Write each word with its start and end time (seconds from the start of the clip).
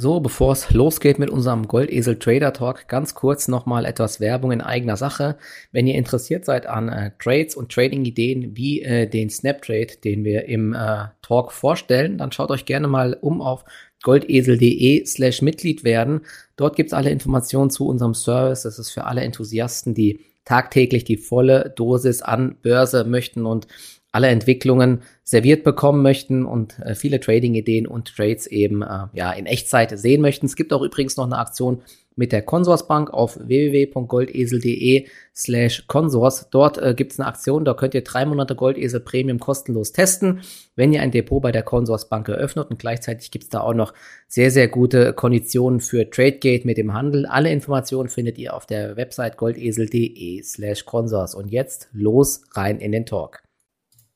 So, 0.00 0.20
bevor 0.20 0.52
es 0.52 0.70
losgeht 0.70 1.18
mit 1.18 1.28
unserem 1.28 1.66
Goldesel 1.66 2.20
Trader 2.20 2.52
Talk, 2.52 2.86
ganz 2.86 3.16
kurz 3.16 3.48
nochmal 3.48 3.84
etwas 3.84 4.20
Werbung 4.20 4.52
in 4.52 4.60
eigener 4.60 4.96
Sache. 4.96 5.38
Wenn 5.72 5.88
ihr 5.88 5.96
interessiert 5.96 6.44
seid 6.44 6.66
an 6.66 6.88
äh, 6.88 7.10
Trades 7.18 7.56
und 7.56 7.72
Trading-Ideen 7.72 8.56
wie 8.56 8.80
äh, 8.82 9.08
den 9.08 9.28
Snaptrade, 9.28 9.96
den 10.04 10.22
wir 10.22 10.44
im 10.44 10.72
äh, 10.72 11.06
Talk 11.20 11.50
vorstellen, 11.50 12.16
dann 12.16 12.30
schaut 12.30 12.52
euch 12.52 12.64
gerne 12.64 12.86
mal 12.86 13.18
um 13.20 13.42
auf 13.42 13.64
goldesel.de 14.04 15.04
slash 15.04 15.42
Mitglied 15.42 15.82
werden. 15.82 16.20
Dort 16.54 16.76
gibt's 16.76 16.92
alle 16.92 17.10
Informationen 17.10 17.70
zu 17.70 17.88
unserem 17.88 18.14
Service. 18.14 18.62
Das 18.62 18.78
ist 18.78 18.92
für 18.92 19.02
alle 19.02 19.22
Enthusiasten, 19.22 19.94
die 19.94 20.20
tagtäglich 20.44 21.02
die 21.02 21.16
volle 21.16 21.74
Dosis 21.74 22.22
an 22.22 22.56
Börse 22.62 23.02
möchten 23.02 23.46
und 23.46 23.66
alle 24.12 24.28
Entwicklungen 24.28 25.02
serviert 25.22 25.64
bekommen 25.64 26.02
möchten 26.02 26.46
und 26.46 26.78
äh, 26.80 26.94
viele 26.94 27.20
Trading-Ideen 27.20 27.86
und 27.86 28.16
Trades 28.16 28.46
eben 28.46 28.82
äh, 28.82 29.06
ja 29.12 29.32
in 29.32 29.46
Echtzeit 29.46 29.98
sehen 29.98 30.22
möchten. 30.22 30.46
Es 30.46 30.56
gibt 30.56 30.72
auch 30.72 30.82
übrigens 30.82 31.16
noch 31.16 31.26
eine 31.26 31.38
Aktion 31.38 31.82
mit 32.16 32.32
der 32.32 32.42
Consorsbank 32.42 33.10
auf 33.10 33.38
www.goldesel.de 33.38 35.06
slash 35.36 35.86
Consors. 35.86 36.48
Dort 36.50 36.78
äh, 36.78 36.94
gibt 36.94 37.12
es 37.12 37.20
eine 37.20 37.28
Aktion, 37.28 37.64
da 37.64 37.74
könnt 37.74 37.94
ihr 37.94 38.02
drei 38.02 38.24
Monate 38.24 38.56
Goldesel 38.56 39.00
Premium 39.00 39.38
kostenlos 39.38 39.92
testen, 39.92 40.40
wenn 40.74 40.92
ihr 40.92 41.00
ein 41.00 41.12
Depot 41.12 41.40
bei 41.40 41.52
der 41.52 41.62
Consorsbank 41.62 42.28
eröffnet 42.28 42.70
und 42.70 42.78
gleichzeitig 42.78 43.30
gibt 43.30 43.44
es 43.44 43.50
da 43.50 43.60
auch 43.60 43.74
noch 43.74 43.94
sehr, 44.26 44.50
sehr 44.50 44.68
gute 44.68 45.12
Konditionen 45.12 45.80
für 45.80 46.10
TradeGate 46.10 46.66
mit 46.66 46.76
dem 46.76 46.92
Handel. 46.92 47.24
Alle 47.26 47.52
Informationen 47.52 48.08
findet 48.08 48.36
ihr 48.38 48.54
auf 48.54 48.66
der 48.66 48.96
Website 48.96 49.36
goldesel.de 49.36 50.42
slash 50.42 50.84
Consors. 50.86 51.34
Und 51.34 51.48
jetzt 51.52 51.88
los 51.92 52.42
rein 52.54 52.80
in 52.80 52.90
den 52.90 53.06
Talk. 53.06 53.47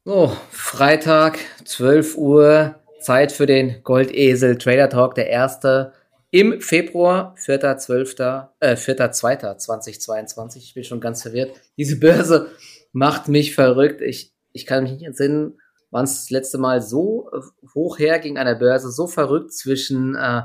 So, 0.04 0.36
Freitag, 0.50 1.38
12 1.64 2.16
Uhr, 2.16 2.74
Zeit 2.98 3.30
für 3.30 3.46
den 3.46 3.84
Goldesel 3.84 4.58
Trader 4.58 4.88
Talk, 4.88 5.14
der 5.14 5.28
erste 5.28 5.92
im 6.32 6.60
Februar, 6.60 7.36
4.12., 7.38 8.48
äh, 8.58 8.74
4.2.2022. 8.74 10.56
Ich 10.56 10.74
bin 10.74 10.82
schon 10.82 11.00
ganz 11.00 11.22
verwirrt. 11.22 11.52
Diese 11.76 12.00
Börse 12.00 12.50
macht 12.90 13.28
mich 13.28 13.54
verrückt. 13.54 14.00
Ich, 14.00 14.34
ich 14.50 14.66
kann 14.66 14.82
mich 14.82 14.92
nicht 14.94 15.04
entsinnen, 15.04 15.60
wann 15.92 16.02
es 16.02 16.22
das 16.22 16.30
letzte 16.30 16.58
Mal 16.58 16.82
so 16.82 17.30
hoch 17.72 18.00
herging 18.00 18.38
an 18.38 18.46
der 18.46 18.56
Börse, 18.56 18.90
so 18.90 19.06
verrückt 19.06 19.52
zwischen 19.52 20.16
äh, 20.16 20.42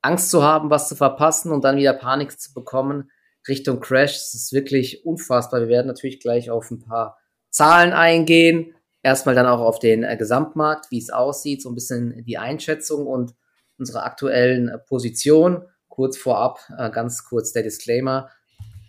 Angst 0.00 0.30
zu 0.30 0.42
haben, 0.42 0.70
was 0.70 0.88
zu 0.88 0.96
verpassen 0.96 1.52
und 1.52 1.62
dann 1.62 1.76
wieder 1.76 1.92
Panik 1.92 2.40
zu 2.40 2.54
bekommen 2.54 3.10
Richtung 3.46 3.80
Crash. 3.80 4.16
Es 4.16 4.32
ist 4.32 4.54
wirklich 4.54 5.04
unfassbar. 5.04 5.60
Wir 5.60 5.68
werden 5.68 5.88
natürlich 5.88 6.20
gleich 6.20 6.48
auf 6.48 6.70
ein 6.70 6.80
paar 6.80 7.18
Zahlen 7.50 7.92
eingehen 7.92 8.74
erstmal 9.04 9.34
dann 9.34 9.46
auch 9.46 9.60
auf 9.60 9.78
den 9.78 10.02
äh, 10.02 10.16
Gesamtmarkt, 10.16 10.90
wie 10.90 10.98
es 10.98 11.10
aussieht, 11.10 11.62
so 11.62 11.68
ein 11.68 11.74
bisschen 11.74 12.24
die 12.24 12.38
Einschätzung 12.38 13.06
und 13.06 13.34
unsere 13.78 14.02
aktuellen 14.02 14.68
äh, 14.68 14.78
Position. 14.78 15.62
Kurz 15.88 16.16
vorab, 16.16 16.58
äh, 16.76 16.90
ganz 16.90 17.24
kurz 17.24 17.52
der 17.52 17.62
Disclaimer. 17.62 18.30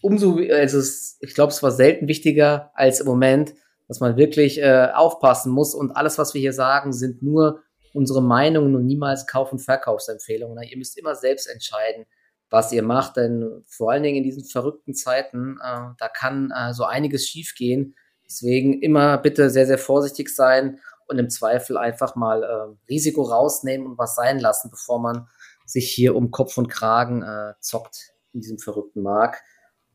Umso, 0.02 0.40
also 0.52 0.80
es, 0.80 1.18
ich 1.20 1.36
glaube, 1.36 1.52
es 1.52 1.62
war 1.62 1.72
selten 1.72 2.08
wichtiger 2.08 2.72
als 2.74 3.00
im 3.00 3.06
Moment, 3.06 3.54
dass 3.88 4.00
man 4.00 4.18
wirklich 4.18 4.60
äh, 4.60 4.90
aufpassen 4.94 5.52
muss 5.52 5.76
und 5.76 5.92
alles, 5.92 6.18
was 6.18 6.34
wir 6.34 6.42
hier 6.42 6.54
sagen, 6.54 6.94
sind 6.94 7.22
nur 7.22 7.62
unsere 7.94 8.22
Meinungen 8.22 8.76
und 8.76 8.86
niemals 8.86 9.28
Kauf- 9.28 9.52
und 9.52 9.60
Verkaufsempfehlungen. 9.60 10.64
Ihr 10.64 10.78
müsst 10.78 10.98
immer 10.98 11.16
selbst 11.16 11.48
entscheiden, 11.48 12.06
was 12.50 12.72
ihr 12.72 12.84
macht, 12.84 13.18
denn 13.18 13.64
vor 13.68 13.92
allen 13.92 14.04
Dingen 14.04 14.18
in 14.18 14.24
diesen 14.24 14.44
verrückten 14.46 14.94
Zeiten, 14.94 15.58
äh, 15.62 15.94
da 15.98 16.08
kann 16.08 16.52
äh, 16.52 16.74
so 16.74 16.86
einiges 16.86 17.28
schiefgehen 17.28 17.96
Deswegen 18.26 18.82
immer 18.82 19.18
bitte 19.18 19.50
sehr, 19.50 19.66
sehr 19.66 19.78
vorsichtig 19.78 20.30
sein 20.30 20.80
und 21.08 21.20
im 21.20 21.30
Zweifel 21.30 21.78
einfach 21.78 22.16
mal 22.16 22.44
äh, 22.44 22.92
Risiko 22.92 23.24
rausnehmen 23.24 23.88
und 23.88 23.98
was 23.98 24.16
sein 24.16 24.40
lassen, 24.40 24.72
bevor 24.72 25.00
man 25.00 25.28
sich 25.66 25.92
hier 25.92 26.16
um 26.16 26.32
Kopf 26.32 26.58
und 26.58 26.68
Kragen 26.68 27.24
äh, 27.24 27.54
zockt 27.60 28.14
in 28.34 28.42
diesem 28.42 28.58
verrückten 28.60 29.02
Markt, 29.02 29.42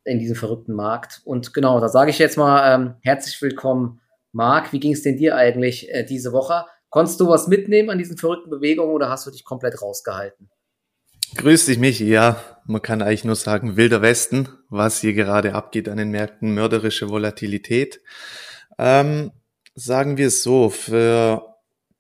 in 0.05 0.19
diesem 0.19 0.37
verrückten 0.37 0.75
Markt. 0.75 1.23
Und 1.25 1.53
genau, 1.53 1.81
da 1.81 1.89
sage 1.89 2.11
ich 2.11 2.19
jetzt 2.19 2.39
mal 2.39 2.75
ähm, 2.75 2.95
herzlich 3.03 3.41
willkommen, 3.43 4.01
Marc. 4.33 4.73
Wie 4.73 4.81
ging 4.81 4.93
es 4.93 5.03
denn 5.03 5.17
dir 5.17 5.37
eigentlich 5.37 5.93
äh, 5.93 6.05
diese 6.05 6.33
Woche? 6.33 6.67
Konntest 6.89 7.21
du 7.21 7.29
was 7.29 7.49
mitnehmen 7.49 7.91
an 7.91 7.99
diesen 7.99 8.17
verrückten 8.17 8.51
Bewegungen 8.51 8.93
oder 8.93 9.09
hast 9.09 9.27
du 9.27 9.31
dich 9.31 9.45
komplett 9.45 9.81
rausgehalten? 9.81 10.51
Grüß 11.37 11.67
dich, 11.67 11.79
Michi. 11.79 12.09
Ja, 12.09 12.43
man 12.67 12.83
kann 12.83 13.03
eigentlich 13.03 13.25
nur 13.25 13.37
sagen, 13.37 13.77
wilder 13.77 14.03
Westen, 14.03 14.49
was 14.69 15.01
hier 15.01 15.15
gerade 15.15 15.55
abgeht 15.55 15.89
an 15.89 15.97
den 15.97 16.11
Märkten, 16.11 16.55
mörderische 16.55 17.09
Volatilität. 17.09 18.01
Ähm, 18.79 19.33
sagen 19.75 20.17
wir 20.17 20.29
es 20.29 20.43
so, 20.43 20.71
für 20.71 21.57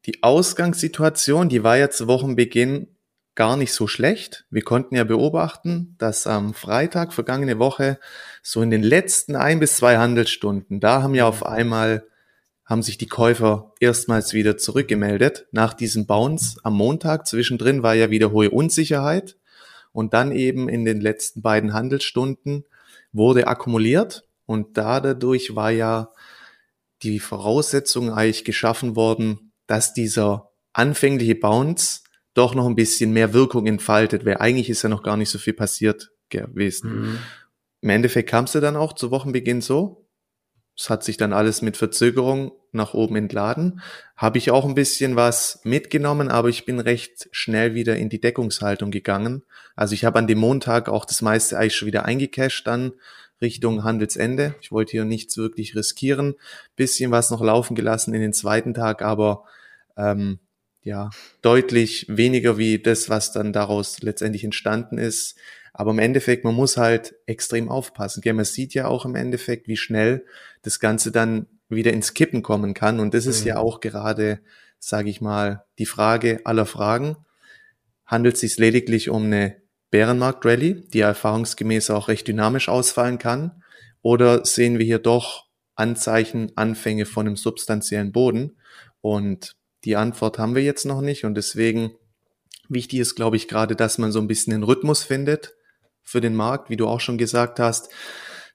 die 0.06 0.22
Ausgangssituation, 0.22 1.48
die 1.48 1.62
war 1.62 1.76
ja 1.76 1.90
zu 1.90 2.06
Wochenbeginn 2.06 2.88
gar 3.34 3.56
nicht 3.56 3.72
so 3.72 3.86
schlecht. 3.86 4.44
Wir 4.50 4.62
konnten 4.62 4.96
ja 4.96 5.04
beobachten, 5.04 5.94
dass 5.98 6.26
am 6.26 6.52
Freitag 6.52 7.12
vergangene 7.12 7.58
Woche 7.58 7.98
so 8.42 8.62
in 8.62 8.70
den 8.70 8.82
letzten 8.82 9.36
ein 9.36 9.60
bis 9.60 9.76
zwei 9.76 9.98
Handelsstunden, 9.98 10.80
da 10.80 11.02
haben 11.02 11.14
ja 11.14 11.26
auf 11.26 11.46
einmal 11.46 12.04
haben 12.70 12.82
sich 12.84 12.96
die 12.96 13.08
Käufer 13.08 13.74
erstmals 13.80 14.32
wieder 14.32 14.56
zurückgemeldet 14.56 15.48
nach 15.50 15.74
diesem 15.74 16.06
Bounce 16.06 16.60
am 16.62 16.76
Montag. 16.76 17.26
Zwischendrin 17.26 17.82
war 17.82 17.96
ja 17.96 18.10
wieder 18.10 18.30
hohe 18.30 18.48
Unsicherheit 18.48 19.36
und 19.90 20.14
dann 20.14 20.30
eben 20.30 20.68
in 20.68 20.84
den 20.84 21.00
letzten 21.00 21.42
beiden 21.42 21.72
Handelsstunden 21.72 22.64
wurde 23.12 23.48
akkumuliert 23.48 24.22
und 24.46 24.78
da 24.78 25.00
dadurch 25.00 25.56
war 25.56 25.72
ja 25.72 26.12
die 27.02 27.18
Voraussetzung 27.18 28.12
eigentlich 28.12 28.44
geschaffen 28.44 28.94
worden, 28.94 29.50
dass 29.66 29.92
dieser 29.92 30.52
anfängliche 30.72 31.34
Bounce 31.34 32.02
doch 32.34 32.54
noch 32.54 32.66
ein 32.66 32.76
bisschen 32.76 33.12
mehr 33.12 33.34
Wirkung 33.34 33.66
entfaltet, 33.66 34.24
weil 34.24 34.36
eigentlich 34.36 34.70
ist 34.70 34.82
ja 34.82 34.88
noch 34.88 35.02
gar 35.02 35.16
nicht 35.16 35.30
so 35.30 35.38
viel 35.38 35.54
passiert 35.54 36.12
gewesen. 36.28 37.00
Mhm. 37.00 37.18
Im 37.80 37.90
Endeffekt 37.90 38.28
kam 38.28 38.44
es 38.44 38.52
ja 38.52 38.60
dann 38.60 38.76
auch 38.76 38.92
zu 38.92 39.10
Wochenbeginn 39.10 39.60
so, 39.60 39.99
es 40.80 40.88
hat 40.88 41.04
sich 41.04 41.18
dann 41.18 41.34
alles 41.34 41.60
mit 41.60 41.76
Verzögerung 41.76 42.52
nach 42.72 42.94
oben 42.94 43.16
entladen. 43.16 43.82
Habe 44.16 44.38
ich 44.38 44.50
auch 44.50 44.64
ein 44.64 44.74
bisschen 44.74 45.14
was 45.14 45.60
mitgenommen, 45.62 46.30
aber 46.30 46.48
ich 46.48 46.64
bin 46.64 46.80
recht 46.80 47.28
schnell 47.32 47.74
wieder 47.74 47.96
in 47.96 48.08
die 48.08 48.20
Deckungshaltung 48.20 48.90
gegangen. 48.90 49.42
Also 49.76 49.92
ich 49.92 50.06
habe 50.06 50.18
an 50.18 50.26
dem 50.26 50.38
Montag 50.38 50.88
auch 50.88 51.04
das 51.04 51.20
meiste 51.20 51.58
eigentlich 51.58 51.76
schon 51.76 51.86
wieder 51.86 52.06
eingecasht 52.06 52.66
dann 52.66 52.92
Richtung 53.42 53.84
Handelsende. 53.84 54.54
Ich 54.62 54.72
wollte 54.72 54.92
hier 54.92 55.04
nichts 55.04 55.36
wirklich 55.36 55.76
riskieren. 55.76 56.34
Bisschen 56.76 57.10
was 57.10 57.30
noch 57.30 57.42
laufen 57.42 57.74
gelassen 57.74 58.14
in 58.14 58.22
den 58.22 58.32
zweiten 58.32 58.72
Tag, 58.72 59.02
aber 59.02 59.44
ähm, 59.98 60.38
ja, 60.82 61.10
deutlich 61.42 62.06
weniger 62.08 62.56
wie 62.56 62.78
das, 62.78 63.10
was 63.10 63.32
dann 63.32 63.52
daraus 63.52 64.00
letztendlich 64.00 64.44
entstanden 64.44 64.96
ist. 64.96 65.36
Aber 65.72 65.92
im 65.92 65.98
Endeffekt, 65.98 66.44
man 66.44 66.54
muss 66.54 66.76
halt 66.76 67.14
extrem 67.26 67.68
aufpassen. 67.68 68.22
Man 68.24 68.44
sieht 68.44 68.74
ja 68.74 68.88
auch 68.88 69.04
im 69.04 69.14
Endeffekt, 69.14 69.68
wie 69.68 69.76
schnell 69.76 70.24
das 70.62 70.80
Ganze 70.80 71.12
dann 71.12 71.46
wieder 71.68 71.92
ins 71.92 72.14
Kippen 72.14 72.42
kommen 72.42 72.74
kann. 72.74 73.00
Und 73.00 73.14
das 73.14 73.26
ist 73.26 73.42
mhm. 73.42 73.48
ja 73.48 73.58
auch 73.58 73.80
gerade, 73.80 74.40
sage 74.78 75.10
ich 75.10 75.20
mal, 75.20 75.64
die 75.78 75.86
Frage 75.86 76.40
aller 76.44 76.66
Fragen. 76.66 77.16
Handelt 78.04 78.34
es 78.34 78.40
sich 78.40 78.58
lediglich 78.58 79.08
um 79.08 79.26
eine 79.26 79.56
Bärenmarkt-Rallye, 79.90 80.88
die 80.92 81.00
erfahrungsgemäß 81.00 81.90
auch 81.90 82.08
recht 82.08 82.26
dynamisch 82.26 82.68
ausfallen 82.68 83.18
kann? 83.18 83.62
Oder 84.02 84.44
sehen 84.44 84.78
wir 84.78 84.86
hier 84.86 84.98
doch 84.98 85.46
Anzeichen, 85.76 86.52
Anfänge 86.56 87.06
von 87.06 87.26
einem 87.26 87.36
substanziellen 87.36 88.10
Boden? 88.10 88.56
Und 89.00 89.56
die 89.84 89.96
Antwort 89.96 90.38
haben 90.38 90.56
wir 90.56 90.62
jetzt 90.62 90.84
noch 90.84 91.00
nicht. 91.00 91.24
Und 91.24 91.36
deswegen 91.36 91.92
wichtig 92.68 92.98
ist, 92.98 93.14
glaube 93.14 93.36
ich, 93.36 93.46
gerade, 93.46 93.76
dass 93.76 93.98
man 93.98 94.10
so 94.10 94.20
ein 94.20 94.26
bisschen 94.26 94.50
den 94.50 94.64
Rhythmus 94.64 95.04
findet 95.04 95.54
für 96.02 96.20
den 96.20 96.34
Markt, 96.34 96.70
wie 96.70 96.76
du 96.76 96.86
auch 96.86 97.00
schon 97.00 97.18
gesagt 97.18 97.60
hast, 97.60 97.90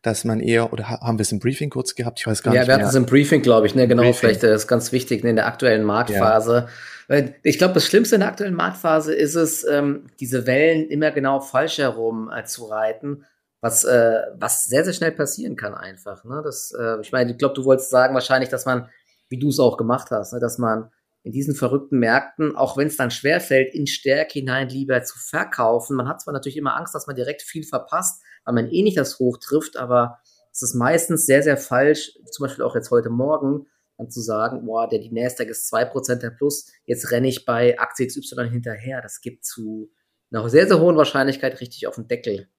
dass 0.02 0.24
man 0.24 0.40
eher, 0.40 0.72
oder 0.72 0.88
haben 0.88 1.18
wir 1.18 1.24
es 1.24 1.32
im 1.32 1.40
Briefing 1.40 1.70
kurz 1.70 1.96
gehabt? 1.96 2.20
Ich 2.20 2.28
weiß 2.28 2.44
gar 2.44 2.54
ja, 2.54 2.62
nicht. 2.62 2.68
Ja, 2.68 2.76
wir 2.76 2.80
hatten 2.80 2.90
es 2.90 2.96
im 2.96 3.06
Briefing, 3.06 3.42
glaube 3.42 3.66
ich, 3.66 3.74
ne, 3.74 3.88
genau, 3.88 4.04
Briefing. 4.04 4.20
vielleicht 4.20 4.44
das 4.44 4.64
ist 4.64 4.68
ganz 4.68 4.92
wichtig 4.92 5.24
ne, 5.24 5.32
in 5.32 5.36
der 5.36 5.48
aktuellen 5.48 5.84
Marktphase. 5.84 6.68
Ja. 7.10 7.24
Ich 7.44 7.58
glaube, 7.58 7.74
das 7.74 7.86
Schlimmste 7.86 8.16
in 8.16 8.22
der 8.22 8.30
aktuellen 8.30 8.56
Marktphase 8.56 9.14
ist 9.14 9.36
es, 9.36 9.64
ähm, 9.64 10.08
diese 10.20 10.46
Wellen 10.48 10.88
immer 10.90 11.12
genau 11.12 11.40
falsch 11.40 11.78
herum 11.78 12.32
äh, 12.36 12.46
zu 12.46 12.66
reiten, 12.66 13.26
was, 13.62 13.84
äh, 13.84 14.22
was 14.38 14.66
sehr, 14.66 14.84
sehr 14.84 14.94
schnell 14.94 15.12
passieren 15.12 15.56
kann 15.56 15.74
einfach. 15.74 16.24
Ne? 16.24 16.42
Das, 16.44 16.72
äh, 16.72 17.00
ich 17.02 17.12
meine, 17.12 17.32
ich 17.32 17.38
glaube, 17.38 17.56
du 17.56 17.66
wolltest 17.66 17.90
sagen 17.90 18.14
wahrscheinlich, 18.14 18.50
dass 18.50 18.66
man, 18.66 18.90
wie 19.30 19.40
du 19.40 19.50
es 19.50 19.60
auch 19.60 19.78
gemacht 19.78 20.12
hast, 20.12 20.34
ne, 20.34 20.40
dass 20.40 20.58
man 20.58 20.92
in 21.26 21.32
diesen 21.32 21.56
verrückten 21.56 21.98
Märkten, 21.98 22.56
auch 22.56 22.78
wenn 22.78 22.86
es 22.86 22.98
dann 22.98 23.10
schwerfällt, 23.10 23.74
in 23.74 23.88
Stärke 23.88 24.34
hinein 24.34 24.70
lieber 24.70 25.02
zu 25.04 25.18
verkaufen. 25.18 25.98
Man 25.98 26.08
hat 26.08 26.22
zwar 26.22 26.36
natürlich 26.36 26.56
immer 26.56 26.78
Angst, 26.78 26.94
dass 26.94 27.08
man 27.08 27.16
direkt 27.16 27.42
viel 27.42 27.64
verpasst, 27.64 28.22
weil 28.46 28.54
man 28.54 28.68
eh 28.68 28.84
nicht 28.84 28.96
das 28.96 29.18
Hoch 29.18 29.40
trifft, 29.40 29.76
aber 29.76 30.20
es 30.52 30.62
ist 30.62 30.76
meistens 30.76 31.26
sehr, 31.26 31.42
sehr 31.42 31.58
falsch, 31.58 32.12
zum 32.32 32.46
Beispiel 32.46 32.64
auch 32.64 32.76
jetzt 32.76 32.92
heute 32.92 33.10
Morgen, 33.10 33.66
dann 33.98 34.12
zu 34.12 34.22
sagen, 34.22 34.68
boah, 34.68 34.88
der 34.88 35.00
die 35.00 35.12
Nasdaq 35.12 35.48
ist 35.48 35.74
2% 35.74 36.18
der 36.18 36.30
Plus, 36.30 36.72
jetzt 36.86 37.10
renne 37.10 37.28
ich 37.28 37.44
bei 37.44 37.80
Aktie 37.80 38.06
XY 38.06 38.48
hinterher. 38.52 39.02
Das 39.02 39.20
gibt 39.20 39.46
zu 39.46 39.92
einer 40.32 40.48
sehr, 40.48 40.68
sehr 40.68 40.80
hohen 40.80 40.96
Wahrscheinlichkeit 40.96 41.60
richtig 41.60 41.88
auf 41.88 41.96
den 41.96 42.08
Deckel. 42.08 42.50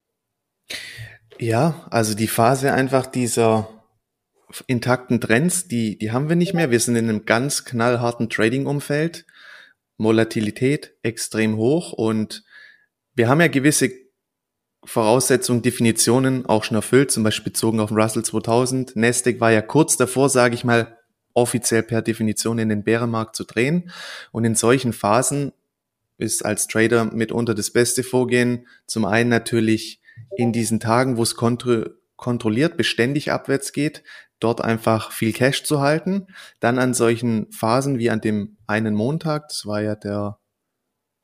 Ja, 1.39 1.87
also 1.89 2.15
die 2.15 2.27
Phase 2.27 2.73
einfach 2.73 3.05
dieser 3.05 3.76
intakten 4.67 5.19
Trends, 5.19 5.67
die, 5.67 5.97
die 5.97 6.11
haben 6.11 6.29
wir 6.29 6.35
nicht 6.35 6.53
mehr. 6.53 6.71
Wir 6.71 6.79
sind 6.79 6.95
in 6.95 7.09
einem 7.09 7.25
ganz 7.25 7.65
knallharten 7.65 8.29
Trading-Umfeld. 8.29 9.25
Volatilität 9.97 10.93
extrem 11.01 11.57
hoch 11.57 11.91
und 11.91 12.43
wir 13.15 13.27
haben 13.27 13.41
ja 13.41 13.47
gewisse 13.47 13.89
Voraussetzungen, 14.83 15.63
Definitionen 15.63 16.45
auch 16.45 16.63
schon 16.63 16.75
erfüllt, 16.75 17.11
zum 17.11 17.23
Beispiel 17.23 17.51
bezogen 17.51 17.79
auf 17.79 17.89
den 17.89 17.99
Russell 17.99 18.23
2000. 18.23 18.95
Nasdaq 18.95 19.39
war 19.39 19.51
ja 19.51 19.61
kurz 19.61 19.97
davor, 19.97 20.29
sage 20.29 20.55
ich 20.55 20.63
mal, 20.63 20.97
offiziell 21.33 21.83
per 21.83 22.01
Definition 22.01 22.59
in 22.59 22.69
den 22.69 22.83
Bärenmarkt 22.83 23.35
zu 23.35 23.43
drehen. 23.43 23.91
Und 24.31 24.45
in 24.45 24.55
solchen 24.55 24.93
Phasen 24.93 25.51
ist 26.17 26.45
als 26.45 26.67
Trader 26.67 27.05
mitunter 27.05 27.53
das 27.53 27.71
beste 27.71 28.03
Vorgehen. 28.03 28.67
Zum 28.85 29.05
einen 29.05 29.29
natürlich 29.29 29.99
in 30.35 30.53
diesen 30.53 30.79
Tagen, 30.79 31.17
wo 31.17 31.23
es 31.23 31.35
kontro 31.35 31.85
kontrolliert 32.15 32.77
beständig 32.77 33.31
abwärts 33.31 33.73
geht, 33.73 34.01
dort 34.39 34.61
einfach 34.61 35.11
viel 35.11 35.33
Cash 35.33 35.63
zu 35.63 35.81
halten. 35.81 36.27
Dann 36.59 36.79
an 36.79 36.93
solchen 36.93 37.51
Phasen 37.51 37.97
wie 37.99 38.09
an 38.09 38.21
dem 38.21 38.57
einen 38.67 38.95
Montag, 38.95 39.49
das 39.49 39.65
war 39.65 39.81
ja 39.81 39.95
der 39.95 40.39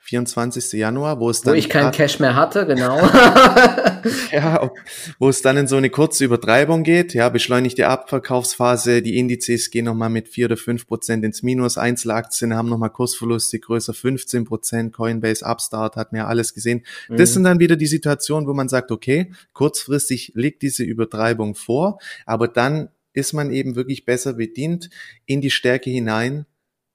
24. 0.05 0.73
Januar, 0.73 1.21
wo 1.21 1.29
es 1.29 1.41
dann. 1.41 1.53
Wo 1.53 1.57
ich 1.57 1.69
keinen 1.69 1.91
Cash 1.91 2.19
mehr 2.19 2.35
hatte, 2.35 2.65
genau. 2.67 2.99
ja, 4.33 4.69
wo 5.17 5.29
es 5.29 5.41
dann 5.41 5.55
in 5.55 5.67
so 5.67 5.77
eine 5.77 5.89
kurze 5.89 6.25
Übertreibung 6.25 6.83
geht, 6.83 7.13
ja, 7.13 7.29
beschleunigte 7.29 7.87
Abverkaufsphase, 7.87 9.01
die 9.01 9.17
Indizes 9.17 9.71
gehen 9.71 9.85
nochmal 9.85 10.09
mit 10.09 10.27
vier 10.27 10.47
oder 10.47 10.57
fünf 10.57 10.87
Prozent 10.87 11.23
ins 11.23 11.41
Minus, 11.41 11.77
Einzelaktien 11.77 12.53
haben 12.53 12.67
nochmal 12.67 12.89
Kursverluste 12.89 13.59
größer 13.59 13.93
15 13.93 14.43
Prozent, 14.43 14.93
Coinbase, 14.93 15.45
Upstart 15.45 15.95
hat 15.95 16.11
mir 16.11 16.27
alles 16.27 16.53
gesehen. 16.53 16.83
Mhm. 17.07 17.15
Das 17.15 17.31
sind 17.31 17.45
dann 17.45 17.59
wieder 17.59 17.77
die 17.77 17.87
Situationen, 17.87 18.45
wo 18.45 18.53
man 18.53 18.67
sagt, 18.67 18.91
okay, 18.91 19.31
kurzfristig 19.53 20.33
liegt 20.35 20.63
diese 20.63 20.83
Übertreibung 20.83 21.55
vor, 21.55 21.97
aber 22.25 22.49
dann 22.49 22.89
ist 23.13 23.33
man 23.33 23.51
eben 23.51 23.75
wirklich 23.75 24.05
besser 24.05 24.33
bedient, 24.33 24.89
in 25.25 25.41
die 25.41 25.51
Stärke 25.51 25.89
hinein 25.89 26.45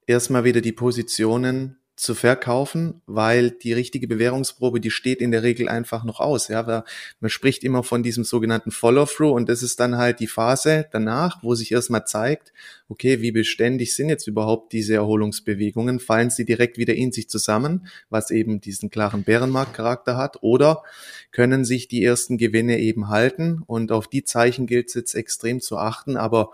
erstmal 0.05 0.43
wieder 0.43 0.61
die 0.61 0.71
Positionen 0.71 1.78
zu 1.99 2.15
verkaufen, 2.15 3.01
weil 3.07 3.51
die 3.51 3.73
richtige 3.73 4.07
Bewährungsprobe, 4.07 4.79
die 4.79 4.89
steht 4.89 5.19
in 5.19 5.31
der 5.31 5.43
Regel 5.43 5.67
einfach 5.67 6.05
noch 6.05 6.21
aus. 6.21 6.47
Ja, 6.47 6.85
man 7.19 7.29
spricht 7.29 7.63
immer 7.65 7.83
von 7.83 8.03
diesem 8.03 8.23
sogenannten 8.23 8.71
Follow-through 8.71 9.35
und 9.35 9.49
das 9.49 9.61
ist 9.61 9.81
dann 9.81 9.97
halt 9.97 10.21
die 10.21 10.27
Phase 10.27 10.87
danach, 10.91 11.43
wo 11.43 11.55
sich 11.55 11.73
erstmal 11.73 12.05
zeigt, 12.05 12.53
okay, 12.87 13.21
wie 13.21 13.31
beständig 13.31 13.95
sind 13.95 14.07
jetzt 14.07 14.27
überhaupt 14.27 14.71
diese 14.71 14.93
Erholungsbewegungen? 14.93 15.99
Fallen 15.99 16.29
sie 16.29 16.45
direkt 16.45 16.77
wieder 16.77 16.93
in 16.93 17.11
sich 17.11 17.29
zusammen, 17.29 17.87
was 18.09 18.31
eben 18.31 18.61
diesen 18.61 18.89
klaren 18.89 19.23
Bärenmarktcharakter 19.23 20.15
hat, 20.15 20.37
oder 20.41 20.83
können 21.31 21.65
sich 21.65 21.89
die 21.89 22.03
ersten 22.03 22.37
Gewinne 22.37 22.79
eben 22.79 23.09
halten? 23.09 23.61
Und 23.67 23.91
auf 23.91 24.07
die 24.07 24.23
Zeichen 24.23 24.67
gilt 24.67 24.87
es 24.87 24.93
jetzt 24.93 25.15
extrem 25.15 25.59
zu 25.59 25.77
achten, 25.77 26.15
aber 26.15 26.51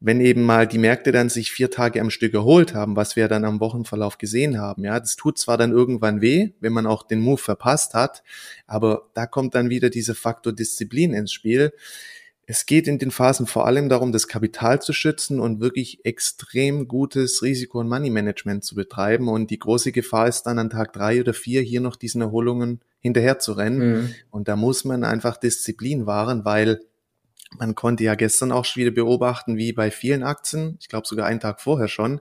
wenn 0.00 0.20
eben 0.20 0.42
mal 0.42 0.66
die 0.66 0.78
Märkte 0.78 1.10
dann 1.10 1.28
sich 1.28 1.50
vier 1.50 1.70
Tage 1.70 2.00
am 2.00 2.10
Stück 2.10 2.34
erholt 2.34 2.74
haben, 2.74 2.94
was 2.94 3.16
wir 3.16 3.26
dann 3.26 3.44
am 3.44 3.60
Wochenverlauf 3.60 4.18
gesehen 4.18 4.60
haben, 4.60 4.84
ja, 4.84 4.98
das 4.98 5.16
tut 5.16 5.38
zwar 5.38 5.58
dann 5.58 5.72
irgendwann 5.72 6.20
weh, 6.20 6.50
wenn 6.60 6.72
man 6.72 6.86
auch 6.86 7.02
den 7.02 7.20
Move 7.20 7.38
verpasst 7.38 7.94
hat, 7.94 8.22
aber 8.66 9.08
da 9.14 9.26
kommt 9.26 9.54
dann 9.54 9.70
wieder 9.70 9.90
dieser 9.90 10.14
Faktor 10.14 10.52
Disziplin 10.52 11.14
ins 11.14 11.32
Spiel. 11.32 11.72
Es 12.50 12.64
geht 12.64 12.88
in 12.88 12.98
den 12.98 13.10
Phasen 13.10 13.46
vor 13.46 13.66
allem 13.66 13.90
darum, 13.90 14.10
das 14.10 14.26
Kapital 14.26 14.80
zu 14.80 14.94
schützen 14.94 15.38
und 15.38 15.60
wirklich 15.60 16.06
extrem 16.06 16.88
gutes 16.88 17.42
Risiko- 17.42 17.80
und 17.80 17.90
Money-Management 17.90 18.64
zu 18.64 18.74
betreiben. 18.74 19.28
Und 19.28 19.50
die 19.50 19.58
große 19.58 19.92
Gefahr 19.92 20.28
ist 20.28 20.44
dann 20.44 20.58
an 20.58 20.70
Tag 20.70 20.94
drei 20.94 21.20
oder 21.20 21.34
vier 21.34 21.60
hier 21.60 21.82
noch 21.82 21.94
diesen 21.94 22.22
Erholungen 22.22 22.80
hinterher 23.00 23.38
zu 23.38 23.52
rennen. 23.52 23.78
Mhm. 23.78 24.14
Und 24.30 24.48
da 24.48 24.56
muss 24.56 24.86
man 24.86 25.04
einfach 25.04 25.36
Disziplin 25.36 26.06
wahren, 26.06 26.46
weil 26.46 26.80
man 27.56 27.74
konnte 27.74 28.04
ja 28.04 28.14
gestern 28.14 28.52
auch 28.52 28.64
schon 28.64 28.82
wieder 28.82 28.90
beobachten, 28.90 29.56
wie 29.56 29.72
bei 29.72 29.90
vielen 29.90 30.22
Aktien, 30.22 30.76
ich 30.80 30.88
glaube 30.88 31.06
sogar 31.06 31.26
einen 31.26 31.40
Tag 31.40 31.60
vorher 31.60 31.88
schon, 31.88 32.20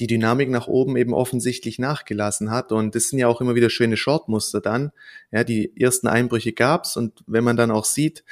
die 0.00 0.06
Dynamik 0.06 0.48
nach 0.48 0.66
oben 0.66 0.96
eben 0.96 1.12
offensichtlich 1.12 1.78
nachgelassen 1.78 2.50
hat. 2.50 2.72
Und 2.72 2.94
das 2.94 3.08
sind 3.08 3.18
ja 3.18 3.28
auch 3.28 3.40
immer 3.40 3.54
wieder 3.54 3.70
schöne 3.70 3.96
Shortmuster 3.96 4.60
dann. 4.60 4.92
Ja, 5.30 5.44
die 5.44 5.78
ersten 5.78 6.06
Einbrüche 6.06 6.52
gab's 6.52 6.96
und 6.96 7.22
wenn 7.26 7.44
man 7.44 7.56
dann 7.56 7.70
auch 7.70 7.84
sieht, 7.84 8.24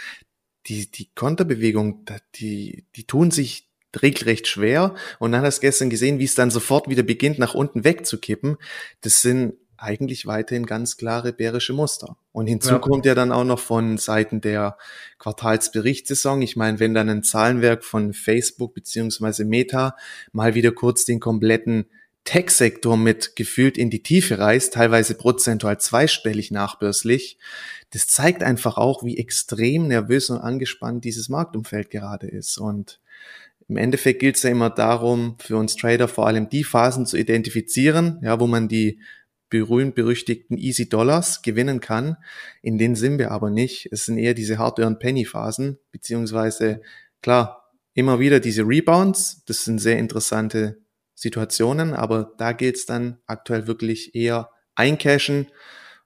die, 0.66 0.90
die 0.90 1.10
Konterbewegung, 1.14 2.04
die, 2.34 2.84
die 2.96 3.04
tun 3.04 3.31
sich 3.31 3.69
regelrecht 4.02 4.46
schwer. 4.46 4.94
Und 5.19 5.32
dann 5.32 5.42
hast 5.42 5.58
du 5.58 5.62
gestern 5.62 5.90
gesehen, 5.90 6.19
wie 6.19 6.25
es 6.25 6.34
dann 6.34 6.50
sofort 6.50 6.88
wieder 6.88 7.02
beginnt, 7.02 7.38
nach 7.38 7.54
unten 7.54 7.84
wegzukippen. 7.84 8.56
Das 9.00 9.20
sind 9.20 9.54
eigentlich 9.81 10.27
weiterhin 10.27 10.67
ganz 10.67 10.97
klare 10.97 11.32
bärische 11.32 11.73
Muster. 11.73 12.17
Und 12.32 12.47
hinzu 12.47 12.73
ja. 12.73 12.79
kommt 12.79 13.06
ja 13.06 13.15
dann 13.15 13.32
auch 13.32 13.44
noch 13.44 13.59
von 13.59 13.97
Seiten 13.97 14.41
der 14.41 14.77
Quartalsberichtssaison. 15.19 16.43
Ich 16.43 16.56
meine, 16.56 16.81
wenn 16.81 16.94
dann 16.94 17.09
ein 17.09 17.23
Zahlenwerk 17.23 17.85
von 17.85 18.12
Facebook 18.12 18.75
beziehungsweise 18.75 19.44
Meta 19.44 19.97
mal 20.32 20.55
wieder 20.55 20.73
kurz 20.73 21.05
den 21.05 21.21
kompletten 21.21 21.87
Tech-Sektor 22.25 22.97
mit 22.97 23.35
gefühlt 23.35 23.79
in 23.79 23.91
die 23.91 24.03
Tiefe 24.03 24.38
reißt, 24.38 24.75
teilweise 24.75 25.15
prozentual 25.15 25.81
zweistellig 25.81 26.50
nachbörslich, 26.50 27.38
das 27.91 28.06
zeigt 28.06 28.43
einfach 28.43 28.76
auch, 28.76 29.03
wie 29.03 29.19
extrem 29.19 29.88
nervös 29.88 30.31
und 30.31 30.38
angespannt 30.38 31.05
dieses 31.05 31.29
Marktumfeld 31.29 31.91
gerade 31.91 32.29
ist. 32.29 32.59
Und 32.59 33.00
im 33.69 33.76
Endeffekt 33.76 34.21
gilt 34.21 34.37
es 34.37 34.43
ja 34.43 34.50
immer 34.50 34.69
darum, 34.69 35.37
für 35.38 35.56
uns 35.56 35.76
Trader 35.76 36.09
vor 36.09 36.26
allem 36.26 36.49
die 36.49 36.65
Phasen 36.65 37.06
zu 37.06 37.17
identifizieren, 37.17 38.21
ja, 38.23 38.38
wo 38.38 38.47
man 38.47 38.69
die 38.69 39.00
berühmt-berüchtigten 39.50 40.56
Easy 40.56 40.88
Dollars 40.88 41.43
gewinnen 41.43 41.81
kann. 41.81 42.17
In 42.62 42.79
denen 42.79 42.94
sind 42.94 43.19
wir 43.19 43.32
aber 43.32 43.50
nicht. 43.50 43.88
Es 43.93 44.06
sind 44.06 44.17
eher 44.17 44.35
diese 44.35 44.58
Hard-Earned-Penny-Phasen, 44.58 45.79
beziehungsweise 45.93 46.81
klar, 47.20 47.70
immer 47.94 48.20
wieder 48.20 48.41
diese 48.41 48.62
Rebounds. 48.62 49.44
Das 49.44 49.64
sind 49.64 49.79
sehr 49.81 49.99
interessante 49.99 50.79
Situationen, 51.14 51.93
aber 51.93 52.32
da 52.38 52.52
gilt 52.52 52.76
es 52.76 52.87
dann 52.87 53.19
aktuell 53.26 53.67
wirklich 53.67 54.14
eher 54.14 54.50
eincashen 54.75 55.49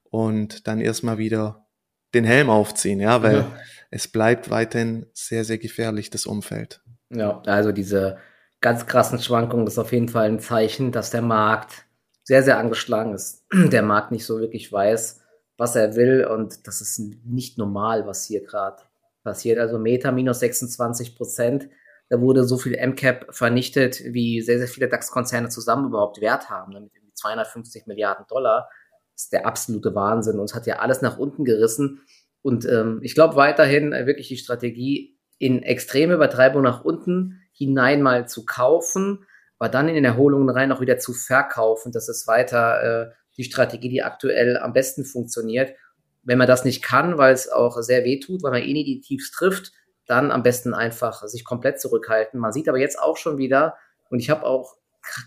und 0.03 0.67
dann 0.67 0.81
erstmal 0.81 1.17
wieder 1.17 1.67
den 2.13 2.25
Helm 2.25 2.49
aufziehen, 2.49 2.99
ja, 2.99 3.21
weil 3.23 3.37
ja. 3.37 3.59
es 3.91 4.07
bleibt 4.07 4.49
weiterhin 4.49 5.05
sehr, 5.13 5.43
sehr 5.43 5.57
gefährlich, 5.57 6.09
das 6.09 6.25
Umfeld. 6.25 6.81
Ja, 7.09 7.41
also 7.45 7.71
diese 7.71 8.17
ganz 8.61 8.87
krassen 8.87 9.19
Schwankungen 9.19 9.67
ist 9.67 9.77
auf 9.77 9.91
jeden 9.91 10.09
Fall 10.09 10.27
ein 10.27 10.39
Zeichen, 10.39 10.91
dass 10.91 11.11
der 11.11 11.21
Markt 11.21 11.84
sehr, 12.25 12.43
sehr 12.43 12.57
angeschlagen 12.57 13.13
ist. 13.13 13.45
Der 13.53 13.83
Markt 13.83 14.11
nicht 14.11 14.25
so 14.25 14.39
wirklich 14.39 14.71
weiß, 14.71 15.21
was 15.57 15.75
er 15.75 15.95
will 15.95 16.25
und 16.25 16.67
das 16.67 16.81
ist 16.81 16.99
nicht 17.23 17.57
normal, 17.57 18.05
was 18.05 18.25
hier 18.25 18.43
gerade 18.43 18.81
passiert. 19.23 19.57
Also 19.57 19.79
Meta 19.79 20.11
minus 20.11 20.39
26 20.39 21.15
Prozent. 21.15 21.69
Da 22.09 22.19
wurde 22.19 22.43
so 22.43 22.57
viel 22.57 22.75
MCAP 22.75 23.33
vernichtet, 23.33 24.03
wie 24.05 24.41
sehr, 24.41 24.59
sehr 24.59 24.67
viele 24.67 24.89
DAX-Konzerne 24.89 25.49
zusammen 25.49 25.87
überhaupt 25.87 26.21
Wert 26.21 26.49
haben, 26.49 26.73
ne? 26.73 26.81
mit 26.81 26.91
250 27.15 27.87
Milliarden 27.87 28.25
Dollar. 28.27 28.69
Das 29.13 29.23
ist 29.23 29.33
der 29.33 29.45
absolute 29.45 29.95
Wahnsinn. 29.95 30.39
Uns 30.39 30.53
hat 30.53 30.67
ja 30.67 30.79
alles 30.79 31.01
nach 31.01 31.17
unten 31.17 31.45
gerissen. 31.45 32.01
Und 32.41 32.65
ähm, 32.65 32.99
ich 33.01 33.15
glaube 33.15 33.37
weiterhin 33.37 33.93
äh, 33.93 34.05
wirklich 34.05 34.27
die 34.27 34.37
Strategie, 34.37 35.17
in 35.37 35.63
extreme 35.63 36.13
Übertreibung 36.13 36.61
nach 36.61 36.83
unten 36.83 37.41
hinein 37.53 38.01
mal 38.01 38.27
zu 38.27 38.45
kaufen 38.45 39.25
aber 39.59 39.69
dann 39.69 39.87
in 39.87 39.95
den 39.95 40.05
Erholungen 40.05 40.49
rein 40.49 40.71
auch 40.71 40.81
wieder 40.81 40.97
zu 40.97 41.13
verkaufen. 41.13 41.91
Das 41.91 42.09
ist 42.09 42.27
weiter 42.27 42.83
äh, 42.83 43.11
die 43.37 43.43
Strategie, 43.43 43.89
die 43.89 44.03
aktuell 44.03 44.57
am 44.57 44.73
besten 44.73 45.05
funktioniert. 45.05 45.75
Wenn 46.23 46.37
man 46.37 46.47
das 46.47 46.65
nicht 46.65 46.83
kann, 46.83 47.17
weil 47.17 47.33
es 47.33 47.49
auch 47.49 47.81
sehr 47.81 48.03
weh 48.03 48.19
tut, 48.19 48.43
weil 48.43 48.51
man 48.51 48.61
eh 48.61 48.73
nie 48.73 48.83
die 48.83 49.01
Tiefs 49.01 49.31
trifft, 49.31 49.71
dann 50.07 50.31
am 50.31 50.43
besten 50.43 50.73
einfach 50.73 51.23
sich 51.27 51.45
komplett 51.45 51.79
zurückhalten. 51.79 52.39
Man 52.39 52.51
sieht 52.51 52.69
aber 52.69 52.77
jetzt 52.77 52.99
auch 52.99 53.17
schon 53.17 53.37
wieder, 53.37 53.75
und 54.09 54.19
ich 54.19 54.29
habe 54.29 54.45
auch 54.45 54.75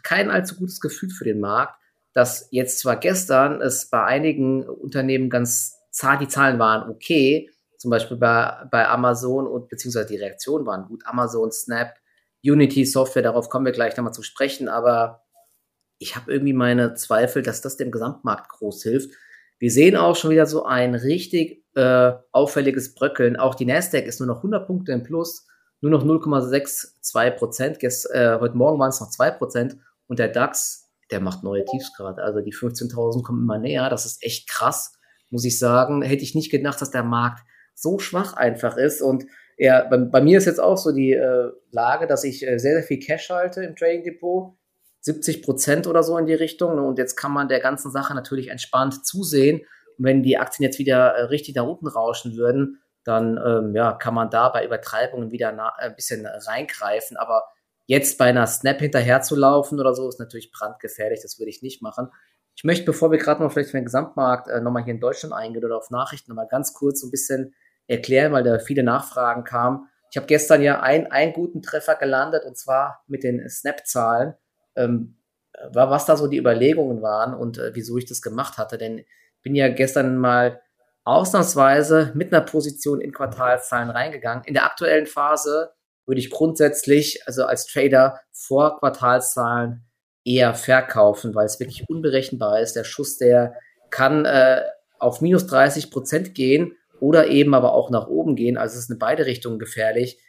kein 0.02 0.30
allzu 0.30 0.56
gutes 0.56 0.80
Gefühl 0.80 1.10
für 1.10 1.24
den 1.24 1.40
Markt, 1.40 1.74
dass 2.12 2.48
jetzt 2.50 2.80
zwar 2.80 2.96
gestern 2.96 3.60
es 3.60 3.90
bei 3.90 4.02
einigen 4.04 4.68
Unternehmen 4.68 5.30
ganz 5.30 5.78
zart, 5.90 6.20
die 6.20 6.28
Zahlen 6.28 6.58
waren 6.58 6.90
okay, 6.90 7.50
zum 7.76 7.90
Beispiel 7.90 8.16
bei, 8.16 8.66
bei 8.70 8.88
Amazon 8.88 9.46
und 9.46 9.68
beziehungsweise 9.68 10.08
die 10.08 10.16
Reaktionen 10.16 10.66
waren 10.66 10.86
gut. 10.88 11.02
Amazon, 11.06 11.52
Snap, 11.52 11.94
Unity-Software, 12.44 13.22
darauf 13.22 13.48
kommen 13.48 13.66
wir 13.66 13.72
gleich 13.72 13.96
nochmal 13.96 14.14
zu 14.14 14.22
sprechen, 14.22 14.68
aber 14.68 15.24
ich 15.98 16.16
habe 16.16 16.32
irgendwie 16.32 16.52
meine 16.52 16.94
Zweifel, 16.94 17.42
dass 17.42 17.60
das 17.60 17.76
dem 17.76 17.90
Gesamtmarkt 17.90 18.48
groß 18.48 18.82
hilft. 18.82 19.10
Wir 19.58 19.70
sehen 19.70 19.96
auch 19.96 20.14
schon 20.14 20.30
wieder 20.30 20.46
so 20.46 20.64
ein 20.64 20.94
richtig 20.94 21.64
äh, 21.74 22.12
auffälliges 22.32 22.94
Bröckeln. 22.94 23.36
Auch 23.36 23.54
die 23.54 23.64
Nasdaq 23.64 24.06
ist 24.06 24.20
nur 24.20 24.28
noch 24.28 24.38
100 24.38 24.66
Punkte 24.66 24.92
im 24.92 25.02
Plus, 25.02 25.46
nur 25.80 25.90
noch 25.90 26.04
0,62 26.04 27.30
Prozent. 27.32 27.82
Äh, 27.82 28.38
heute 28.38 28.56
Morgen 28.56 28.78
waren 28.78 28.90
es 28.90 29.00
noch 29.00 29.10
2 29.10 29.32
Prozent. 29.32 29.76
Und 30.06 30.18
der 30.18 30.28
DAX, 30.28 30.88
der 31.10 31.20
macht 31.20 31.42
neue 31.42 31.64
Tiefs 31.64 31.92
gerade. 31.96 32.22
Also 32.22 32.40
die 32.40 32.52
15.000 32.52 33.22
kommen 33.22 33.42
immer 33.42 33.58
näher. 33.58 33.90
Das 33.90 34.06
ist 34.06 34.22
echt 34.22 34.48
krass, 34.48 34.98
muss 35.30 35.44
ich 35.44 35.58
sagen. 35.58 36.02
Hätte 36.02 36.22
ich 36.22 36.34
nicht 36.34 36.50
gedacht, 36.50 36.80
dass 36.80 36.90
der 36.90 37.02
Markt 37.02 37.44
so 37.74 37.98
schwach 37.98 38.34
einfach 38.34 38.76
ist. 38.76 39.02
Und 39.02 39.26
ja, 39.58 39.82
bei, 39.84 39.96
bei, 39.98 40.20
mir 40.20 40.38
ist 40.38 40.46
jetzt 40.46 40.60
auch 40.60 40.78
so 40.78 40.92
die 40.92 41.12
äh, 41.12 41.50
Lage, 41.72 42.06
dass 42.06 42.24
ich 42.24 42.46
äh, 42.46 42.58
sehr, 42.58 42.74
sehr 42.74 42.84
viel 42.84 43.00
Cash 43.00 43.28
halte 43.30 43.62
im 43.64 43.74
Trading 43.74 44.04
Depot. 44.04 44.54
70 45.00 45.42
Prozent 45.42 45.86
oder 45.86 46.02
so 46.02 46.16
in 46.18 46.26
die 46.26 46.34
Richtung. 46.34 46.76
Ne? 46.76 46.82
Und 46.82 46.98
jetzt 46.98 47.16
kann 47.16 47.32
man 47.32 47.48
der 47.48 47.60
ganzen 47.60 47.90
Sache 47.90 48.14
natürlich 48.14 48.48
entspannt 48.48 49.04
zusehen. 49.04 49.60
Und 49.96 50.04
wenn 50.04 50.22
die 50.22 50.38
Aktien 50.38 50.64
jetzt 50.64 50.78
wieder 50.78 51.14
äh, 51.14 51.22
richtig 51.24 51.56
nach 51.56 51.66
unten 51.66 51.88
rauschen 51.88 52.36
würden, 52.36 52.80
dann 53.04 53.38
ähm, 53.44 53.74
ja, 53.74 53.92
kann 53.92 54.14
man 54.14 54.30
da 54.30 54.48
bei 54.48 54.64
Übertreibungen 54.64 55.30
wieder 55.30 55.48
ein 55.78 55.94
bisschen 55.94 56.26
reingreifen. 56.26 57.16
Aber 57.16 57.44
jetzt 57.86 58.18
bei 58.18 58.26
einer 58.26 58.46
Snap 58.46 58.78
hinterher 58.78 59.22
zu 59.22 59.34
laufen 59.34 59.80
oder 59.80 59.94
so, 59.94 60.08
ist 60.08 60.20
natürlich 60.20 60.52
brandgefährlich. 60.52 61.20
Das 61.22 61.38
würde 61.38 61.50
ich 61.50 61.62
nicht 61.62 61.80
machen. 61.80 62.10
Ich 62.54 62.64
möchte, 62.64 62.84
bevor 62.84 63.10
wir 63.10 63.18
gerade 63.18 63.42
noch 63.42 63.52
vielleicht 63.52 63.70
für 63.70 63.78
den 63.78 63.84
Gesamtmarkt 63.84 64.48
äh, 64.48 64.60
nochmal 64.60 64.84
hier 64.84 64.94
in 64.94 65.00
Deutschland 65.00 65.34
eingehen 65.34 65.64
oder 65.64 65.76
auf 65.76 65.90
Nachrichten 65.90 66.30
nochmal 66.30 66.48
ganz 66.48 66.74
kurz 66.74 67.00
so 67.00 67.06
ein 67.06 67.10
bisschen 67.10 67.54
erklären, 67.88 68.32
weil 68.32 68.44
da 68.44 68.58
viele 68.58 68.84
Nachfragen 68.84 69.44
kamen. 69.44 69.88
Ich 70.10 70.16
habe 70.16 70.26
gestern 70.26 70.62
ja 70.62 70.80
ein, 70.80 71.10
einen 71.10 71.32
guten 71.32 71.62
Treffer 71.62 71.96
gelandet 71.96 72.44
und 72.44 72.56
zwar 72.56 73.02
mit 73.08 73.24
den 73.24 73.48
Snap-Zahlen, 73.48 74.34
ähm, 74.76 75.16
was 75.72 76.06
da 76.06 76.16
so 76.16 76.28
die 76.28 76.38
Überlegungen 76.38 77.02
waren 77.02 77.34
und 77.34 77.58
äh, 77.58 77.74
wieso 77.74 77.98
ich 77.98 78.06
das 78.06 78.22
gemacht 78.22 78.58
hatte. 78.58 78.78
Denn 78.78 79.04
bin 79.42 79.54
ja 79.54 79.68
gestern 79.68 80.18
mal 80.18 80.60
ausnahmsweise 81.04 82.12
mit 82.14 82.32
einer 82.32 82.44
Position 82.44 83.00
in 83.00 83.12
Quartalszahlen 83.12 83.90
reingegangen. 83.90 84.44
In 84.44 84.54
der 84.54 84.64
aktuellen 84.64 85.06
Phase 85.06 85.72
würde 86.06 86.20
ich 86.20 86.30
grundsätzlich, 86.30 87.26
also 87.26 87.44
als 87.44 87.66
Trader 87.66 88.20
vor 88.30 88.78
Quartalszahlen 88.78 89.86
eher 90.24 90.54
verkaufen, 90.54 91.34
weil 91.34 91.46
es 91.46 91.60
wirklich 91.60 91.88
unberechenbar 91.88 92.60
ist. 92.60 92.76
Der 92.76 92.84
Schuss, 92.84 93.16
der 93.16 93.54
kann 93.90 94.24
äh, 94.26 94.62
auf 94.98 95.20
minus 95.20 95.46
30 95.46 95.90
Prozent 95.90 96.34
gehen 96.34 96.76
oder 97.00 97.28
eben 97.28 97.54
aber 97.54 97.72
auch 97.72 97.90
nach 97.90 98.06
oben 98.08 98.36
gehen. 98.36 98.56
Also 98.56 98.74
es 98.74 98.84
ist 98.84 98.90
in 98.90 98.98
beide 98.98 99.26
Richtungen 99.26 99.58
gefährlich. 99.58 100.20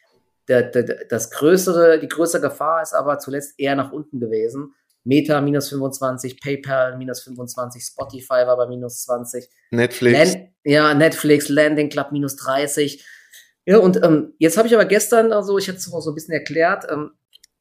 Das 0.47 1.29
größere, 1.31 1.99
die 1.99 2.07
größere 2.07 2.41
Gefahr 2.41 2.81
ist 2.81 2.93
aber 2.93 3.19
zuletzt 3.19 3.59
eher 3.59 3.75
nach 3.75 3.91
unten 3.91 4.19
gewesen. 4.19 4.73
Meta 5.03 5.41
minus 5.41 5.69
25, 5.69 6.41
PayPal 6.41 6.97
minus 6.97 7.21
25, 7.21 7.83
Spotify 7.83 8.45
war 8.45 8.57
bei 8.57 8.67
minus 8.67 9.03
20. 9.03 9.47
Netflix. 9.71 10.17
Land, 10.17 10.49
ja, 10.63 10.93
Netflix, 10.93 11.49
Landing 11.49 11.89
Club 11.89 12.11
minus 12.11 12.35
30. 12.35 13.05
Ja, 13.65 13.77
und 13.77 14.03
ähm, 14.03 14.33
jetzt 14.39 14.57
habe 14.57 14.67
ich 14.67 14.73
aber 14.73 14.85
gestern, 14.85 15.31
also 15.31 15.57
ich 15.57 15.67
hatte 15.67 15.77
es 15.77 15.91
auch 15.93 16.01
so 16.01 16.11
ein 16.11 16.15
bisschen 16.15 16.33
erklärt, 16.33 16.85
ähm, 16.89 17.11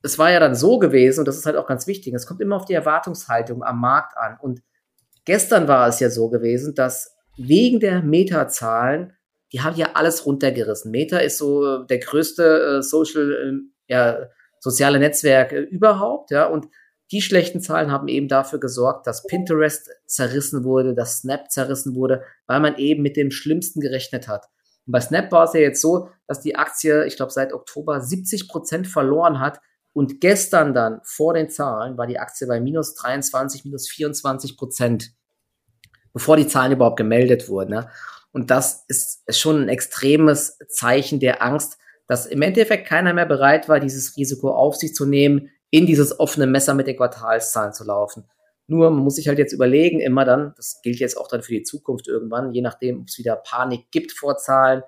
es 0.02 0.18
war 0.18 0.30
ja 0.30 0.40
dann 0.40 0.54
so 0.54 0.78
gewesen, 0.78 1.20
und 1.20 1.28
das 1.28 1.36
ist 1.36 1.46
halt 1.46 1.56
auch 1.56 1.66
ganz 1.66 1.86
wichtig, 1.86 2.14
es 2.14 2.26
kommt 2.26 2.40
immer 2.40 2.56
auf 2.56 2.64
die 2.64 2.74
Erwartungshaltung 2.74 3.62
am 3.62 3.80
Markt 3.80 4.16
an. 4.16 4.38
Und 4.40 4.62
gestern 5.24 5.68
war 5.68 5.88
es 5.88 6.00
ja 6.00 6.10
so 6.10 6.28
gewesen, 6.28 6.74
dass 6.74 7.16
wegen 7.38 7.80
der 7.80 8.02
Meta-Zahlen, 8.02 9.14
die 9.52 9.60
haben 9.60 9.76
ja 9.76 9.92
alles 9.94 10.26
runtergerissen. 10.26 10.90
Meta 10.90 11.18
ist 11.18 11.38
so 11.38 11.84
der 11.84 11.98
größte 11.98 12.78
äh, 12.78 12.82
Social, 12.82 13.32
äh, 13.32 13.92
ja, 13.92 14.18
soziale 14.60 14.98
Netzwerk 14.98 15.52
äh, 15.52 15.60
überhaupt, 15.60 16.30
ja, 16.30 16.46
und 16.46 16.68
die 17.10 17.22
schlechten 17.22 17.62
Zahlen 17.62 17.90
haben 17.90 18.08
eben 18.08 18.28
dafür 18.28 18.60
gesorgt, 18.60 19.06
dass 19.06 19.26
Pinterest 19.26 19.88
zerrissen 20.06 20.64
wurde, 20.64 20.94
dass 20.94 21.20
Snap 21.20 21.50
zerrissen 21.50 21.94
wurde, 21.94 22.22
weil 22.46 22.60
man 22.60 22.76
eben 22.76 23.02
mit 23.02 23.16
dem 23.16 23.30
Schlimmsten 23.30 23.80
gerechnet 23.80 24.28
hat. 24.28 24.46
Und 24.86 24.92
bei 24.92 25.00
Snap 25.00 25.32
war 25.32 25.44
es 25.44 25.54
ja 25.54 25.60
jetzt 25.60 25.80
so, 25.80 26.10
dass 26.26 26.40
die 26.40 26.56
Aktie, 26.56 27.06
ich 27.06 27.16
glaube, 27.16 27.32
seit 27.32 27.54
Oktober 27.54 28.02
70 28.02 28.48
Prozent 28.48 28.86
verloren 28.86 29.40
hat. 29.40 29.60
Und 29.94 30.20
gestern 30.20 30.74
dann 30.74 31.00
vor 31.02 31.32
den 31.32 31.48
Zahlen 31.48 31.96
war 31.96 32.06
die 32.06 32.18
Aktie 32.18 32.46
bei 32.46 32.60
minus 32.60 32.94
23, 32.94 33.64
minus 33.64 33.88
24 33.88 34.58
Prozent, 34.58 35.12
bevor 36.18 36.36
die 36.36 36.48
Zahlen 36.48 36.72
überhaupt 36.72 36.96
gemeldet 36.96 37.48
wurden. 37.48 37.70
Ne? 37.70 37.88
Und 38.32 38.50
das 38.50 38.84
ist 38.88 39.22
schon 39.38 39.62
ein 39.62 39.68
extremes 39.68 40.58
Zeichen 40.68 41.20
der 41.20 41.44
Angst, 41.44 41.78
dass 42.08 42.26
im 42.26 42.42
Endeffekt 42.42 42.88
keiner 42.88 43.14
mehr 43.14 43.24
bereit 43.24 43.68
war, 43.68 43.78
dieses 43.78 44.16
Risiko 44.16 44.50
auf 44.50 44.74
sich 44.74 44.94
zu 44.94 45.06
nehmen, 45.06 45.50
in 45.70 45.86
dieses 45.86 46.18
offene 46.18 46.48
Messer 46.48 46.74
mit 46.74 46.88
den 46.88 46.96
Quartalszahlen 46.96 47.72
zu 47.72 47.84
laufen. 47.84 48.24
Nur 48.66 48.90
man 48.90 49.04
muss 49.04 49.14
sich 49.14 49.28
halt 49.28 49.38
jetzt 49.38 49.52
überlegen, 49.52 50.00
immer 50.00 50.24
dann, 50.24 50.54
das 50.56 50.80
gilt 50.82 50.98
jetzt 50.98 51.16
auch 51.16 51.28
dann 51.28 51.42
für 51.42 51.52
die 51.52 51.62
Zukunft 51.62 52.08
irgendwann, 52.08 52.52
je 52.52 52.62
nachdem, 52.62 53.02
ob 53.02 53.08
es 53.08 53.18
wieder 53.18 53.36
Panik 53.36 53.92
gibt 53.92 54.10
vor 54.10 54.38
Zahlen, 54.38 54.82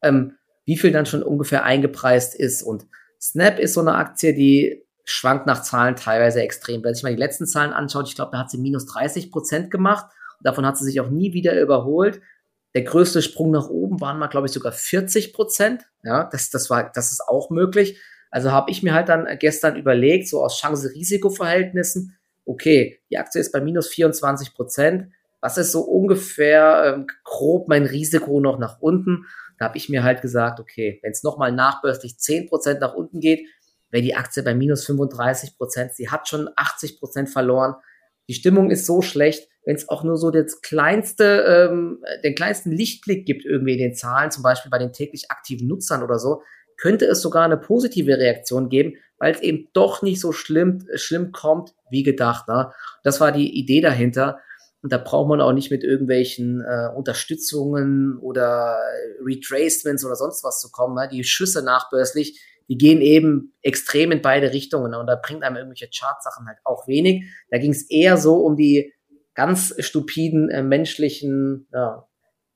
ähm, 0.00 0.36
wie 0.64 0.76
viel 0.76 0.92
dann 0.92 1.06
schon 1.06 1.24
ungefähr 1.24 1.64
eingepreist 1.64 2.38
ist. 2.38 2.62
Und 2.62 2.86
Snap 3.20 3.58
ist 3.58 3.74
so 3.74 3.80
eine 3.80 3.96
Aktie, 3.96 4.32
die 4.32 4.86
schwankt 5.02 5.46
nach 5.46 5.62
Zahlen 5.62 5.96
teilweise 5.96 6.40
extrem. 6.40 6.84
Wenn 6.84 6.94
sich 6.94 7.02
mal 7.02 7.12
die 7.12 7.20
letzten 7.20 7.46
Zahlen 7.46 7.72
anschaut, 7.72 8.06
ich 8.06 8.14
glaube, 8.14 8.30
da 8.30 8.38
hat 8.38 8.50
sie 8.52 8.58
minus 8.58 8.86
30 8.86 9.32
Prozent 9.32 9.72
gemacht. 9.72 10.06
Davon 10.42 10.66
hat 10.66 10.78
sie 10.78 10.84
sich 10.84 11.00
auch 11.00 11.10
nie 11.10 11.32
wieder 11.32 11.60
überholt. 11.60 12.20
Der 12.74 12.82
größte 12.82 13.22
Sprung 13.22 13.50
nach 13.50 13.68
oben 13.68 14.00
waren 14.00 14.18
mal, 14.18 14.28
glaube 14.28 14.46
ich, 14.46 14.52
sogar 14.52 14.72
40 14.72 15.32
Prozent. 15.32 15.86
Ja, 16.02 16.24
das, 16.24 16.50
das 16.50 16.70
war, 16.70 16.90
das 16.92 17.12
ist 17.12 17.22
auch 17.26 17.50
möglich. 17.50 18.00
Also 18.30 18.52
habe 18.52 18.70
ich 18.70 18.82
mir 18.82 18.94
halt 18.94 19.08
dann 19.08 19.26
gestern 19.38 19.76
überlegt, 19.76 20.28
so 20.28 20.44
aus 20.44 20.58
Chance-Risiko-Verhältnissen, 20.60 22.18
okay, 22.44 23.00
die 23.10 23.18
Aktie 23.18 23.40
ist 23.40 23.52
bei 23.52 23.60
minus 23.60 23.88
24 23.88 24.54
Prozent. 24.54 25.12
Was 25.40 25.56
ist 25.56 25.72
so 25.72 25.80
ungefähr 25.80 26.94
ähm, 26.96 27.06
grob 27.24 27.68
mein 27.68 27.84
Risiko 27.84 28.40
noch 28.40 28.58
nach 28.58 28.80
unten? 28.80 29.26
Da 29.58 29.66
habe 29.66 29.76
ich 29.76 29.88
mir 29.88 30.02
halt 30.02 30.22
gesagt, 30.22 30.60
okay, 30.60 30.98
wenn 31.02 31.12
es 31.12 31.22
nochmal 31.22 31.52
nachbörslich 31.52 32.18
10 32.18 32.48
Prozent 32.48 32.80
nach 32.80 32.94
unten 32.94 33.20
geht, 33.20 33.46
wäre 33.90 34.02
die 34.02 34.14
Aktie 34.14 34.42
bei 34.42 34.54
minus 34.54 34.84
35 34.84 35.56
Prozent. 35.56 35.94
Sie 35.94 36.10
hat 36.10 36.28
schon 36.28 36.48
80 36.56 36.98
Prozent 36.98 37.30
verloren. 37.30 37.74
Die 38.28 38.34
Stimmung 38.34 38.70
ist 38.70 38.86
so 38.86 39.00
schlecht, 39.00 39.48
wenn 39.68 39.76
es 39.76 39.90
auch 39.90 40.02
nur 40.02 40.16
so 40.16 40.30
das 40.30 40.62
kleinste, 40.62 41.68
ähm, 41.70 42.02
den 42.24 42.34
kleinsten 42.34 42.72
Lichtblick 42.72 43.26
gibt 43.26 43.44
irgendwie 43.44 43.74
in 43.74 43.78
den 43.78 43.94
Zahlen, 43.94 44.30
zum 44.30 44.42
Beispiel 44.42 44.70
bei 44.70 44.78
den 44.78 44.94
täglich 44.94 45.30
aktiven 45.30 45.68
Nutzern 45.68 46.02
oder 46.02 46.18
so, 46.18 46.40
könnte 46.78 47.04
es 47.04 47.20
sogar 47.20 47.44
eine 47.44 47.58
positive 47.58 48.16
Reaktion 48.16 48.70
geben, 48.70 48.94
weil 49.18 49.34
es 49.34 49.42
eben 49.42 49.68
doch 49.74 50.00
nicht 50.00 50.22
so 50.22 50.32
schlimm, 50.32 50.86
schlimm 50.94 51.32
kommt 51.32 51.74
wie 51.90 52.02
gedacht. 52.02 52.48
Ne? 52.48 52.72
Das 53.04 53.20
war 53.20 53.30
die 53.30 53.58
Idee 53.58 53.82
dahinter. 53.82 54.38
Und 54.80 54.90
da 54.90 54.96
braucht 54.96 55.28
man 55.28 55.42
auch 55.42 55.52
nicht 55.52 55.70
mit 55.70 55.84
irgendwelchen 55.84 56.62
äh, 56.62 56.88
Unterstützungen 56.96 58.16
oder 58.22 58.78
Retracements 59.22 60.02
oder 60.02 60.16
sonst 60.16 60.44
was 60.44 60.60
zu 60.60 60.70
kommen. 60.70 60.94
Ne? 60.94 61.10
Die 61.12 61.24
Schüsse 61.24 61.62
nachbörslich, 61.62 62.40
die 62.70 62.78
gehen 62.78 63.02
eben 63.02 63.54
extrem 63.60 64.12
in 64.12 64.22
beide 64.22 64.50
Richtungen. 64.54 64.92
Ne? 64.92 64.98
Und 64.98 65.08
da 65.08 65.16
bringt 65.16 65.42
einem 65.42 65.56
irgendwelche 65.56 65.90
Chartsachen 65.94 66.46
halt 66.46 66.58
auch 66.64 66.88
wenig. 66.88 67.24
Da 67.50 67.58
ging 67.58 67.72
es 67.72 67.90
eher 67.90 68.16
so 68.16 68.36
um 68.36 68.56
die 68.56 68.94
ganz 69.38 69.72
stupiden 69.78 70.50
äh, 70.50 70.64
menschlichen 70.64 71.68
ja, 71.72 72.08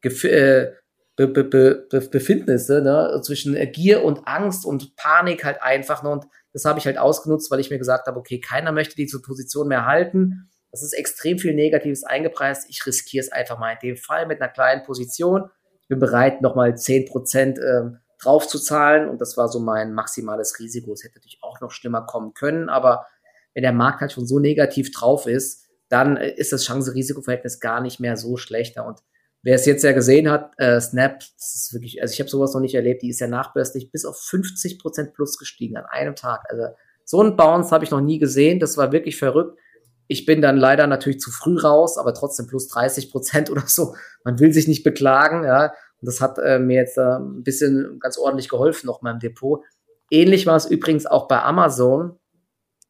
äh, 0.03 0.67
Be 1.15 1.29
Be 1.29 1.45
Be 1.45 1.89
Befindnisse 2.11 2.83
ne? 2.83 3.21
zwischen 3.23 3.55
Gier 3.71 4.03
und 4.03 4.27
Angst 4.27 4.67
und 4.67 4.97
Panik 4.97 5.45
halt 5.45 5.62
einfach. 5.62 6.03
Ne? 6.03 6.11
Und 6.11 6.27
das 6.53 6.65
habe 6.65 6.81
ich 6.81 6.87
halt 6.87 6.99
ausgenutzt, 6.99 7.53
weil 7.53 7.61
ich 7.61 7.71
mir 7.71 7.79
gesagt 7.79 8.09
habe, 8.09 8.19
okay, 8.19 8.41
keiner 8.41 8.73
möchte 8.73 8.97
diese 8.97 9.23
Position 9.23 9.69
mehr 9.69 9.87
halten. 9.87 10.51
Das 10.73 10.83
ist 10.83 10.93
extrem 10.93 11.39
viel 11.39 11.55
Negatives 11.55 12.03
eingepreist. 12.03 12.69
Ich 12.69 12.85
riskiere 12.85 13.25
es 13.25 13.31
einfach 13.31 13.61
mal 13.61 13.75
in 13.75 13.91
dem 13.91 13.97
Fall 13.97 14.27
mit 14.27 14.43
einer 14.43 14.51
kleinen 14.51 14.83
Position. 14.83 15.51
Ich 15.83 15.89
bin 15.89 16.01
bereit, 16.01 16.43
nochmal 16.43 16.73
10% 16.73 17.61
ähm, 17.61 17.99
drauf 18.21 18.49
zu 18.49 18.59
zahlen. 18.59 19.09
Und 19.09 19.21
das 19.21 19.37
war 19.37 19.49
so 19.49 19.61
mein 19.61 19.93
maximales 19.93 20.59
Risiko. 20.59 20.95
Es 20.95 21.05
hätte 21.05 21.19
natürlich 21.19 21.39
auch 21.43 21.61
noch 21.61 21.71
schlimmer 21.71 22.07
kommen 22.07 22.35
können. 22.35 22.69
Aber 22.69 23.07
wenn 23.55 23.62
der 23.62 23.73
Markt 23.73 24.01
halt 24.01 24.11
schon 24.11 24.27
so 24.27 24.41
negativ 24.41 24.91
drauf 24.91 25.29
ist, 25.29 25.62
dann 25.93 26.17
äh, 26.17 26.31
ist 26.31 26.53
das 26.53 26.65
Chance-Risiko-Verhältnis 26.65 27.61
gar 27.61 27.81
nicht 27.81 28.01
mehr 28.01 28.17
so 28.17 28.37
schlechter. 28.37 28.87
Und 28.87 29.01
Wer 29.45 29.57
es 29.57 29.67
jetzt 29.67 29.83
ja 29.83 29.91
gesehen 29.91 30.31
hat, 30.31 30.53
äh, 30.59 30.81
Snap, 30.81 31.19
das 31.19 31.55
ist 31.55 31.73
wirklich, 31.75 32.01
also 32.01 32.13
ich 32.13 32.21
habe 32.21 32.31
sowas 32.31 32.55
noch 32.55 32.61
nicht 32.61 32.77
erlebt, 32.77 33.03
die 33.03 33.11
ist 33.11 33.19
ja 33.19 33.27
nachbörslich 33.27 33.91
bis 33.91 34.05
auf 34.05 34.17
50 34.17 34.79
Prozent 34.79 35.15
plus 35.15 35.37
gestiegen 35.37 35.77
an 35.77 35.85
einem 35.85 36.15
Tag. 36.15 36.45
Also 36.49 36.67
so 37.05 37.21
einen 37.21 37.37
Bounce 37.37 37.73
habe 37.73 37.85
ich 37.85 37.91
noch 37.91 38.01
nie 38.01 38.21
gesehen, 38.21 38.61
das 38.61 38.77
war 38.77 38.93
wirklich 38.93 39.19
verrückt. 39.19 39.59
Ich 40.07 40.27
bin 40.27 40.43
dann 40.43 40.59
leider 40.59 40.87
natürlich 40.87 41.19
zu 41.19 41.33
früh 41.33 41.59
raus, 41.59 41.99
aber 41.99 42.15
trotzdem 42.15 42.47
plus 42.47 42.69
30 42.69 43.11
Prozent 43.11 43.51
oder 43.51 43.65
so. 43.67 43.97
Man 44.25 44.39
will 44.39 44.53
sich 44.53 44.69
nicht 44.69 44.85
beklagen, 44.85 45.43
ja. 45.43 45.73
Und 46.01 46.07
das 46.07 46.21
hat 46.21 46.39
äh, 46.39 46.61
mir 46.61 46.77
jetzt 46.77 46.97
äh, 46.97 47.19
ein 47.19 47.43
bisschen 47.43 47.99
ganz 47.99 48.19
ordentlich 48.19 48.49
geholfen 48.49 48.87
noch 48.87 49.03
meinem 49.03 49.19
Depot. 49.19 49.65
Ähnlich 50.09 50.47
war 50.47 50.57
es 50.57 50.67
übrigens 50.67 51.07
auch 51.07 51.27
bei 51.27 51.43
Amazon. 51.43 52.17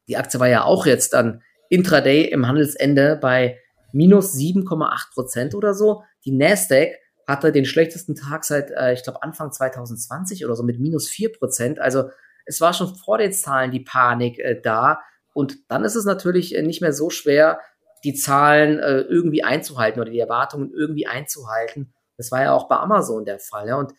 Die 0.07 0.17
Aktie 0.17 0.39
war 0.39 0.49
ja 0.49 0.65
auch 0.65 0.85
jetzt 0.85 1.13
dann 1.13 1.41
intraday 1.73 2.25
im 2.25 2.47
Handelsende 2.47 3.17
bei 3.19 3.59
minus 3.91 4.35
7,8 4.35 5.13
Prozent 5.13 5.55
oder 5.55 5.73
so. 5.73 6.03
Die 6.23 6.31
Nasdaq 6.31 6.99
hatte 7.27 7.51
den 7.51 7.65
schlechtesten 7.65 8.15
Tag 8.15 8.43
seit, 8.43 8.69
äh, 8.71 8.93
ich 8.93 9.03
glaube, 9.03 9.23
Anfang 9.23 9.51
2020 9.51 10.45
oder 10.45 10.55
so 10.55 10.63
mit 10.63 10.79
minus 10.79 11.09
4 11.09 11.31
Prozent. 11.31 11.79
Also 11.79 12.09
es 12.45 12.61
war 12.61 12.73
schon 12.73 12.95
vor 12.95 13.17
den 13.17 13.33
Zahlen 13.33 13.71
die 13.71 13.79
Panik 13.79 14.37
äh, 14.39 14.59
da. 14.61 15.01
Und 15.33 15.57
dann 15.69 15.83
ist 15.83 15.95
es 15.95 16.05
natürlich 16.05 16.55
äh, 16.55 16.61
nicht 16.61 16.81
mehr 16.81 16.93
so 16.93 17.09
schwer, 17.09 17.59
die 18.03 18.13
Zahlen 18.13 18.79
äh, 18.79 18.99
irgendwie 19.01 19.43
einzuhalten 19.43 19.99
oder 19.99 20.11
die 20.11 20.19
Erwartungen 20.19 20.71
irgendwie 20.71 21.07
einzuhalten. 21.07 21.93
Das 22.17 22.31
war 22.31 22.43
ja 22.43 22.53
auch 22.53 22.67
bei 22.67 22.75
Amazon 22.75 23.25
der 23.25 23.39
Fall. 23.39 23.67
Ja? 23.67 23.77
Und 23.77 23.93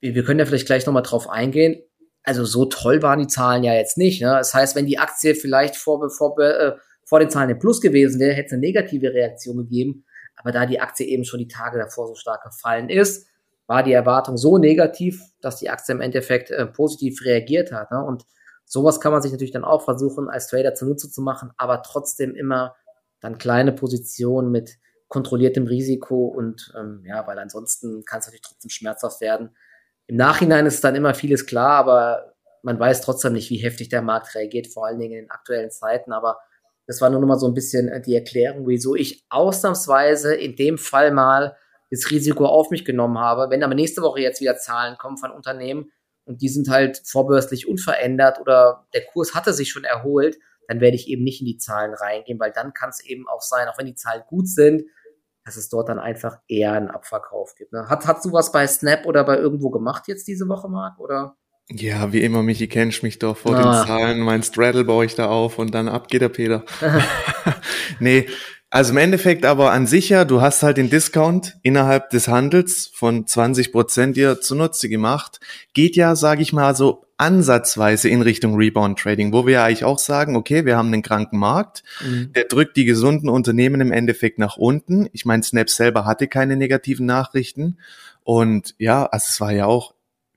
wir, 0.00 0.14
wir 0.14 0.22
können 0.22 0.38
ja 0.38 0.46
vielleicht 0.46 0.66
gleich 0.66 0.86
nochmal 0.86 1.02
drauf 1.02 1.28
eingehen. 1.28 1.82
Also 2.26 2.44
so 2.44 2.66
toll 2.66 3.02
waren 3.02 3.20
die 3.20 3.28
Zahlen 3.28 3.62
ja 3.62 3.72
jetzt 3.72 3.96
nicht. 3.96 4.20
Ne? 4.20 4.28
Das 4.28 4.52
heißt, 4.52 4.76
wenn 4.76 4.84
die 4.84 4.98
Aktie 4.98 5.34
vielleicht 5.34 5.76
vor, 5.76 6.10
vor, 6.10 6.38
äh, 6.40 6.76
vor 7.04 7.20
den 7.20 7.30
Zahlen 7.30 7.50
im 7.50 7.58
Plus 7.58 7.80
gewesen 7.80 8.20
wäre, 8.20 8.34
hätte 8.34 8.48
es 8.48 8.52
eine 8.52 8.60
negative 8.60 9.14
Reaktion 9.14 9.56
gegeben. 9.56 10.04
Aber 10.36 10.52
da 10.52 10.66
die 10.66 10.80
Aktie 10.80 11.06
eben 11.06 11.24
schon 11.24 11.38
die 11.38 11.48
Tage 11.48 11.78
davor 11.78 12.08
so 12.08 12.14
stark 12.14 12.42
gefallen 12.42 12.90
ist, 12.90 13.28
war 13.66 13.82
die 13.82 13.92
Erwartung 13.92 14.36
so 14.36 14.58
negativ, 14.58 15.22
dass 15.40 15.58
die 15.58 15.70
Aktie 15.70 15.94
im 15.94 16.00
Endeffekt 16.00 16.50
äh, 16.50 16.66
positiv 16.66 17.24
reagiert 17.24 17.72
hat. 17.72 17.90
Ne? 17.90 18.04
Und 18.04 18.24
sowas 18.64 19.00
kann 19.00 19.12
man 19.12 19.22
sich 19.22 19.32
natürlich 19.32 19.52
dann 19.52 19.64
auch 19.64 19.84
versuchen, 19.84 20.28
als 20.28 20.48
Trader 20.48 20.74
zunutze 20.74 21.10
zu 21.10 21.22
machen, 21.22 21.52
aber 21.56 21.82
trotzdem 21.82 22.34
immer 22.34 22.76
dann 23.20 23.38
kleine 23.38 23.72
Positionen 23.72 24.50
mit 24.50 24.78
kontrolliertem 25.08 25.66
Risiko 25.66 26.26
und 26.26 26.72
ähm, 26.76 27.04
ja, 27.06 27.26
weil 27.26 27.38
ansonsten 27.38 28.04
kann 28.04 28.18
es 28.18 28.26
natürlich 28.26 28.42
trotzdem 28.42 28.70
schmerzhaft 28.70 29.20
werden. 29.20 29.56
Im 30.06 30.16
Nachhinein 30.16 30.66
ist 30.66 30.84
dann 30.84 30.94
immer 30.94 31.14
vieles 31.14 31.46
klar, 31.46 31.72
aber 31.72 32.34
man 32.62 32.78
weiß 32.78 33.00
trotzdem 33.00 33.32
nicht, 33.32 33.50
wie 33.50 33.58
heftig 33.58 33.88
der 33.88 34.02
Markt 34.02 34.34
reagiert, 34.34 34.66
vor 34.66 34.86
allen 34.86 34.98
Dingen 34.98 35.12
in 35.12 35.24
den 35.24 35.30
aktuellen 35.30 35.70
Zeiten. 35.70 36.12
Aber 36.12 36.38
Das 36.86 37.00
war 37.00 37.10
nur 37.10 37.20
noch 37.20 37.28
mal 37.28 37.38
so 37.38 37.46
ein 37.46 37.54
bisschen 37.54 37.88
äh, 37.88 38.00
die 38.00 38.14
Erklärung, 38.14 38.66
wieso 38.66 38.94
ich 38.94 39.24
ausnahmsweise 39.28 40.34
in 40.34 40.56
dem 40.56 40.78
Fall 40.78 41.10
mal 41.12 41.56
das 41.90 42.10
Risiko 42.10 42.46
auf 42.46 42.70
mich 42.70 42.84
genommen 42.84 43.18
habe. 43.18 43.50
Wenn 43.50 43.62
aber 43.62 43.74
nächste 43.74 44.02
Woche 44.02 44.20
jetzt 44.20 44.40
wieder 44.40 44.56
Zahlen 44.56 44.96
kommen 44.98 45.16
von 45.16 45.30
Unternehmen 45.30 45.90
und 46.24 46.42
die 46.42 46.48
sind 46.48 46.68
halt 46.68 47.02
vorbörslich 47.04 47.68
unverändert 47.68 48.40
oder 48.40 48.86
der 48.94 49.04
Kurs 49.06 49.34
hatte 49.34 49.52
sich 49.52 49.70
schon 49.70 49.84
erholt, 49.84 50.36
dann 50.68 50.80
werde 50.80 50.96
ich 50.96 51.08
eben 51.08 51.22
nicht 51.22 51.40
in 51.40 51.46
die 51.46 51.58
Zahlen 51.58 51.94
reingehen, 51.94 52.40
weil 52.40 52.52
dann 52.52 52.72
kann 52.72 52.90
es 52.90 53.04
eben 53.04 53.28
auch 53.28 53.42
sein, 53.42 53.68
auch 53.68 53.78
wenn 53.78 53.86
die 53.86 53.94
Zahlen 53.94 54.22
gut 54.26 54.48
sind, 54.48 54.82
dass 55.46 55.56
es 55.56 55.68
dort 55.68 55.88
dann 55.88 56.00
einfach 56.00 56.38
eher 56.48 56.72
einen 56.72 56.90
Abverkauf 56.90 57.54
gibt. 57.54 57.72
Ne? 57.72 57.88
Hat, 57.88 58.06
hast 58.06 58.24
du 58.24 58.32
was 58.32 58.50
bei 58.50 58.66
Snap 58.66 59.06
oder 59.06 59.24
bei 59.24 59.38
irgendwo 59.38 59.70
gemacht 59.70 60.08
jetzt 60.08 60.26
diese 60.26 60.48
Woche, 60.48 60.68
Marc? 60.68 60.98
Oder? 60.98 61.36
Ja, 61.70 62.12
wie 62.12 62.20
immer, 62.20 62.42
Michi, 62.42 62.68
kennst 62.68 63.04
mich 63.04 63.20
doch 63.20 63.36
vor 63.36 63.54
ah. 63.54 63.62
den 63.62 63.86
Zahlen. 63.86 64.20
Mein 64.20 64.42
Straddle 64.42 64.84
baue 64.84 65.04
ich 65.04 65.14
da 65.14 65.28
auf 65.28 65.58
und 65.58 65.72
dann 65.72 65.88
ab 65.88 66.08
geht 66.08 66.20
der 66.20 66.28
Peter. 66.28 66.64
nee, 68.00 68.26
also 68.70 68.92
im 68.92 68.98
Endeffekt 68.98 69.44
aber 69.44 69.72
an 69.72 69.86
sich 69.86 70.08
ja, 70.08 70.24
du 70.24 70.40
hast 70.40 70.62
halt 70.62 70.76
den 70.76 70.90
Discount 70.90 71.56
innerhalb 71.62 72.10
des 72.10 72.28
Handels 72.28 72.90
von 72.92 73.26
20 73.26 73.72
Prozent 73.72 74.16
dir 74.16 74.40
zunutze 74.40 74.88
gemacht. 74.88 75.40
Geht 75.72 75.96
ja, 75.96 76.16
sage 76.16 76.42
ich 76.42 76.52
mal, 76.52 76.74
so 76.74 77.06
ansatzweise 77.18 78.08
in 78.08 78.22
Richtung 78.22 78.56
Rebound 78.56 78.98
Trading, 78.98 79.32
wo 79.32 79.46
wir 79.46 79.54
ja 79.54 79.64
eigentlich 79.64 79.84
auch 79.84 79.98
sagen, 79.98 80.36
okay, 80.36 80.66
wir 80.66 80.76
haben 80.76 80.92
einen 80.92 81.02
kranken 81.02 81.38
Markt, 81.38 81.82
mhm. 82.04 82.32
der 82.34 82.44
drückt 82.44 82.76
die 82.76 82.84
gesunden 82.84 83.28
Unternehmen 83.28 83.80
im 83.80 83.92
Endeffekt 83.92 84.38
nach 84.38 84.56
unten. 84.56 85.08
Ich 85.12 85.24
meine, 85.24 85.42
Snap 85.42 85.70
selber 85.70 86.04
hatte 86.04 86.28
keine 86.28 86.56
negativen 86.56 87.06
Nachrichten. 87.06 87.78
Und 88.22 88.74
ja, 88.78 89.06
also 89.06 89.26
es 89.30 89.40
war 89.40 89.52
ja 89.52 89.66
auch 89.66 89.94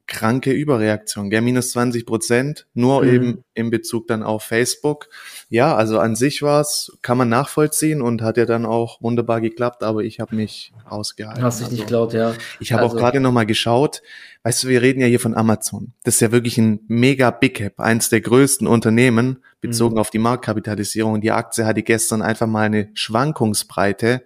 kranke 0.10 0.52
Überreaktion, 0.52 1.30
gell? 1.30 1.42
minus 1.42 1.72
20 1.72 2.06
Prozent, 2.06 2.68
nur 2.74 3.04
mhm. 3.04 3.10
eben 3.10 3.44
in 3.54 3.70
Bezug 3.70 4.08
dann 4.08 4.24
auf 4.24 4.44
Facebook. 4.44 5.08
Ja, 5.48 5.76
also 5.76 6.00
an 6.00 6.16
sich 6.16 6.42
war's, 6.42 6.92
kann 7.02 7.18
man 7.18 7.30
nachvollziehen 7.30 8.02
und 8.02 8.22
hat 8.22 8.36
ja 8.36 8.46
dann 8.46 8.66
auch 8.66 9.02
wunderbar 9.02 9.40
geklappt, 9.40 9.84
aber 9.84 10.04
ich 10.04 10.20
habe 10.20 10.36
mich 10.36 10.74
ausgehalten. 10.86 11.44
Hast 11.44 11.60
dich 11.60 11.66
also, 11.66 11.76
nicht 11.76 11.86
geklaut, 11.86 12.14
ja. 12.14 12.34
Ich 12.60 12.74
habe 12.74 12.84
also. 12.84 12.96
auch 12.96 13.00
gerade 13.00 13.20
nochmal 13.22 13.46
geschaut, 13.46 14.02
weißt 14.44 14.64
du, 14.64 14.68
wir 14.68 14.82
reden 14.82 15.00
ja 15.00 15.08
hier 15.08 15.20
von 15.20 15.36
Amazon. 15.36 15.94
Das 16.04 16.16
ist 16.16 16.22
ja 16.22 16.32
wirklich 16.32 16.58
ein 16.58 16.82
mega 16.88 17.32
Big 17.32 17.56
Cap, 17.56 17.80
eins 17.80 18.10
der 18.10 18.22
größten 18.22 18.68
Unternehmen 18.68 19.44
bezogen 19.62 19.96
mhm. 19.96 20.02
auf 20.02 20.10
die 20.10 20.20
Marktkapitalisierung. 20.20 21.22
Die 21.22 21.32
Aktie 21.32 21.66
hatte 21.66 21.84
gestern 21.84 22.22
einfach 22.22 22.48
mal 22.48 22.66
eine 22.66 22.90
Schwankungsbreite 22.94 24.24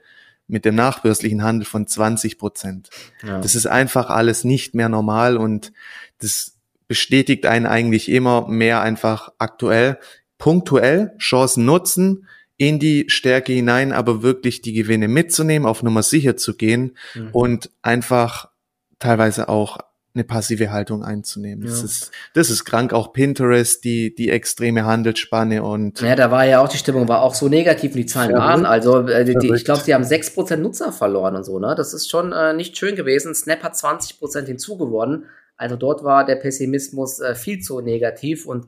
mit 0.47 0.65
dem 0.65 0.75
nachbörslichen 0.75 1.43
Handel 1.43 1.65
von 1.65 1.87
20 1.87 2.37
Prozent. 2.37 2.89
Ja. 3.25 3.39
Das 3.39 3.55
ist 3.55 3.65
einfach 3.65 4.09
alles 4.09 4.43
nicht 4.43 4.75
mehr 4.75 4.89
normal 4.89 5.37
und 5.37 5.71
das 6.19 6.57
bestätigt 6.87 7.45
einen 7.45 7.65
eigentlich 7.65 8.09
immer 8.09 8.47
mehr 8.47 8.81
einfach 8.81 9.31
aktuell, 9.39 9.99
punktuell 10.37 11.15
Chancen 11.17 11.65
nutzen, 11.65 12.27
in 12.57 12.79
die 12.79 13.05
Stärke 13.07 13.51
hinein, 13.53 13.91
aber 13.91 14.21
wirklich 14.21 14.61
die 14.61 14.73
Gewinne 14.73 15.07
mitzunehmen, 15.07 15.67
auf 15.67 15.83
Nummer 15.83 16.03
sicher 16.03 16.37
zu 16.37 16.55
gehen 16.55 16.97
mhm. 17.15 17.29
und 17.31 17.71
einfach 17.81 18.49
teilweise 18.99 19.49
auch 19.49 19.79
eine 20.15 20.23
passive 20.23 20.71
Haltung 20.71 21.03
einzunehmen. 21.03 21.65
Ja. 21.65 21.71
Das 21.71 21.83
ist, 21.83 22.11
das 22.33 22.49
ist 22.49 22.65
krank. 22.65 22.93
Auch 22.93 23.13
Pinterest, 23.13 23.83
die, 23.83 24.13
die 24.13 24.29
extreme 24.29 24.85
Handelsspanne 24.85 25.63
und. 25.63 26.01
Ja, 26.01 26.15
da 26.15 26.29
war 26.29 26.45
ja 26.45 26.61
auch 26.61 26.69
die 26.69 26.77
Stimmung 26.77 27.07
war 27.07 27.21
auch 27.21 27.33
so 27.33 27.49
negativ, 27.49 27.95
wie 27.95 28.01
die 28.01 28.05
Zahlen 28.05 28.31
Verrückt. 28.31 28.47
waren. 28.47 28.65
Also, 28.65 29.07
äh, 29.07 29.25
die, 29.25 29.51
ich 29.53 29.65
glaube, 29.65 29.81
sie 29.81 29.93
haben 29.93 30.03
sechs 30.03 30.33
Prozent 30.33 30.61
Nutzer 30.61 30.91
verloren 30.91 31.35
und 31.35 31.43
so, 31.43 31.59
ne? 31.59 31.73
Das 31.75 31.93
ist 31.93 32.09
schon 32.09 32.31
äh, 32.31 32.53
nicht 32.53 32.77
schön 32.77 32.95
gewesen. 32.95 33.33
Snap 33.33 33.63
hat 33.63 33.73
20% 33.73 34.45
hinzugewonnen. 34.45 35.25
Also 35.57 35.75
dort 35.75 36.03
war 36.03 36.25
der 36.25 36.35
Pessimismus 36.35 37.19
äh, 37.19 37.35
viel 37.35 37.59
zu 37.59 37.81
negativ 37.81 38.45
und 38.45 38.67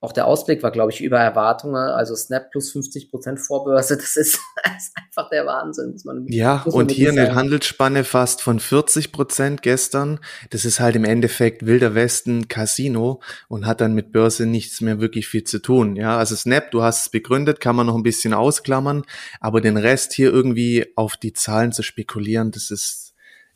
auch 0.00 0.12
der 0.12 0.26
Ausblick 0.26 0.62
war, 0.62 0.70
glaube 0.70 0.92
ich, 0.92 1.00
über 1.00 1.18
Erwartungen. 1.18 1.76
Also 1.76 2.14
Snap 2.14 2.50
plus 2.50 2.70
50 2.72 3.10
Prozent 3.10 3.40
Vorbörse, 3.40 3.96
das 3.96 4.16
ist, 4.16 4.38
das 4.62 4.88
ist 4.88 4.92
einfach 4.96 5.30
der 5.30 5.46
Wahnsinn. 5.46 5.96
Man, 6.04 6.26
ja, 6.28 6.62
und 6.66 6.90
hier 6.90 7.10
eine 7.10 7.34
Handelsspanne 7.34 8.04
fast 8.04 8.42
von 8.42 8.60
40 8.60 9.12
Prozent 9.12 9.62
gestern. 9.62 10.20
Das 10.50 10.64
ist 10.64 10.80
halt 10.80 10.96
im 10.96 11.04
Endeffekt 11.04 11.64
Wilder 11.64 11.94
Westen 11.94 12.48
Casino 12.48 13.20
und 13.48 13.66
hat 13.66 13.80
dann 13.80 13.94
mit 13.94 14.12
Börse 14.12 14.46
nichts 14.46 14.80
mehr 14.80 15.00
wirklich 15.00 15.26
viel 15.26 15.44
zu 15.44 15.60
tun. 15.60 15.96
Ja, 15.96 16.18
also 16.18 16.36
Snap, 16.36 16.70
du 16.70 16.82
hast 16.82 17.06
es 17.06 17.08
begründet, 17.08 17.60
kann 17.60 17.76
man 17.76 17.86
noch 17.86 17.96
ein 17.96 18.02
bisschen 18.02 18.34
ausklammern, 18.34 19.04
aber 19.40 19.60
den 19.60 19.76
Rest 19.76 20.12
hier 20.12 20.30
irgendwie 20.30 20.86
auf 20.96 21.16
die 21.16 21.32
Zahlen 21.32 21.72
zu 21.72 21.82
spekulieren, 21.82 22.50
das 22.50 22.70
ist 22.70 23.03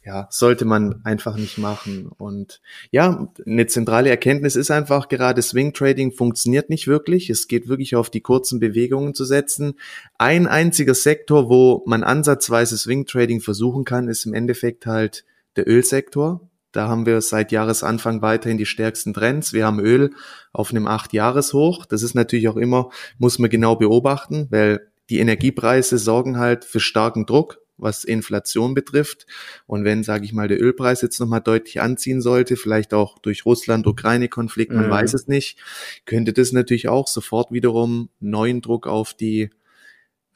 ja, 0.09 0.27
sollte 0.31 0.64
man 0.64 1.03
einfach 1.05 1.37
nicht 1.37 1.59
machen. 1.59 2.11
Und 2.16 2.62
ja, 2.90 3.29
eine 3.47 3.66
zentrale 3.66 4.09
Erkenntnis 4.09 4.57
ist 4.57 4.71
einfach 4.71 5.11
gerade 5.11 5.42
Swing 5.42 5.75
Trading 5.75 6.12
funktioniert 6.12 6.71
nicht 6.71 6.87
wirklich. 6.88 7.29
Es 7.29 7.47
geht 7.47 7.68
wirklich 7.68 7.94
auf 7.94 8.09
die 8.09 8.23
kurzen 8.23 8.59
Bewegungen 8.59 9.12
zu 9.12 9.27
setzen. 9.27 9.75
Ein 10.16 10.47
einziger 10.47 10.94
Sektor, 10.94 11.51
wo 11.51 11.83
man 11.87 12.05
ansatzweise 12.05 12.79
Swing 12.79 13.05
Trading 13.05 13.42
versuchen 13.42 13.85
kann, 13.85 14.09
ist 14.09 14.25
im 14.25 14.33
Endeffekt 14.33 14.87
halt 14.87 15.27
der 15.57 15.68
Ölsektor. 15.68 16.40
Da 16.73 16.88
haben 16.88 17.05
wir 17.05 17.21
seit 17.21 17.53
Jahresanfang 17.53 18.23
weiterhin 18.23 18.57
die 18.57 18.64
stärksten 18.64 19.12
Trends. 19.12 19.53
Wir 19.53 19.66
haben 19.66 19.79
Öl 19.79 20.12
auf 20.55 20.71
einem 20.71 20.87
acht 20.87 21.12
Jahreshoch. 21.12 21.85
Das 21.85 22.03
ist 22.03 22.14
natürlich 22.14 22.49
auch 22.49 22.57
immer, 22.57 22.88
muss 23.18 23.38
man 23.38 23.51
genau 23.51 23.77
beobachten, 23.77 24.47
weil 24.49 24.88
die 25.11 25.18
Energiepreise 25.18 25.99
sorgen 25.99 26.38
halt 26.38 26.64
für 26.64 26.81
starken 26.81 27.27
Druck 27.27 27.61
was 27.78 28.04
Inflation 28.04 28.74
betrifft. 28.74 29.26
Und 29.66 29.84
wenn, 29.84 30.02
sage 30.02 30.24
ich 30.24 30.32
mal, 30.32 30.48
der 30.48 30.60
Ölpreis 30.60 31.00
jetzt 31.00 31.20
nochmal 31.20 31.40
deutlich 31.40 31.80
anziehen 31.80 32.20
sollte, 32.20 32.56
vielleicht 32.56 32.92
auch 32.92 33.18
durch 33.18 33.46
Russland-Ukraine-Konflikt, 33.46 34.72
man 34.72 34.86
mhm. 34.86 34.90
weiß 34.90 35.14
es 35.14 35.28
nicht, 35.28 35.58
könnte 36.04 36.32
das 36.32 36.52
natürlich 36.52 36.88
auch 36.88 37.06
sofort 37.06 37.52
wiederum 37.52 38.10
neuen 38.20 38.60
Druck 38.60 38.86
auf 38.86 39.14
die, 39.14 39.50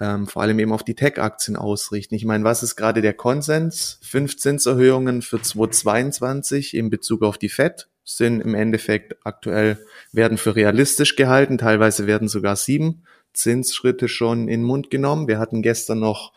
ähm, 0.01 0.27
vor 0.27 0.43
allem 0.43 0.59
eben 0.59 0.73
auf 0.73 0.85
die 0.85 0.95
Tech-Aktien 0.95 1.57
ausrichten. 1.57 2.15
Ich 2.15 2.25
meine, 2.25 2.45
was 2.45 2.63
ist 2.63 2.77
gerade 2.77 3.03
der 3.03 3.15
Konsens? 3.15 3.99
Fünf 4.03 4.37
Zinserhöhungen 4.37 5.23
für 5.23 5.43
2022 5.43 6.75
in 6.75 6.91
Bezug 6.91 7.23
auf 7.23 7.39
die 7.39 7.49
FED 7.49 7.89
sind 8.05 8.41
im 8.41 8.55
Endeffekt 8.55 9.17
aktuell, 9.25 9.79
werden 10.11 10.39
für 10.39 10.57
realistisch 10.57 11.15
gehalten, 11.15 11.59
teilweise 11.59 12.07
werden 12.07 12.29
sogar 12.29 12.57
sieben 12.57 13.05
Zinsschritte 13.33 14.09
schon 14.09 14.43
in 14.49 14.61
den 14.61 14.63
Mund 14.63 14.91
genommen. 14.91 15.29
Wir 15.29 15.39
hatten 15.39 15.63
gestern 15.63 16.01
noch 16.01 16.33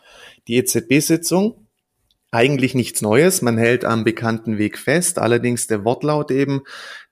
die 0.48 0.56
EZB-Sitzung. 0.56 1.66
Eigentlich 2.32 2.74
nichts 2.74 3.02
Neues, 3.02 3.40
man 3.40 3.56
hält 3.56 3.84
am 3.84 4.02
bekannten 4.02 4.58
Weg 4.58 4.78
fest. 4.78 5.18
Allerdings 5.18 5.68
der 5.68 5.84
Wortlaut 5.84 6.32
eben, 6.32 6.62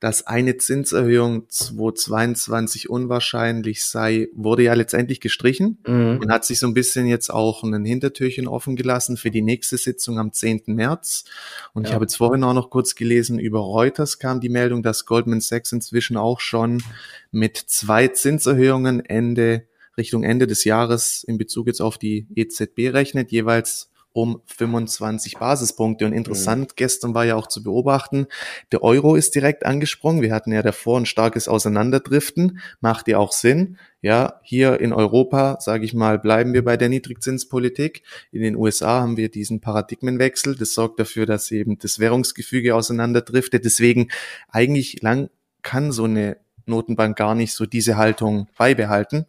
dass 0.00 0.26
eine 0.26 0.56
Zinserhöhung 0.58 1.48
2022 1.48 2.90
unwahrscheinlich 2.90 3.84
sei, 3.84 4.28
wurde 4.34 4.64
ja 4.64 4.74
letztendlich 4.74 5.20
gestrichen 5.20 5.78
mhm. 5.86 6.18
und 6.20 6.32
hat 6.32 6.44
sich 6.44 6.58
so 6.58 6.66
ein 6.66 6.74
bisschen 6.74 7.06
jetzt 7.06 7.30
auch 7.30 7.62
ein 7.62 7.84
Hintertürchen 7.84 8.48
offen 8.48 8.74
gelassen 8.74 9.16
für 9.16 9.30
die 9.30 9.40
nächste 9.40 9.78
Sitzung 9.78 10.18
am 10.18 10.32
10. 10.32 10.64
März. 10.66 11.24
Und 11.72 11.84
ja. 11.84 11.90
ich 11.90 11.94
habe 11.94 12.04
jetzt 12.04 12.16
vorhin 12.16 12.42
auch 12.42 12.52
noch 12.52 12.68
kurz 12.68 12.96
gelesen, 12.96 13.38
über 13.38 13.60
Reuters 13.60 14.18
kam 14.18 14.40
die 14.40 14.50
Meldung, 14.50 14.82
dass 14.82 15.06
Goldman 15.06 15.40
Sachs 15.40 15.70
inzwischen 15.70 16.16
auch 16.16 16.40
schon 16.40 16.82
mit 17.30 17.56
zwei 17.56 18.08
Zinserhöhungen 18.08 19.02
Ende 19.04 19.68
Richtung 19.96 20.24
Ende 20.24 20.46
des 20.46 20.64
Jahres 20.64 21.24
in 21.24 21.38
Bezug 21.38 21.66
jetzt 21.66 21.80
auf 21.80 21.98
die 21.98 22.26
EZB 22.34 22.92
rechnet, 22.92 23.30
jeweils 23.32 23.90
um 24.14 24.40
25 24.46 25.38
Basispunkte. 25.38 26.06
Und 26.06 26.12
interessant, 26.12 26.70
mhm. 26.70 26.74
gestern 26.76 27.14
war 27.14 27.24
ja 27.24 27.34
auch 27.34 27.48
zu 27.48 27.64
beobachten, 27.64 28.28
der 28.70 28.84
Euro 28.84 29.16
ist 29.16 29.34
direkt 29.34 29.66
angesprungen. 29.66 30.22
Wir 30.22 30.32
hatten 30.32 30.52
ja 30.52 30.62
davor 30.62 31.00
ein 31.00 31.04
starkes 31.04 31.48
Auseinanderdriften. 31.48 32.60
Macht 32.80 33.08
ja 33.08 33.18
auch 33.18 33.32
Sinn. 33.32 33.76
Ja, 34.02 34.40
hier 34.44 34.80
in 34.80 34.92
Europa, 34.92 35.58
sage 35.60 35.84
ich 35.84 35.94
mal, 35.94 36.20
bleiben 36.20 36.52
wir 36.52 36.64
bei 36.64 36.76
der 36.76 36.88
Niedrigzinspolitik. 36.88 38.02
In 38.30 38.42
den 38.42 38.54
USA 38.54 39.00
haben 39.00 39.16
wir 39.16 39.30
diesen 39.30 39.60
Paradigmenwechsel. 39.60 40.54
Das 40.54 40.74
sorgt 40.74 41.00
dafür, 41.00 41.26
dass 41.26 41.50
eben 41.50 41.78
das 41.78 41.98
Währungsgefüge 41.98 42.76
auseinanderdriftet. 42.76 43.64
Deswegen 43.64 44.10
eigentlich 44.48 45.02
lang 45.02 45.28
kann 45.62 45.90
so 45.90 46.04
eine 46.04 46.36
Notenbank 46.66 47.16
gar 47.16 47.34
nicht 47.34 47.52
so 47.52 47.66
diese 47.66 47.96
Haltung 47.96 48.46
beibehalten. 48.56 49.26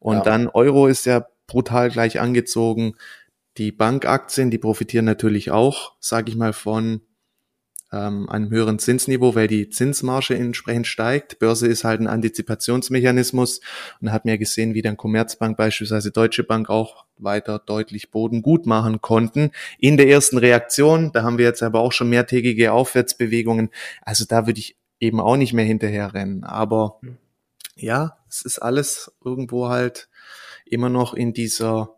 Und 0.00 0.16
ja. 0.16 0.22
dann 0.22 0.48
Euro 0.48 0.88
ist 0.88 1.06
ja 1.06 1.26
brutal 1.46 1.90
gleich 1.90 2.18
angezogen. 2.18 2.96
Die 3.58 3.70
Bankaktien, 3.70 4.50
die 4.50 4.58
profitieren 4.58 5.04
natürlich 5.04 5.50
auch, 5.50 5.92
sage 6.00 6.30
ich 6.30 6.36
mal, 6.36 6.52
von 6.52 7.02
ähm, 7.92 8.28
einem 8.28 8.50
höheren 8.50 8.78
Zinsniveau, 8.78 9.34
weil 9.34 9.48
die 9.48 9.68
Zinsmarge 9.68 10.34
entsprechend 10.34 10.86
steigt. 10.86 11.38
Börse 11.38 11.66
ist 11.66 11.84
halt 11.84 12.00
ein 12.00 12.06
Antizipationsmechanismus 12.06 13.60
und 14.00 14.12
hat 14.12 14.24
mir 14.24 14.38
gesehen, 14.38 14.74
wie 14.74 14.82
dann 14.82 14.96
Commerzbank 14.96 15.56
beispielsweise 15.56 16.12
Deutsche 16.12 16.44
Bank 16.44 16.70
auch 16.70 17.04
weiter 17.18 17.58
deutlich 17.58 18.10
Boden 18.10 18.42
gut 18.42 18.64
machen 18.64 19.00
konnten. 19.00 19.50
In 19.78 19.96
der 19.96 20.08
ersten 20.08 20.38
Reaktion, 20.38 21.10
da 21.12 21.22
haben 21.22 21.36
wir 21.36 21.44
jetzt 21.44 21.62
aber 21.62 21.80
auch 21.80 21.92
schon 21.92 22.08
mehrtägige 22.08 22.72
Aufwärtsbewegungen. 22.72 23.70
Also 24.02 24.24
da 24.26 24.46
würde 24.46 24.60
ich 24.60 24.76
eben 25.00 25.20
auch 25.20 25.36
nicht 25.36 25.52
mehr 25.52 25.64
hinterher 25.64 26.14
rennen. 26.14 26.44
Aber 26.44 26.98
hm 27.02 27.18
ja, 27.80 28.16
es 28.30 28.42
ist 28.42 28.58
alles 28.58 29.12
irgendwo 29.24 29.68
halt 29.68 30.08
immer 30.64 30.88
noch 30.88 31.14
in 31.14 31.32
dieser 31.32 31.96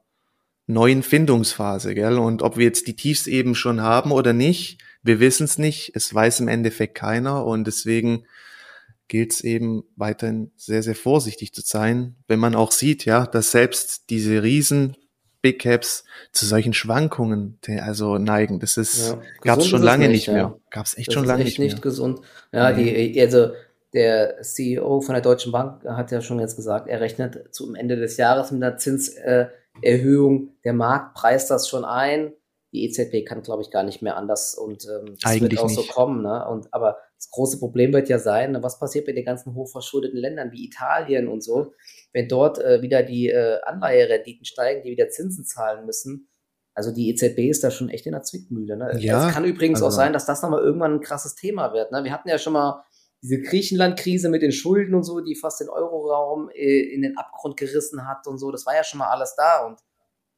neuen 0.67 1.03
Findungsphase, 1.03 1.95
gell? 1.95 2.19
Und 2.19 2.43
ob 2.43 2.57
wir 2.57 2.65
jetzt 2.65 2.87
die 2.87 2.97
Tiefs 2.97 3.27
eben 3.27 3.55
schon 3.55 3.83
haben 3.83 4.13
oder 4.13 4.33
nicht, 4.33 4.79
wir 5.03 5.21
wissen 5.21 5.45
es 5.45 5.59
nicht. 5.59 5.93
Es 5.95 6.13
weiß 6.13 6.41
im 6.41 6.49
Endeffekt 6.49 6.95
keiner 6.95 7.45
und 7.45 7.67
deswegen 7.67 8.25
gilt 9.09 9.33
es 9.33 9.43
eben 9.43 9.85
weiterhin 9.97 10.53
sehr, 10.57 10.83
sehr 10.83 10.95
vorsichtig 10.95 11.53
zu 11.53 11.61
sein, 11.63 12.17
wenn 12.29 12.39
man 12.39 12.55
auch 12.55 12.73
sieht, 12.73 13.05
ja, 13.05 13.27
dass 13.27 13.51
selbst 13.51 14.09
diese 14.09 14.43
Riesen 14.43 14.97
Big 15.43 15.59
Caps 15.59 16.05
zu 16.31 16.47
solchen 16.47 16.73
Schwankungen 16.73 17.59
also 17.81 18.17
neigen. 18.17 18.61
Das 18.61 18.77
ist 18.77 19.09
ja, 19.09 19.21
gab 19.43 19.59
es 19.59 19.67
schon 19.67 19.83
lange 19.83 20.09
nicht, 20.09 20.29
nicht 20.29 20.29
mehr. 20.29 20.37
Ja. 20.37 20.59
Gab 20.71 20.87
es 20.87 20.97
echt 20.97 21.09
das 21.09 21.15
schon 21.15 21.25
lange 21.25 21.45
nicht 21.45 21.59
mehr. 21.59 21.69
nicht 21.69 21.83
gesund. 21.83 22.21
Ja, 22.53 22.71
nee. 22.71 23.11
die 23.11 23.21
also 23.21 23.51
der 23.93 24.41
CEO 24.43 25.01
von 25.01 25.15
der 25.15 25.23
Deutschen 25.23 25.53
Bank 25.53 25.85
hat 25.85 26.11
ja 26.11 26.21
schon 26.21 26.41
jetzt 26.41 26.57
gesagt, 26.57 26.89
er 26.89 27.01
rechnet 27.01 27.55
zum 27.55 27.75
Ende 27.75 27.97
des 27.97 28.17
Jahres 28.17 28.51
mit 28.51 28.63
einer 28.63 28.77
Zinserhöhung. 28.77 30.55
Der 30.65 30.73
Markt 30.73 31.15
preist 31.15 31.51
das 31.51 31.69
schon 31.69 31.85
ein. 31.85 32.33
Die 32.73 32.85
EZB 32.85 33.27
kann, 33.27 33.43
glaube 33.43 33.61
ich, 33.61 33.71
gar 33.71 33.83
nicht 33.83 34.01
mehr 34.01 34.17
anders 34.17 34.55
und 34.55 34.87
ähm, 34.87 35.15
das 35.21 35.31
Eigentlich 35.31 35.53
wird 35.53 35.61
auch 35.61 35.69
nicht. 35.69 35.89
so 35.89 35.93
kommen. 35.93 36.23
Ne? 36.23 36.49
Und 36.49 36.73
aber 36.73 36.97
das 37.19 37.31
große 37.31 37.59
Problem 37.59 37.93
wird 37.93 38.09
ja 38.09 38.19
sein, 38.19 38.63
was 38.63 38.79
passiert 38.79 39.05
bei 39.05 39.13
den 39.13 39.27
ganzen 39.27 39.55
hochverschuldeten 39.55 40.19
Ländern 40.19 40.53
wie 40.53 40.65
Italien 40.65 41.29
und 41.29 41.45
so 41.45 41.73
wenn 42.13 42.29
dort 42.29 42.59
äh, 42.59 42.83
wieder 42.83 43.03
die 43.03 43.29
äh, 43.29 43.61
Anleiherenditen 43.63 44.45
steigen, 44.45 44.83
die 44.83 44.91
wieder 44.91 45.09
Zinsen 45.09 45.45
zahlen 45.45 45.87
müssen. 45.87 46.29
Also 46.75 46.91
die 46.93 47.11
EZB 47.11 47.51
ist 47.51 47.65
da 47.65 47.71
schon 47.71 47.91
echt 47.91 48.07
in 48.07 48.13
der 48.13 48.23
Zwickmühle. 48.23 48.77
Ne? 48.77 48.97
Ja, 48.99 49.29
es 49.29 49.35
kann 49.35 49.45
übrigens 49.45 49.83
also. 49.83 49.89
auch 49.89 49.99
sein, 49.99 50.13
dass 50.13 50.25
das 50.25 50.43
nochmal 50.43 50.63
irgendwann 50.63 50.95
ein 50.95 51.01
krasses 51.01 51.35
Thema 51.35 51.73
wird. 51.75 51.93
Ne? 51.93 52.05
Wir 52.05 52.13
hatten 52.13 52.29
ja 52.29 52.39
schon 52.39 52.55
mal 52.55 52.85
diese 53.23 53.41
Griechenland-Krise 53.41 54.29
mit 54.29 54.43
den 54.43 54.53
Schulden 54.53 54.95
und 54.95 55.05
so, 55.05 55.21
die 55.21 55.37
fast 55.37 55.61
den 55.61 55.69
Euroraum 55.69 56.51
äh, 56.51 56.93
in 56.93 57.03
den 57.03 57.17
Abgrund 57.17 57.57
gerissen 57.57 58.07
hat 58.07 58.27
und 58.27 58.39
so. 58.39 58.51
Das 58.51 58.67
war 58.67 58.75
ja 58.75 58.85
schon 58.85 58.99
mal 58.99 59.11
alles 59.11 59.35
da 59.37 59.65
und 59.65 59.81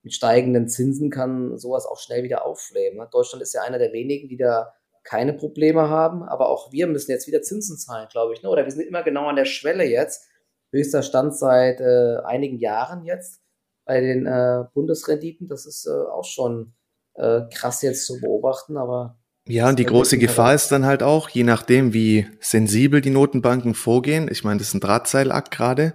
mit 0.03 0.13
steigenden 0.13 0.69
Zinsen 0.69 1.11
kann 1.11 1.57
sowas 1.57 1.87
auch 1.87 1.99
schnell 1.99 2.23
wieder 2.23 2.45
aufflammen. 2.45 2.99
Ne? 2.99 3.09
Deutschland 3.11 3.43
ist 3.43 3.55
ja 3.55 3.63
einer 3.63 3.79
der 3.79 3.93
wenigen, 3.95 4.29
die 4.29 4.37
da 4.37 4.75
keine 5.03 5.33
Probleme 5.33 5.89
haben, 5.89 6.23
aber 6.23 6.49
auch 6.51 6.73
wir 6.73 6.87
müssen 6.87 7.11
jetzt 7.11 7.27
wieder 7.27 7.41
Zinsen 7.41 7.79
zahlen, 7.79 8.09
glaube 8.11 8.35
ich. 8.35 8.43
Ne? 8.43 8.51
Oder 8.51 8.65
wir 8.65 8.71
sind 8.71 8.87
immer 8.87 9.03
genau 9.03 9.29
an 9.29 9.37
der 9.37 9.45
Schwelle 9.47 9.85
jetzt 9.85 10.29
höchster 10.73 11.03
Stand 11.03 11.37
seit 11.37 11.81
äh, 11.81 12.17
einigen 12.25 12.59
Jahren 12.59 13.05
jetzt 13.05 13.41
bei 13.87 14.01
den 14.01 14.27
äh, 14.27 14.65
Bundesrenditen. 14.75 15.49
Das 15.49 15.65
ist 15.65 15.87
äh, 15.87 15.91
auch 15.91 16.25
schon 16.25 16.75
äh, 17.15 17.43
krass 17.53 17.81
jetzt 17.83 18.07
zu 18.07 18.21
beobachten, 18.21 18.77
aber 18.77 19.19
ja, 19.47 19.69
und 19.69 19.79
die 19.79 19.85
große 19.85 20.19
Gefahr 20.19 20.55
ist 20.55 20.69
dann 20.69 20.87
halt 20.87 21.03
auch, 21.03 21.29
je 21.29 21.45
nachdem, 21.45 21.93
wie 21.93 22.27
sensibel 22.41 23.01
die 23.01 23.11
Notenbanken 23.11 23.75
vorgehen. 23.75 24.29
Ich 24.31 24.43
meine, 24.43 24.59
das 24.59 24.69
ist 24.69 24.75
ein 24.75 24.81
Drahtseilakt 24.81 25.51
gerade. 25.51 25.95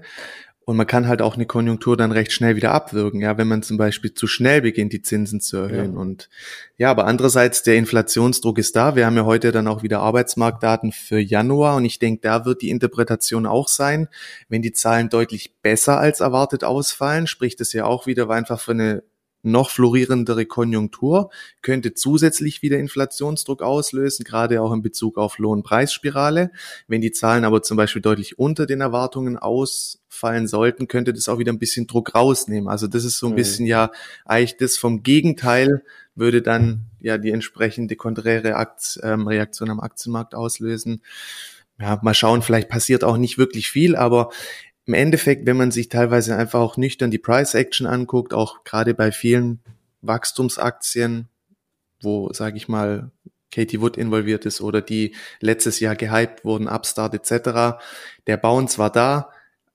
Und 0.66 0.78
man 0.78 0.86
kann 0.86 1.08
halt 1.08 1.24
auch 1.24 1.34
eine 1.34 1.48
Konjunktur 1.48 1.98
dann 1.98 2.12
recht 2.12 2.32
schnell 2.32 2.56
wieder 2.56 2.74
abwürgen, 2.74 3.22
ja, 3.22 3.40
wenn 3.40 3.48
man 3.48 3.64
zum 3.64 3.78
Beispiel 3.78 4.14
zu 4.14 4.28
schnell 4.28 4.62
beginnt, 4.62 4.94
die 4.94 5.02
Zinsen 5.02 5.42
zu 5.42 5.58
erhöhen. 5.58 5.94
Ja. 5.94 6.00
Und 6.00 6.30
ja, 6.78 6.92
aber 6.92 7.06
andererseits, 7.06 7.64
der 7.64 7.76
Inflationsdruck 7.78 8.60
ist 8.60 8.76
da. 8.76 8.96
Wir 8.96 9.08
haben 9.08 9.18
ja 9.18 9.26
heute 9.26 9.52
dann 9.52 9.68
auch 9.68 9.82
wieder 9.82 10.02
Arbeitsmarktdaten 10.02 10.92
für 10.92 11.18
Januar 11.18 11.78
und 11.78 11.86
ich 11.86 11.98
denke, 11.98 12.22
da 12.22 12.46
wird 12.46 12.62
die 12.62 12.70
Interpretation 12.70 13.48
auch 13.48 13.68
sein, 13.68 14.10
wenn 14.48 14.62
die 14.62 14.72
Zahlen 14.72 15.10
deutlich 15.10 15.56
besser 15.64 15.98
als 15.98 16.20
erwartet 16.20 16.64
ausfallen, 16.64 17.26
spricht 17.26 17.62
es 17.62 17.74
ja 17.74 17.86
auch 17.86 18.06
wieder 18.06 18.30
einfach 18.30 18.60
für 18.60 18.74
eine 18.74 19.02
noch 19.42 19.70
florierendere 19.70 20.46
Konjunktur 20.46 21.30
könnte 21.62 21.94
zusätzlich 21.94 22.62
wieder 22.62 22.78
Inflationsdruck 22.78 23.62
auslösen, 23.62 24.24
gerade 24.24 24.62
auch 24.62 24.74
in 24.74 24.82
Bezug 24.82 25.18
auf 25.18 25.38
Lohnpreisspirale. 25.38 26.52
Wenn 26.88 27.02
die 27.02 27.12
Zahlen 27.12 27.46
aber 27.46 27.62
zum 27.62 27.78
Beispiel 27.78 28.02
deutlich 28.02 28.38
unter 28.38 28.66
den 28.66 28.82
Erwartungen 28.82 29.38
ausfallen 29.38 30.48
sollten, 30.48 30.88
könnte 30.88 31.14
das 31.14 31.30
auch 31.30 31.40
wieder 31.40 31.54
ein 31.54 31.60
bisschen 31.60 31.88
Druck 31.88 32.16
rausnehmen. 32.16 32.70
Also 32.70 32.88
das 32.88 33.06
ist 33.06 33.18
so 33.18 33.28
ein 33.28 33.34
mhm. 33.34 33.38
bisschen 33.38 33.66
ja 33.66 33.92
eigentlich 34.26 34.58
das 34.58 34.78
vom 34.78 35.04
Gegenteil 35.04 35.84
würde 36.16 36.42
dann 36.42 36.86
ja 37.00 37.18
die 37.18 37.32
entsprechende 37.32 37.96
konträre 37.96 38.56
Akt, 38.56 39.00
ähm, 39.04 39.28
Reaktion 39.28 39.70
am 39.70 39.80
Aktienmarkt 39.80 40.36
auslösen. 40.36 41.02
Ja, 41.80 41.98
mal 42.04 42.14
schauen, 42.14 42.42
vielleicht 42.42 42.68
passiert 42.68 43.06
auch 43.06 43.16
nicht 43.16 43.38
wirklich 43.38 43.70
viel, 43.70 43.96
aber 43.96 44.32
im 44.90 44.96
Endeffekt, 44.96 45.46
wenn 45.46 45.56
man 45.56 45.70
sich 45.70 45.88
teilweise 45.88 46.36
einfach 46.36 46.60
auch 46.60 46.76
nüchtern 46.76 47.12
die 47.12 47.20
Price 47.20 47.54
Action 47.54 47.86
anguckt, 47.86 48.34
auch 48.34 48.64
gerade 48.64 48.96
bei 48.96 49.12
vielen 49.12 49.60
Wachstumsaktien, 50.02 51.28
wo, 52.02 52.34
sage 52.34 52.58
ich 52.58 52.68
mal, 52.68 53.12
Katie 53.52 53.82
Wood 53.82 53.98
involviert 53.98 54.48
ist 54.48 54.62
oder 54.62 54.82
die 54.82 55.14
letztes 55.42 55.80
Jahr 55.80 55.96
gehypt 55.96 56.44
wurden, 56.44 56.68
Upstart 56.68 57.14
etc., 57.14 57.80
der 58.26 58.38
Bounce 58.38 58.80
war 58.80 58.92
da, 58.92 59.30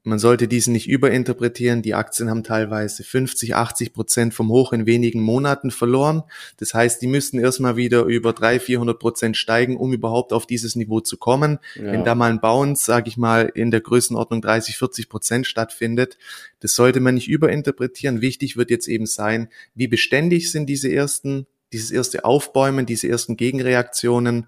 man 0.06 0.18
sollte 0.18 0.48
diesen 0.48 0.74
nicht 0.74 0.86
überinterpretieren. 0.86 1.80
Die 1.80 1.94
Aktien 1.94 2.28
haben 2.28 2.44
teilweise 2.44 3.02
50, 3.02 3.54
80 3.56 3.94
Prozent 3.94 4.34
vom 4.34 4.50
Hoch 4.50 4.74
in 4.74 4.84
wenigen 4.86 5.22
Monaten 5.22 5.70
verloren. 5.70 6.24
Das 6.58 6.74
heißt, 6.74 7.00
die 7.00 7.06
müssten 7.06 7.38
erstmal 7.38 7.76
wieder 7.76 8.04
über 8.04 8.34
300, 8.34 8.62
400 8.62 8.98
Prozent 8.98 9.36
steigen, 9.38 9.78
um 9.78 9.94
überhaupt 9.94 10.34
auf 10.34 10.46
dieses 10.46 10.76
Niveau 10.76 11.00
zu 11.00 11.16
kommen. 11.16 11.58
Ja. 11.74 11.84
Wenn 11.84 12.04
da 12.04 12.14
mal 12.14 12.30
ein 12.30 12.40
Bounce, 12.40 12.84
sage 12.84 13.08
ich 13.08 13.16
mal, 13.16 13.50
in 13.54 13.70
der 13.70 13.80
Größenordnung 13.80 14.42
30, 14.42 14.76
40 14.76 15.08
Prozent 15.08 15.46
stattfindet, 15.46 16.18
das 16.60 16.74
sollte 16.74 17.00
man 17.00 17.14
nicht 17.14 17.28
überinterpretieren. 17.28 18.20
Wichtig 18.20 18.58
wird 18.58 18.70
jetzt 18.70 18.88
eben 18.88 19.06
sein, 19.06 19.48
wie 19.74 19.88
beständig 19.88 20.52
sind 20.52 20.66
diese 20.66 20.92
ersten 20.92 21.46
dieses 21.74 21.90
erste 21.90 22.24
Aufbäumen, 22.24 22.86
diese 22.86 23.08
ersten 23.08 23.36
Gegenreaktionen 23.36 24.46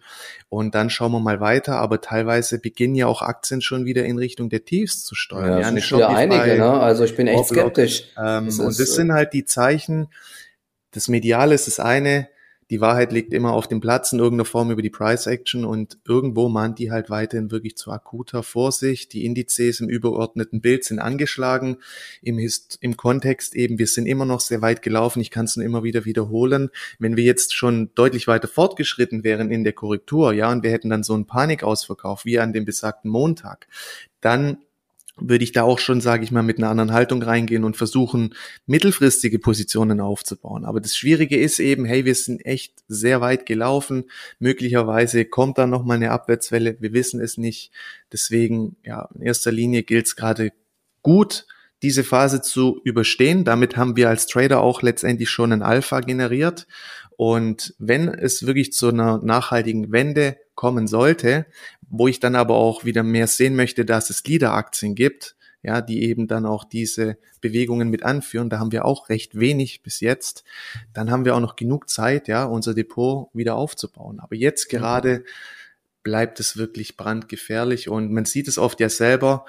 und 0.49 0.75
dann 0.77 0.91
schauen 0.91 1.11
wir 1.11 1.19
mal 1.19 1.41
weiter. 1.41 1.77
Aber 1.79 2.01
teilweise 2.01 2.59
beginnen 2.61 2.95
ja 2.95 3.09
auch 3.09 3.21
Aktien 3.21 3.61
schon 3.61 3.85
wieder 3.85 4.05
in 4.05 4.17
Richtung 4.17 4.49
der 4.49 4.65
Tiefs 4.65 5.05
zu 5.05 5.17
steuern. 5.17 5.51
Ja, 5.51 5.61
ja 5.61 5.67
eine 5.67 5.83
schon 5.83 6.03
einige, 6.03 6.57
ne? 6.57 6.73
Also 6.81 7.05
ich 7.05 7.17
bin 7.17 7.27
echt 7.27 7.47
skeptisch. 7.47 8.13
Ähm, 8.17 8.47
das 8.47 8.59
und 8.61 8.79
das 8.79 8.95
sind 8.95 9.13
halt 9.13 9.33
die 9.33 9.45
Zeichen. 9.45 10.09
Das 10.93 11.09
Mediale 11.09 11.55
ist 11.55 11.67
das 11.67 11.81
eine, 11.81 12.29
die 12.71 12.81
Wahrheit 12.81 13.13
liegt 13.13 13.33
immer 13.33 13.53
auf 13.53 13.69
dem 13.69 13.81
Platz 13.81 14.13
in 14.13 14.19
irgendeiner 14.19 14.45
Form 14.45 14.73
über 14.73 14.83
die 14.83 14.91
Price 14.91 15.27
Action 15.29 15.65
und 15.65 15.99
irgendwo 16.07 16.49
mahnt 16.49 16.81
die 16.81 16.91
halt 16.91 17.11
weiterhin 17.11 17.53
wirklich 17.53 17.77
zu 17.77 17.93
akuter 17.93 18.43
Vorsicht. 18.43 19.13
Die 19.13 19.25
Indizes 19.25 19.79
im 19.81 19.89
übergeordneten 19.89 20.61
Bild 20.61 20.85
sind 20.85 20.99
angeschlagen. 20.99 21.79
Im, 22.23 22.39
Hist 22.39 22.79
im 22.81 22.97
Kontext 22.97 23.55
eben, 23.55 23.79
wir 23.79 23.87
sind 23.87 24.07
immer 24.07 24.25
noch 24.25 24.41
sehr 24.41 24.63
weit 24.63 24.83
gelaufen. 24.83 25.21
Ich 25.21 25.31
kann 25.31 25.45
es 25.45 25.57
nur 25.57 25.65
immer 25.65 25.85
wieder 25.85 26.05
wiederholen. 26.05 26.71
Wenn 26.99 27.17
wir 27.17 27.25
jetzt 27.25 27.55
schon 27.55 27.91
deutlich 27.95 28.27
weiter 28.27 28.49
fortgeschritten 28.49 29.23
wären 29.23 29.51
in 29.53 29.63
der 29.63 29.73
Korrektur, 29.73 30.33
ja, 30.33 30.51
und 30.51 30.65
wir 30.65 30.73
hätten 30.73 30.91
dann 30.91 31.05
so 31.05 31.15
einen 31.15 31.27
Panikausverkauf 31.27 32.25
wie 32.25 32.41
an 32.41 32.53
dem 32.53 32.65
besagten 32.65 33.11
Montag, 33.11 33.69
dann 34.21 34.59
würde 35.19 35.45
ich 35.45 35.53
da 35.53 35.63
auch 35.63 35.79
schon, 35.79 36.01
sage 36.01 36.25
ich 36.25 36.31
mal, 36.31 36.43
mit 36.43 36.59
einer 36.59 36.69
anderen 36.69 36.93
Haltung 36.93 37.23
reingehen 37.23 37.65
und 37.65 37.77
versuchen, 37.77 38.35
mittelfristige 38.67 39.39
Positionen 39.39 40.01
aufzubauen. 40.01 40.65
Aber 40.65 40.81
das 40.81 40.97
Schwierige 40.97 41.39
ist 41.39 41.59
eben, 41.59 41.85
hey, 41.87 42.05
wir 42.05 42.15
sind 42.15 42.45
echt 42.45 42.75
sehr 42.89 43.21
weit 43.21 43.47
gelaufen. 43.47 44.05
Möglicherweise 44.39 45.25
kommt 45.25 45.59
da 45.59 45.67
nochmal 45.67 45.97
eine 45.97 46.11
Abwärtswelle. 46.11 46.77
Wir 46.81 46.93
wissen 46.93 47.21
es 47.21 47.39
nicht. 47.39 47.71
Deswegen, 48.13 48.77
ja, 48.85 49.09
in 49.15 49.23
erster 49.23 49.53
Linie 49.53 49.83
gilt 49.85 50.07
es 50.07 50.17
gerade 50.17 50.53
gut, 51.03 51.47
diese 51.83 52.05
Phase 52.05 52.43
zu 52.43 52.81
überstehen. 52.85 53.45
Damit 53.45 53.77
haben 53.77 53.97
wir 53.97 54.09
als 54.09 54.27
Trader 54.27 54.61
auch 54.61 54.83
letztendlich 54.83 55.31
schon 55.31 55.53
ein 55.53 55.63
Alpha 55.63 56.01
generiert. 56.01 56.67
Und 57.17 57.75
wenn 57.79 58.09
es 58.09 58.47
wirklich 58.47 58.73
zu 58.73 58.89
einer 58.89 59.19
nachhaltigen 59.19 59.91
Wende 59.91 60.37
kommen 60.55 60.87
sollte, 60.87 61.47
wo 61.89 62.09
ich 62.09 62.21
dann 62.21 62.35
aber 62.35 62.57
auch 62.57 62.85
wieder 62.85 63.03
mehr 63.03 63.27
sehen 63.27 63.57
möchte, 63.57 63.85
dass 63.85 64.11
es 64.11 64.25
Leader-Aktien 64.25 64.95
gibt, 64.95 65.37
ja, 65.63 65.81
die 65.81 66.05
eben 66.05 66.29
dann 66.29 66.47
auch 66.47 66.65
diese 66.65 67.19
Bewegungen 67.41 67.89
mit 67.89 68.05
anführen. 68.05 68.51
Da 68.51 68.59
haben 68.59 68.71
wir 68.71 68.85
auch 68.85 69.09
recht 69.09 69.39
wenig 69.39 69.83
bis 69.83 70.01
jetzt. 70.01 70.45
Dann 70.93 71.11
haben 71.11 71.25
wir 71.25 71.35
auch 71.35 71.41
noch 71.41 71.57
genug 71.57 71.89
Zeit, 71.89 72.29
ja, 72.29 72.45
unser 72.45 72.75
Depot 72.75 73.31
wieder 73.33 73.57
aufzubauen. 73.57 74.21
Aber 74.21 74.37
jetzt 74.37 74.69
gerade 74.69 75.25
bleibt 76.05 76.39
es 76.39 76.57
wirklich 76.57 76.97
brandgefährlich 76.97 77.89
und 77.89 78.13
man 78.13 78.27
sieht 78.27 78.47
es 78.47 78.59
oft 78.59 78.79
ja 78.79 78.89
selber, 78.89 79.45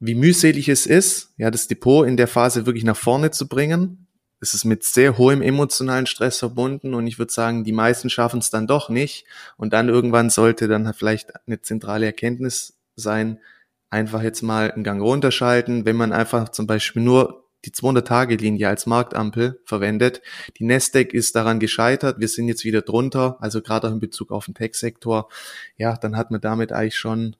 wie 0.00 0.16
mühselig 0.16 0.68
es 0.68 0.86
ist, 0.86 1.32
ja, 1.36 1.52
das 1.52 1.68
Depot 1.68 2.06
in 2.06 2.16
der 2.16 2.26
Phase 2.26 2.66
wirklich 2.66 2.84
nach 2.84 2.96
vorne 2.96 3.30
zu 3.30 3.46
bringen 3.46 4.03
es 4.44 4.52
ist 4.52 4.66
mit 4.66 4.84
sehr 4.84 5.16
hohem 5.16 5.40
emotionalen 5.40 6.04
Stress 6.04 6.38
verbunden 6.38 6.92
und 6.92 7.06
ich 7.06 7.18
würde 7.18 7.32
sagen, 7.32 7.64
die 7.64 7.72
meisten 7.72 8.10
schaffen 8.10 8.40
es 8.40 8.50
dann 8.50 8.66
doch 8.66 8.90
nicht. 8.90 9.24
Und 9.56 9.72
dann 9.72 9.88
irgendwann 9.88 10.28
sollte 10.28 10.68
dann 10.68 10.92
vielleicht 10.92 11.32
eine 11.46 11.62
zentrale 11.62 12.04
Erkenntnis 12.04 12.76
sein, 12.94 13.40
einfach 13.88 14.22
jetzt 14.22 14.42
mal 14.42 14.70
einen 14.70 14.84
Gang 14.84 15.00
runterschalten, 15.00 15.86
wenn 15.86 15.96
man 15.96 16.12
einfach 16.12 16.50
zum 16.50 16.66
Beispiel 16.66 17.00
nur 17.00 17.46
die 17.64 17.70
200-Tage-Linie 17.70 18.68
als 18.68 18.84
Marktampel 18.84 19.62
verwendet. 19.64 20.20
Die 20.58 20.64
Nasdaq 20.64 21.14
ist 21.14 21.34
daran 21.34 21.58
gescheitert. 21.58 22.20
Wir 22.20 22.28
sind 22.28 22.46
jetzt 22.46 22.64
wieder 22.64 22.82
drunter, 22.82 23.38
also 23.40 23.62
gerade 23.62 23.88
auch 23.88 23.92
in 23.92 24.00
Bezug 24.00 24.30
auf 24.30 24.44
den 24.44 24.54
Tech-Sektor. 24.54 25.30
Ja, 25.78 25.96
dann 25.96 26.18
hat 26.18 26.30
man 26.30 26.42
damit 26.42 26.70
eigentlich 26.70 26.98
schon 26.98 27.34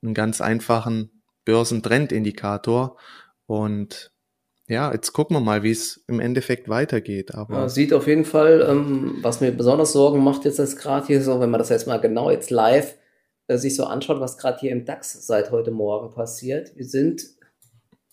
einen 0.00 0.14
ganz 0.14 0.40
einfachen 0.40 1.10
Börsentrendindikator 1.44 2.96
und 3.46 4.12
ja, 4.68 4.92
jetzt 4.92 5.12
gucken 5.12 5.36
wir 5.36 5.40
mal, 5.40 5.62
wie 5.62 5.70
es 5.70 6.02
im 6.08 6.20
Endeffekt 6.20 6.68
weitergeht. 6.68 7.34
Aber 7.34 7.54
ja, 7.54 7.68
sieht 7.68 7.92
auf 7.92 8.06
jeden 8.06 8.24
Fall, 8.24 8.66
ähm, 8.68 9.18
was 9.20 9.40
mir 9.40 9.52
besonders 9.52 9.92
Sorgen 9.92 10.24
macht 10.24 10.44
jetzt 10.44 10.58
das 10.58 10.76
gerade 10.76 11.06
hier 11.06 11.22
so, 11.22 11.40
wenn 11.40 11.50
man 11.50 11.58
das 11.58 11.68
jetzt 11.68 11.86
mal 11.86 12.00
genau 12.00 12.30
jetzt 12.30 12.50
live 12.50 12.96
äh, 13.46 13.58
sich 13.58 13.76
so 13.76 13.84
anschaut, 13.84 14.20
was 14.20 14.38
gerade 14.38 14.58
hier 14.58 14.72
im 14.72 14.86
DAX 14.86 15.26
seit 15.26 15.50
heute 15.50 15.70
Morgen 15.70 16.14
passiert. 16.14 16.74
Wir 16.76 16.86
sind 16.86 17.26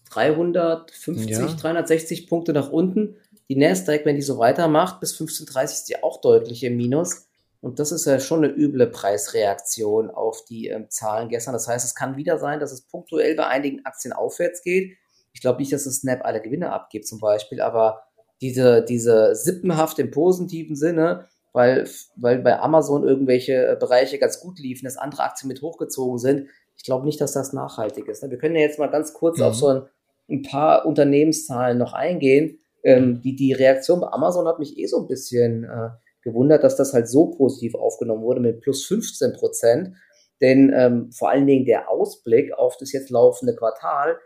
350, 0.09 1.29
ja. 1.29 1.45
360 1.47 2.27
Punkte 2.27 2.51
nach 2.51 2.69
unten. 2.69 3.15
Die 3.47 3.55
Nasdaq, 3.55 4.05
wenn 4.05 4.17
die 4.17 4.21
so 4.21 4.37
weitermacht, 4.37 4.99
bis 4.99 5.15
15.30 5.17 5.63
ist 5.63 5.89
die 5.89 6.03
auch 6.03 6.19
deutlich 6.19 6.63
im 6.63 6.75
Minus. 6.75 7.27
Und 7.61 7.79
das 7.79 7.91
ist 7.91 8.05
ja 8.05 8.19
schon 8.19 8.43
eine 8.43 8.53
üble 8.53 8.87
Preisreaktion 8.87 10.09
auf 10.09 10.43
die 10.45 10.67
ähm, 10.67 10.89
Zahlen 10.89 11.29
gestern. 11.29 11.53
Das 11.53 11.67
heißt, 11.67 11.85
es 11.85 11.95
kann 11.95 12.17
wieder 12.17 12.39
sein, 12.39 12.59
dass 12.59 12.71
es 12.71 12.81
punktuell 12.81 13.35
bei 13.35 13.47
einigen 13.47 13.85
Aktien 13.85 14.13
aufwärts 14.13 14.63
geht. 14.63 14.97
Ich 15.33 15.41
glaube 15.41 15.59
nicht, 15.59 15.71
dass 15.71 15.85
es 15.85 15.99
Snap 15.99 16.23
alle 16.23 16.41
Gewinne 16.41 16.71
abgibt 16.71 17.07
zum 17.07 17.19
Beispiel, 17.19 17.61
aber 17.61 18.03
diese, 18.41 18.83
diese 18.83 19.35
sippenhaft 19.35 19.99
im 19.99 20.11
positiven 20.11 20.75
Sinne, 20.75 21.27
weil, 21.53 21.87
weil 22.15 22.39
bei 22.39 22.59
Amazon 22.59 23.03
irgendwelche 23.07 23.53
äh, 23.53 23.77
Bereiche 23.79 24.17
ganz 24.17 24.39
gut 24.39 24.59
liefen, 24.59 24.85
dass 24.85 24.97
andere 24.97 25.23
Aktien 25.23 25.47
mit 25.47 25.61
hochgezogen 25.61 26.17
sind. 26.17 26.47
Ich 26.77 26.83
glaube 26.83 27.05
nicht, 27.05 27.21
dass 27.21 27.33
das 27.33 27.53
nachhaltig 27.53 28.07
ist. 28.07 28.27
Wir 28.27 28.37
können 28.37 28.55
ja 28.55 28.61
jetzt 28.61 28.79
mal 28.79 28.87
ganz 28.87 29.13
kurz 29.13 29.37
mhm. 29.37 29.43
auf 29.43 29.55
so 29.55 29.67
ein, 29.67 29.81
ein, 30.29 30.41
paar 30.43 30.85
Unternehmenszahlen 30.85 31.77
noch 31.77 31.93
eingehen. 31.93 32.57
Ähm, 32.83 33.21
die, 33.21 33.35
die 33.35 33.53
Reaktion 33.53 33.99
bei 33.99 34.07
Amazon 34.07 34.47
hat 34.47 34.59
mich 34.59 34.77
eh 34.77 34.87
so 34.87 35.01
ein 35.01 35.07
bisschen 35.07 35.65
äh, 35.65 35.89
gewundert, 36.23 36.63
dass 36.63 36.77
das 36.77 36.93
halt 36.93 37.07
so 37.07 37.27
positiv 37.27 37.75
aufgenommen 37.75 38.23
wurde 38.23 38.39
mit 38.39 38.61
plus 38.61 38.85
15 38.85 39.33
Prozent. 39.33 39.95
Denn 40.41 40.73
ähm, 40.75 41.11
vor 41.11 41.29
allen 41.29 41.45
Dingen 41.45 41.65
der 41.65 41.89
Ausblick 41.89 42.53
auf 42.53 42.77
das 42.77 42.91
jetzt 42.93 43.11
laufende 43.11 43.55
Quartal, 43.55 44.17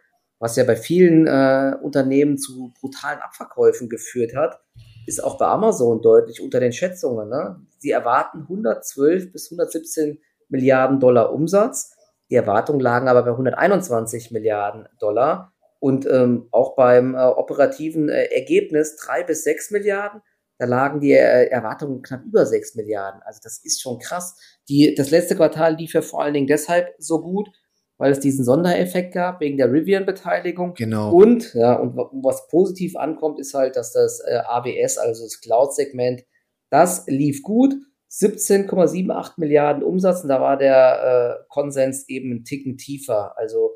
was 0.45 0.55
ja 0.57 0.63
bei 0.63 0.75
vielen 0.75 1.25
äh, 1.25 1.75
Unternehmen 1.81 2.37
zu 2.37 2.71
brutalen 2.79 3.19
Abverkäufen 3.19 3.89
geführt 3.89 4.35
hat, 4.35 4.61
ist 5.07 5.23
auch 5.23 5.39
bei 5.39 5.47
Amazon 5.47 6.03
deutlich 6.03 6.39
unter 6.39 6.59
den 6.59 6.71
Schätzungen. 6.71 7.29
Ne? 7.29 7.59
Sie 7.79 7.89
erwarten 7.89 8.41
112 8.41 9.31
bis 9.31 9.47
117 9.51 10.19
Milliarden 10.49 10.99
Dollar 10.99 11.33
Umsatz. 11.33 11.95
Die 12.29 12.35
Erwartungen 12.35 12.79
lagen 12.79 13.07
aber 13.07 13.23
bei 13.23 13.31
121 13.31 14.29
Milliarden 14.29 14.87
Dollar 14.99 15.51
und 15.79 16.05
ähm, 16.05 16.47
auch 16.51 16.75
beim 16.75 17.15
äh, 17.15 17.25
operativen 17.25 18.09
äh, 18.09 18.25
Ergebnis 18.25 18.97
drei 18.97 19.23
bis 19.23 19.43
sechs 19.43 19.71
Milliarden 19.71 20.21
da 20.57 20.65
lagen 20.65 21.01
die 21.01 21.11
äh, 21.11 21.47
Erwartungen 21.47 22.01
knapp 22.01 22.23
über 22.23 22.45
6 22.45 22.75
Milliarden. 22.75 23.21
Also 23.23 23.41
das 23.43 23.57
ist 23.57 23.81
schon 23.81 23.99
krass. 23.99 24.37
Die, 24.69 24.95
das 24.95 25.11
letzte 25.11 25.35
Quartal 25.35 25.75
lief 25.75 25.93
ja 25.93 26.01
vor 26.01 26.23
allen 26.23 26.33
Dingen 26.33 26.47
deshalb 26.47 26.95
so 26.97 27.21
gut, 27.21 27.49
weil 27.97 28.11
es 28.11 28.19
diesen 28.19 28.43
Sondereffekt 28.43 29.13
gab 29.13 29.39
wegen 29.39 29.57
der 29.57 29.71
Rivian-Beteiligung. 29.71 30.73
Genau. 30.73 31.13
Und, 31.13 31.53
ja, 31.53 31.75
und 31.75 31.95
was 31.95 32.47
positiv 32.47 32.95
ankommt, 32.95 33.39
ist 33.39 33.53
halt, 33.53 33.75
dass 33.75 33.93
das 33.93 34.19
äh, 34.19 34.39
AWS, 34.45 34.97
also 34.97 35.23
das 35.23 35.39
Cloud-Segment, 35.39 36.23
das 36.69 37.05
lief 37.07 37.41
gut. 37.41 37.75
17,78 38.11 39.33
Milliarden 39.37 39.83
Umsatz 39.83 40.21
und 40.23 40.29
da 40.29 40.39
war 40.39 40.57
der 40.57 41.39
äh, 41.41 41.45
Konsens 41.49 42.07
eben 42.07 42.31
ein 42.31 42.43
Ticken 42.43 42.77
tiefer. 42.77 43.37
Also 43.37 43.71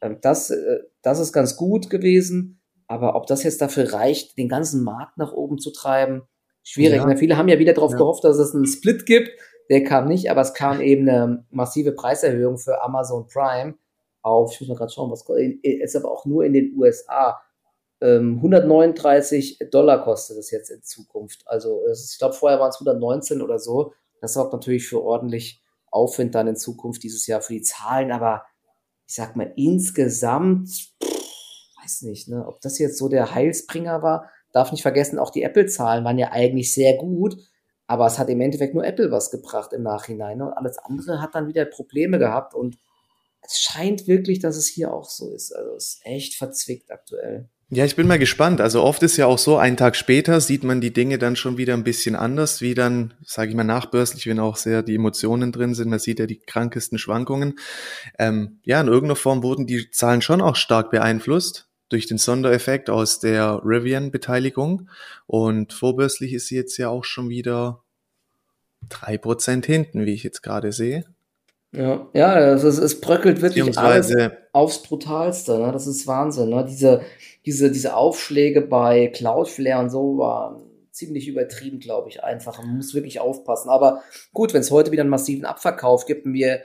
ähm, 0.00 0.18
das, 0.20 0.50
äh, 0.50 0.80
das 1.02 1.18
ist 1.18 1.32
ganz 1.32 1.56
gut 1.56 1.90
gewesen. 1.90 2.60
Aber 2.86 3.14
ob 3.14 3.26
das 3.26 3.44
jetzt 3.44 3.60
dafür 3.60 3.92
reicht, 3.92 4.36
den 4.36 4.48
ganzen 4.48 4.82
Markt 4.82 5.16
nach 5.16 5.32
oben 5.32 5.58
zu 5.58 5.70
treiben, 5.72 6.22
schwierig. 6.62 6.98
Ja. 6.98 7.06
Ne? 7.06 7.16
Viele 7.16 7.36
haben 7.36 7.48
ja 7.48 7.58
wieder 7.58 7.72
darauf 7.72 7.92
ja. 7.92 7.98
gehofft, 7.98 8.24
dass 8.24 8.38
es 8.38 8.54
einen 8.54 8.66
Split 8.66 9.06
gibt. 9.06 9.30
Der 9.70 9.84
kam 9.84 10.08
nicht, 10.08 10.30
aber 10.30 10.40
es 10.40 10.52
kam 10.52 10.80
eben 10.80 11.08
eine 11.08 11.44
massive 11.50 11.92
Preiserhöhung 11.92 12.58
für 12.58 12.82
Amazon 12.82 13.26
Prime 13.26 13.74
auf, 14.22 14.52
ich 14.52 14.60
muss 14.60 14.68
mal 14.68 14.76
gerade 14.76 14.92
schauen, 14.92 15.10
was 15.10 15.24
ist 15.62 15.96
aber 15.96 16.10
auch 16.10 16.26
nur 16.26 16.44
in 16.44 16.52
den 16.52 16.76
USA. 16.76 17.40
139 18.02 19.60
ähm, 19.60 19.70
Dollar 19.70 20.02
kostet 20.02 20.38
es 20.38 20.50
jetzt 20.50 20.70
in 20.70 20.82
Zukunft. 20.82 21.42
Also 21.46 21.82
ich 21.92 22.18
glaube, 22.18 22.34
vorher 22.34 22.58
waren 22.58 22.70
es 22.70 22.76
119 22.76 23.42
oder 23.42 23.58
so. 23.58 23.92
Das 24.20 24.34
sorgt 24.34 24.52
natürlich 24.52 24.88
für 24.88 25.02
ordentlich 25.02 25.62
Aufwind 25.90 26.34
dann 26.34 26.48
in 26.48 26.56
Zukunft 26.56 27.02
dieses 27.02 27.26
Jahr 27.26 27.42
für 27.42 27.52
die 27.52 27.62
Zahlen. 27.62 28.10
Aber 28.10 28.44
ich 29.06 29.14
sag 29.14 29.36
mal, 29.36 29.52
insgesamt 29.56 30.70
weiß 31.82 32.02
nicht, 32.02 32.28
ne, 32.28 32.46
ob 32.46 32.60
das 32.60 32.78
jetzt 32.78 32.98
so 32.98 33.08
der 33.08 33.34
Heilsbringer 33.34 34.02
war. 34.02 34.30
Darf 34.52 34.72
nicht 34.72 34.82
vergessen, 34.82 35.18
auch 35.18 35.30
die 35.30 35.42
Apple-Zahlen 35.42 36.04
waren 36.04 36.18
ja 36.18 36.32
eigentlich 36.32 36.74
sehr 36.74 36.96
gut, 36.96 37.36
aber 37.90 38.06
es 38.06 38.20
hat 38.20 38.28
im 38.28 38.40
Endeffekt 38.40 38.72
nur 38.72 38.86
Apple 38.86 39.10
was 39.10 39.32
gebracht 39.32 39.72
im 39.72 39.82
Nachhinein. 39.82 40.38
Ne? 40.38 40.46
Und 40.46 40.52
alles 40.52 40.78
andere 40.78 41.20
hat 41.20 41.34
dann 41.34 41.48
wieder 41.48 41.64
Probleme 41.64 42.20
gehabt 42.20 42.54
und 42.54 42.78
es 43.42 43.58
scheint 43.58 44.06
wirklich, 44.06 44.38
dass 44.38 44.56
es 44.56 44.68
hier 44.68 44.94
auch 44.94 45.10
so 45.10 45.32
ist. 45.32 45.50
Also 45.50 45.74
es 45.74 45.94
ist 45.94 46.00
echt 46.04 46.36
verzwickt 46.36 46.92
aktuell. 46.92 47.48
Ja, 47.68 47.84
ich 47.84 47.96
bin 47.96 48.06
mal 48.06 48.20
gespannt. 48.20 48.60
Also 48.60 48.84
oft 48.84 49.02
ist 49.02 49.16
ja 49.16 49.26
auch 49.26 49.38
so, 49.38 49.56
einen 49.56 49.76
Tag 49.76 49.96
später 49.96 50.40
sieht 50.40 50.62
man 50.62 50.80
die 50.80 50.92
Dinge 50.92 51.18
dann 51.18 51.34
schon 51.34 51.58
wieder 51.58 51.74
ein 51.74 51.82
bisschen 51.82 52.14
anders, 52.14 52.60
wie 52.60 52.74
dann, 52.74 53.14
sage 53.24 53.50
ich 53.50 53.56
mal, 53.56 53.64
nachbörslich, 53.64 54.28
wenn 54.28 54.38
auch 54.38 54.56
sehr 54.56 54.84
die 54.84 54.94
Emotionen 54.94 55.50
drin 55.50 55.74
sind. 55.74 55.90
Man 55.90 55.98
sieht 55.98 56.20
ja 56.20 56.26
die 56.26 56.38
krankesten 56.38 56.96
Schwankungen. 56.96 57.58
Ähm, 58.20 58.60
ja, 58.64 58.80
in 58.80 58.86
irgendeiner 58.86 59.16
Form 59.16 59.42
wurden 59.42 59.66
die 59.66 59.90
Zahlen 59.90 60.22
schon 60.22 60.42
auch 60.42 60.54
stark 60.54 60.92
beeinflusst 60.92 61.69
durch 61.90 62.06
den 62.06 62.18
Sondereffekt 62.18 62.88
aus 62.88 63.20
der 63.20 63.60
Rivian-Beteiligung. 63.64 64.88
Und 65.26 65.72
vorbörslich 65.72 66.32
ist 66.32 66.46
sie 66.46 66.56
jetzt 66.56 66.76
ja 66.78 66.88
auch 66.88 67.04
schon 67.04 67.28
wieder 67.28 67.82
drei 68.88 69.18
Prozent 69.18 69.66
hinten, 69.66 70.06
wie 70.06 70.14
ich 70.14 70.22
jetzt 70.22 70.42
gerade 70.42 70.72
sehe. 70.72 71.04
Ja, 71.72 72.08
ja, 72.14 72.32
also 72.32 72.66
es, 72.66 72.78
es 72.78 73.00
bröckelt 73.00 73.42
wirklich 73.42 73.78
alles 73.78 74.12
aufs 74.52 74.82
Brutalste. 74.82 75.58
Ne? 75.58 75.70
Das 75.70 75.86
ist 75.86 76.06
Wahnsinn. 76.06 76.48
Ne? 76.48 76.64
Diese, 76.68 77.02
diese, 77.46 77.70
diese 77.70 77.94
Aufschläge 77.94 78.62
bei 78.62 79.08
Cloudflare 79.08 79.80
und 79.80 79.90
so 79.90 80.18
waren 80.18 80.62
ziemlich 80.90 81.28
übertrieben, 81.28 81.78
glaube 81.78 82.08
ich, 82.08 82.24
einfach. 82.24 82.58
Man 82.58 82.76
muss 82.76 82.94
wirklich 82.94 83.20
aufpassen. 83.20 83.68
Aber 83.68 84.02
gut, 84.32 84.52
wenn 84.52 84.60
es 84.60 84.70
heute 84.70 84.90
wieder 84.90 85.02
einen 85.02 85.10
massiven 85.10 85.44
Abverkauf 85.44 86.06
gibt 86.06 86.26
und 86.26 86.34
wir 86.34 86.62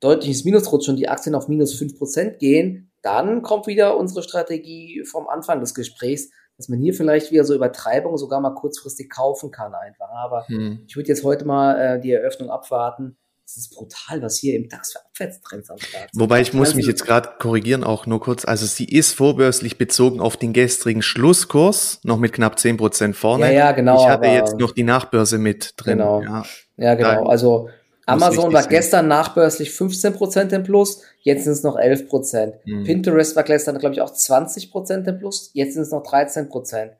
deutliches 0.00 0.44
Minus 0.44 0.70
rutschen 0.72 0.94
und 0.94 1.00
die 1.00 1.08
Aktien 1.08 1.34
auf 1.34 1.48
minus 1.48 1.80
5% 1.80 2.38
gehen, 2.38 2.87
dann 3.02 3.42
kommt 3.42 3.66
wieder 3.66 3.96
unsere 3.96 4.22
Strategie 4.22 5.04
vom 5.04 5.28
Anfang 5.28 5.60
des 5.60 5.74
Gesprächs, 5.74 6.30
dass 6.56 6.68
man 6.68 6.80
hier 6.80 6.92
vielleicht 6.92 7.30
wieder 7.30 7.44
so 7.44 7.54
Übertreibungen 7.54 8.18
sogar 8.18 8.40
mal 8.40 8.54
kurzfristig 8.54 9.08
kaufen 9.08 9.50
kann 9.50 9.74
einfach. 9.74 10.08
Aber 10.10 10.46
hm. 10.48 10.84
ich 10.86 10.96
würde 10.96 11.08
jetzt 11.08 11.24
heute 11.24 11.44
mal 11.44 11.78
äh, 11.78 12.00
die 12.00 12.12
Eröffnung 12.12 12.50
abwarten. 12.50 13.16
Es 13.46 13.56
ist 13.56 13.74
brutal, 13.74 14.20
was 14.20 14.36
hier 14.36 14.56
im 14.56 14.68
DAX 14.68 14.92
für 14.92 14.98
Abwärtstrends 14.98 15.70
am 15.70 15.78
Start 15.78 16.10
sind. 16.12 16.20
Wobei 16.20 16.42
ich 16.42 16.52
muss 16.52 16.68
also, 16.68 16.76
mich 16.76 16.86
jetzt 16.86 17.06
gerade 17.06 17.30
korrigieren, 17.38 17.82
auch 17.82 18.04
nur 18.04 18.20
kurz. 18.20 18.44
Also 18.44 18.66
sie 18.66 18.84
ist 18.84 19.12
vorbörslich 19.14 19.78
bezogen 19.78 20.20
auf 20.20 20.36
den 20.36 20.52
gestrigen 20.52 21.00
Schlusskurs, 21.00 22.00
noch 22.02 22.18
mit 22.18 22.34
knapp 22.34 22.58
zehn 22.58 22.76
Prozent 22.76 23.16
vorne. 23.16 23.46
Ja, 23.46 23.52
ja, 23.52 23.72
genau. 23.72 24.02
Ich 24.02 24.08
hatte 24.08 24.28
jetzt 24.28 24.58
noch 24.58 24.72
die 24.72 24.82
Nachbörse 24.82 25.38
mit 25.38 25.74
drin. 25.78 25.96
Genau. 25.96 26.20
Ja, 26.20 26.44
ja 26.76 26.94
genau. 26.94 27.26
Also 27.26 27.70
Amazon 28.08 28.52
war 28.52 28.66
gestern 28.66 29.08
nachbörslich 29.08 29.70
15% 29.70 30.54
im 30.54 30.62
Plus, 30.62 31.02
jetzt 31.22 31.44
sind 31.44 31.52
es 31.52 31.62
noch 31.62 31.76
11%. 31.76 32.54
Mhm. 32.64 32.84
Pinterest 32.84 33.36
war 33.36 33.42
gestern, 33.42 33.78
glaube 33.78 33.94
ich, 33.94 34.00
auch 34.00 34.12
20% 34.12 35.08
im 35.08 35.18
Plus, 35.18 35.50
jetzt 35.54 35.74
sind 35.74 35.82
es 35.82 35.90
noch 35.90 36.02
13%. 36.02 36.90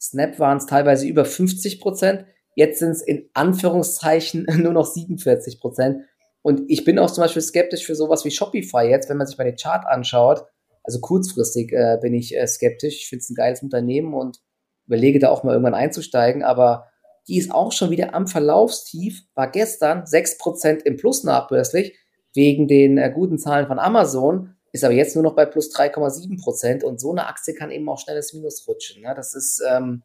Snap 0.00 0.38
waren 0.38 0.58
es 0.58 0.66
teilweise 0.66 1.06
über 1.06 1.22
50%, 1.22 2.24
jetzt 2.54 2.78
sind 2.78 2.90
es 2.90 3.02
in 3.02 3.28
Anführungszeichen 3.34 4.46
nur 4.58 4.72
noch 4.72 4.86
47%. 4.86 6.00
Und 6.42 6.62
ich 6.68 6.84
bin 6.84 6.98
auch 6.98 7.10
zum 7.10 7.22
Beispiel 7.22 7.42
skeptisch 7.42 7.86
für 7.86 7.94
sowas 7.94 8.24
wie 8.24 8.30
Shopify 8.30 8.84
jetzt, 8.88 9.08
wenn 9.08 9.16
man 9.16 9.26
sich 9.26 9.38
mal 9.38 9.44
den 9.44 9.56
Chart 9.56 9.86
anschaut. 9.86 10.44
Also 10.82 11.00
kurzfristig 11.00 11.72
äh, 11.72 11.96
bin 12.02 12.12
ich 12.12 12.36
äh, 12.36 12.46
skeptisch. 12.46 12.96
Ich 12.96 13.08
finde 13.08 13.20
es 13.20 13.30
ein 13.30 13.34
geiles 13.34 13.62
Unternehmen 13.62 14.12
und 14.12 14.40
überlege 14.86 15.18
da 15.18 15.30
auch 15.30 15.42
mal 15.42 15.52
irgendwann 15.52 15.74
einzusteigen, 15.74 16.42
aber 16.42 16.86
die 17.28 17.38
ist 17.38 17.52
auch 17.52 17.72
schon 17.72 17.90
wieder 17.90 18.14
am 18.14 18.26
Verlaufstief, 18.26 19.22
war 19.34 19.50
gestern 19.50 20.04
6% 20.04 20.82
im 20.82 20.96
Plus 20.96 21.24
nachbörslich, 21.24 21.98
wegen 22.34 22.68
den 22.68 22.98
äh, 22.98 23.10
guten 23.14 23.38
Zahlen 23.38 23.66
von 23.66 23.78
Amazon, 23.78 24.56
ist 24.72 24.84
aber 24.84 24.94
jetzt 24.94 25.14
nur 25.14 25.22
noch 25.22 25.36
bei 25.36 25.46
plus 25.46 25.72
3,7% 25.74 26.82
und 26.82 27.00
so 27.00 27.12
eine 27.12 27.28
Aktie 27.28 27.54
kann 27.54 27.70
eben 27.70 27.88
auch 27.88 27.98
schnelles 27.98 28.32
Minus 28.32 28.66
rutschen. 28.66 29.02
Ne? 29.02 29.14
Das 29.14 29.32
ist, 29.34 29.62
ähm, 29.68 30.02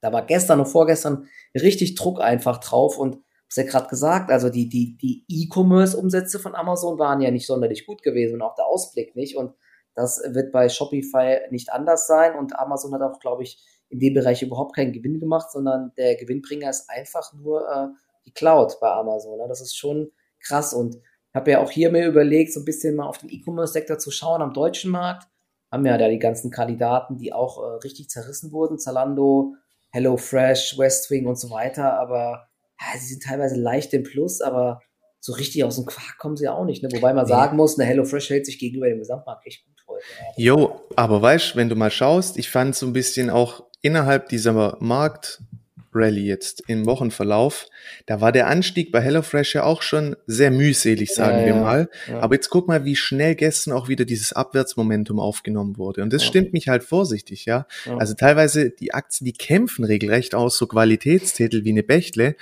da 0.00 0.12
war 0.12 0.26
gestern 0.26 0.58
und 0.58 0.66
vorgestern 0.66 1.28
richtig 1.54 1.94
Druck 1.94 2.20
einfach 2.20 2.58
drauf 2.58 2.98
und 2.98 3.18
hast 3.48 3.58
ja 3.58 3.62
gerade 3.62 3.88
gesagt, 3.88 4.32
also 4.32 4.48
die, 4.48 4.68
die, 4.68 4.96
die 4.96 5.24
E-Commerce-Umsätze 5.28 6.40
von 6.40 6.56
Amazon 6.56 6.98
waren 6.98 7.20
ja 7.20 7.30
nicht 7.30 7.46
sonderlich 7.46 7.86
gut 7.86 8.02
gewesen 8.02 8.34
und 8.34 8.42
auch 8.42 8.56
der 8.56 8.66
Ausblick 8.66 9.14
nicht 9.14 9.36
und 9.36 9.54
das 9.94 10.20
wird 10.26 10.52
bei 10.52 10.68
Shopify 10.68 11.42
nicht 11.50 11.72
anders 11.72 12.06
sein 12.06 12.34
und 12.34 12.58
Amazon 12.58 12.94
hat 12.94 13.02
auch, 13.02 13.20
glaube 13.20 13.44
ich, 13.44 13.62
in 13.92 13.98
dem 13.98 14.14
Bereich 14.14 14.42
überhaupt 14.42 14.74
keinen 14.74 14.92
Gewinn 14.92 15.20
gemacht, 15.20 15.52
sondern 15.52 15.92
der 15.96 16.16
Gewinnbringer 16.16 16.70
ist 16.70 16.88
einfach 16.88 17.32
nur 17.34 17.68
äh, 17.68 17.88
die 18.24 18.32
Cloud 18.32 18.78
bei 18.80 18.88
Amazon. 18.88 19.38
Ne? 19.38 19.44
Das 19.48 19.60
ist 19.60 19.76
schon 19.76 20.10
krass 20.40 20.72
und 20.72 20.96
ich 20.96 21.34
habe 21.34 21.50
ja 21.50 21.60
auch 21.62 21.70
hier 21.70 21.90
mir 21.90 22.06
überlegt, 22.06 22.52
so 22.52 22.60
ein 22.60 22.64
bisschen 22.64 22.96
mal 22.96 23.06
auf 23.06 23.18
den 23.18 23.30
E-Commerce-Sektor 23.30 23.98
zu 23.98 24.10
schauen 24.10 24.42
am 24.42 24.52
deutschen 24.52 24.90
Markt. 24.90 25.28
Haben 25.70 25.86
ja 25.86 25.96
da 25.96 26.08
die 26.08 26.18
ganzen 26.18 26.50
Kandidaten, 26.50 27.16
die 27.16 27.32
auch 27.32 27.62
äh, 27.62 27.76
richtig 27.84 28.08
zerrissen 28.08 28.52
wurden, 28.52 28.78
Zalando, 28.78 29.54
HelloFresh, 29.92 30.78
Westwing 30.78 31.26
und 31.26 31.38
so 31.38 31.50
weiter, 31.50 31.98
aber 31.98 32.48
ja, 32.80 32.98
sie 32.98 33.06
sind 33.06 33.22
teilweise 33.22 33.56
leicht 33.56 33.92
im 33.94 34.02
Plus, 34.02 34.40
aber 34.40 34.80
so 35.20 35.32
richtig 35.32 35.64
aus 35.64 35.76
dem 35.76 35.86
Quark 35.86 36.18
kommen 36.18 36.36
sie 36.36 36.48
auch 36.48 36.64
nicht. 36.64 36.82
Ne? 36.82 36.88
Wobei 36.92 37.12
man 37.12 37.24
nee. 37.24 37.30
sagen 37.30 37.56
muss, 37.56 37.78
eine 37.78 37.88
HelloFresh 37.88 38.30
hält 38.30 38.46
sich 38.46 38.58
gegenüber 38.58 38.88
dem 38.88 38.98
Gesamtmarkt 38.98 39.46
echt 39.46 39.64
gut 39.64 39.84
heute. 39.86 40.04
Jo, 40.36 40.80
aber 40.96 41.22
weißt, 41.22 41.56
wenn 41.56 41.68
du 41.68 41.76
mal 41.76 41.90
schaust, 41.90 42.36
ich 42.38 42.50
fand 42.50 42.74
so 42.74 42.86
ein 42.86 42.92
bisschen 42.92 43.30
auch 43.30 43.64
innerhalb 43.82 44.28
dieser 44.28 44.78
Marktrally 44.80 46.24
jetzt 46.24 46.62
im 46.68 46.86
Wochenverlauf, 46.86 47.66
da 48.06 48.20
war 48.20 48.32
der 48.32 48.46
Anstieg 48.46 48.90
bei 48.92 49.00
HelloFresh 49.00 49.54
ja 49.54 49.64
auch 49.64 49.82
schon 49.82 50.16
sehr 50.26 50.50
mühselig, 50.50 51.12
sagen 51.12 51.40
ja, 51.40 51.46
wir 51.46 51.54
mal. 51.56 51.90
Ja. 52.08 52.20
Aber 52.20 52.34
jetzt 52.34 52.48
guck 52.48 52.68
mal, 52.68 52.84
wie 52.84 52.96
schnell 52.96 53.34
gestern 53.34 53.72
auch 53.74 53.88
wieder 53.88 54.04
dieses 54.04 54.32
Abwärtsmomentum 54.32 55.20
aufgenommen 55.20 55.76
wurde. 55.76 56.02
Und 56.02 56.12
das 56.12 56.22
ja. 56.22 56.28
stimmt 56.28 56.52
mich 56.52 56.68
halt 56.68 56.84
vorsichtig, 56.84 57.44
ja. 57.44 57.66
Also 57.98 58.14
teilweise 58.14 58.70
die 58.70 58.94
Aktien, 58.94 59.26
die 59.26 59.32
kämpfen 59.34 59.84
regelrecht 59.84 60.34
aus, 60.34 60.56
so 60.56 60.66
Qualitätstitel 60.66 61.64
wie 61.64 61.70
eine 61.70 61.82
Bechtle, 61.82 62.36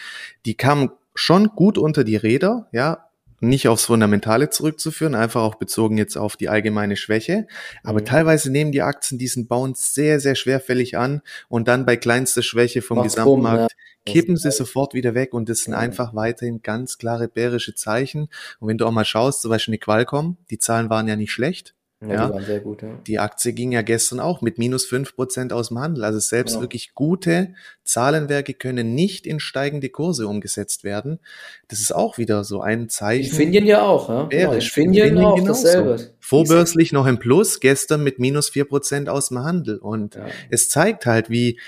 die 0.46 0.55
kamen 0.55 0.90
schon 1.14 1.48
gut 1.48 1.76
unter 1.76 2.05
die 2.05 2.16
Räder, 2.16 2.68
ja, 2.72 3.10
nicht 3.40 3.68
aufs 3.68 3.87
Fundamentale 3.87 4.50
zurückzuführen, 4.50 5.14
einfach 5.14 5.42
auch 5.42 5.57
bezogen 5.57 5.98
jetzt 5.98 6.16
auf 6.16 6.37
die 6.37 6.48
allgemeine 6.48 6.96
Schwäche. 6.96 7.46
Aber 7.83 8.00
mhm. 8.00 8.05
teilweise 8.05 8.50
nehmen 8.50 8.72
die 8.72 8.83
Aktien 8.83 9.18
diesen 9.18 9.48
Bounce 9.48 9.92
sehr, 9.92 10.20
sehr 10.20 10.35
schwerfällig 10.35 10.96
an 10.96 11.22
und 11.48 11.66
dann 11.66 11.87
bei 11.87 11.96
kleinster 11.96 12.42
Schwäche 12.42 12.83
vom 12.83 12.98
Macht's 12.98 13.14
Gesamtmarkt 13.14 13.72
ja. 14.07 14.12
kippen 14.12 14.37
sie 14.37 14.50
sofort 14.53 14.94
wieder 14.94 15.14
weg 15.14 15.33
und 15.33 15.48
das 15.48 15.61
sind 15.61 15.72
ja. 15.72 15.79
einfach 15.79 16.14
weiterhin 16.14 16.62
ganz 16.62 16.98
klare 16.98 17.29
bärische 17.29 17.74
Zeichen. 17.74 18.29
Und 18.61 18.68
wenn 18.68 18.79
du 18.79 18.87
auch 18.87 18.92
mal 18.92 19.05
schaust, 19.05 19.42
zum 19.42 19.50
Beispiel 19.50 19.72
eine 19.72 19.79
Qualcomm, 19.79 20.37
die 20.50 20.59
Zahlen 20.59 20.90
waren 20.90 21.09
ja 21.09 21.16
nicht 21.16 21.33
schlecht, 21.33 21.74
ja, 22.02 22.08
ja, 22.08 22.26
die 22.26 22.32
waren 22.32 22.44
sehr 22.44 22.60
gut, 22.60 22.80
ja. 22.80 22.98
Die 23.06 23.18
Aktie 23.18 23.52
ging 23.52 23.72
ja 23.72 23.82
gestern 23.82 24.20
auch 24.20 24.40
mit 24.40 24.56
minus 24.56 24.86
fünf 24.86 25.14
Prozent 25.14 25.52
aus 25.52 25.68
dem 25.68 25.78
Handel. 25.78 26.02
Also 26.04 26.18
selbst 26.18 26.54
ja. 26.54 26.60
wirklich 26.62 26.94
gute 26.94 27.52
Zahlenwerke 27.84 28.54
können 28.54 28.94
nicht 28.94 29.26
in 29.26 29.38
steigende 29.38 29.90
Kurse 29.90 30.26
umgesetzt 30.26 30.82
werden. 30.82 31.20
Das 31.68 31.80
ist 31.80 31.94
auch 31.94 32.16
wieder 32.16 32.42
so 32.42 32.62
ein 32.62 32.88
Zeichen. 32.88 33.30
Infineon 33.30 33.66
ja 33.66 33.82
auch, 33.82 34.08
ja. 34.08 34.24
Genau, 34.30 34.52
Infineon 34.54 35.18
auch 35.18 35.36
genauso. 35.36 35.64
dasselbe. 35.64 36.14
Vorbörslich 36.20 36.92
noch 36.92 37.06
im 37.06 37.18
Plus, 37.18 37.60
gestern 37.60 38.02
mit 38.02 38.18
minus 38.18 38.48
vier 38.48 38.64
Prozent 38.64 39.10
aus 39.10 39.28
dem 39.28 39.40
Handel. 39.40 39.76
Und 39.76 40.14
ja. 40.14 40.26
es 40.48 40.70
zeigt 40.70 41.04
halt, 41.04 41.28
wie, 41.28 41.60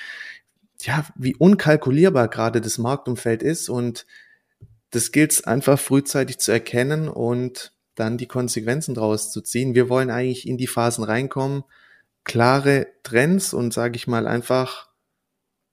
ja, 0.80 1.04
wie 1.14 1.36
unkalkulierbar 1.36 2.28
gerade 2.28 2.62
das 2.62 2.78
Marktumfeld 2.78 3.42
ist 3.42 3.68
und 3.68 4.06
das 4.92 5.12
gilt 5.12 5.32
es 5.32 5.44
einfach 5.44 5.78
frühzeitig 5.78 6.38
zu 6.38 6.52
erkennen 6.52 7.08
und 7.08 7.72
dann 7.94 8.18
die 8.18 8.26
Konsequenzen 8.26 8.94
draus 8.94 9.30
zu 9.30 9.40
ziehen. 9.40 9.74
Wir 9.74 9.88
wollen 9.88 10.10
eigentlich 10.10 10.46
in 10.46 10.56
die 10.56 10.66
Phasen 10.66 11.04
reinkommen, 11.04 11.64
klare 12.24 12.86
Trends 13.02 13.54
und 13.54 13.72
sage 13.72 13.96
ich 13.96 14.06
mal 14.06 14.26
einfach 14.26 14.88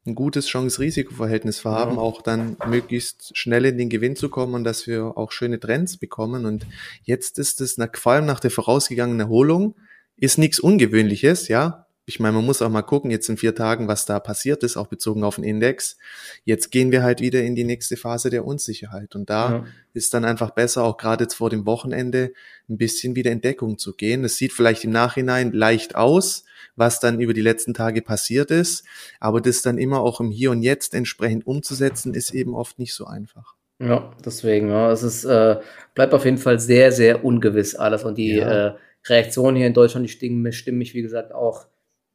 ein 0.06 0.16
gutes 0.16 0.48
Chance-Risiko-Verhältnis 0.48 1.64
haben, 1.66 1.96
ja. 1.96 2.02
auch 2.02 2.22
dann 2.22 2.58
möglichst 2.68 3.38
schnell 3.38 3.66
in 3.66 3.78
den 3.78 3.90
Gewinn 3.90 4.16
zu 4.16 4.30
kommen 4.30 4.56
und 4.56 4.64
dass 4.64 4.88
wir 4.88 5.18
auch 5.18 5.32
schöne 5.32 5.60
Trends 5.60 5.98
bekommen. 5.98 6.46
Und 6.46 6.66
jetzt 7.04 7.38
ist 7.38 7.62
es, 7.62 7.78
vor 7.94 8.14
allem 8.14 8.26
nach 8.26 8.40
der 8.40 8.52
vorausgegangenen 8.52 9.20
Erholung, 9.20 9.76
ist 10.16 10.38
nichts 10.38 10.60
Ungewöhnliches, 10.60 11.48
ja 11.48 11.89
ich 12.10 12.20
meine, 12.20 12.34
man 12.34 12.46
muss 12.46 12.64
auch 12.64 12.70
mal 12.70 12.82
gucken, 12.82 13.12
jetzt 13.12 13.30
in 13.30 13.38
vier 13.38 13.54
Tagen, 13.54 13.88
was 13.88 14.08
da 14.08 14.20
passiert 14.20 14.64
ist, 14.64 14.78
auch 14.78 14.88
bezogen 14.88 15.24
auf 15.24 15.36
den 15.36 15.44
Index. 15.44 15.96
Jetzt 16.44 16.72
gehen 16.72 16.92
wir 16.92 17.04
halt 17.04 17.22
wieder 17.22 17.44
in 17.44 17.54
die 17.54 17.64
nächste 17.64 17.98
Phase 17.98 18.32
der 18.32 18.46
Unsicherheit. 18.46 19.16
Und 19.16 19.30
da 19.30 19.52
ja. 19.52 19.66
ist 19.94 20.16
dann 20.16 20.26
einfach 20.26 20.50
besser, 20.50 20.84
auch 20.84 20.98
gerade 20.98 21.26
jetzt 21.26 21.36
vor 21.36 21.52
dem 21.52 21.68
Wochenende, 21.68 22.34
ein 22.68 22.78
bisschen 22.78 23.16
wieder 23.16 23.30
in 23.32 23.42
Deckung 23.42 23.78
zu 23.78 23.94
gehen. 23.94 24.24
Es 24.24 24.38
sieht 24.38 24.54
vielleicht 24.54 24.86
im 24.86 24.92
Nachhinein 24.92 25.52
leicht 25.52 25.94
aus, 25.94 26.46
was 26.76 27.00
dann 27.00 27.20
über 27.20 27.36
die 27.36 27.42
letzten 27.42 27.76
Tage 27.76 28.02
passiert 28.02 28.50
ist. 28.50 28.86
Aber 29.20 29.40
das 29.40 29.62
dann 29.62 29.78
immer 29.78 30.00
auch 30.00 30.20
im 30.20 30.32
Hier 30.32 30.50
und 30.50 30.64
Jetzt 30.64 30.96
entsprechend 30.96 31.46
umzusetzen, 31.46 32.16
ist 32.16 32.34
eben 32.34 32.56
oft 32.56 32.80
nicht 32.80 32.96
so 32.96 33.06
einfach. 33.06 33.54
Ja, 33.78 34.12
deswegen, 34.26 34.70
ja, 34.70 34.92
es 34.92 35.04
ist, 35.04 35.26
äh, 35.26 35.58
bleibt 35.94 36.16
auf 36.16 36.26
jeden 36.26 36.40
Fall 36.40 36.60
sehr, 36.60 36.92
sehr 36.92 37.24
ungewiss 37.24 37.76
alles. 37.76 38.04
Und 38.04 38.18
die 38.18 38.34
ja. 38.34 38.70
äh, 38.70 38.76
Reaktionen 39.06 39.58
hier 39.58 39.68
in 39.68 39.76
Deutschland, 39.76 40.08
die 40.08 40.12
stimmen, 40.12 40.52
stimmen 40.54 40.80
mich, 40.80 40.96
wie 40.96 41.04
gesagt, 41.04 41.36
auch 41.36 41.68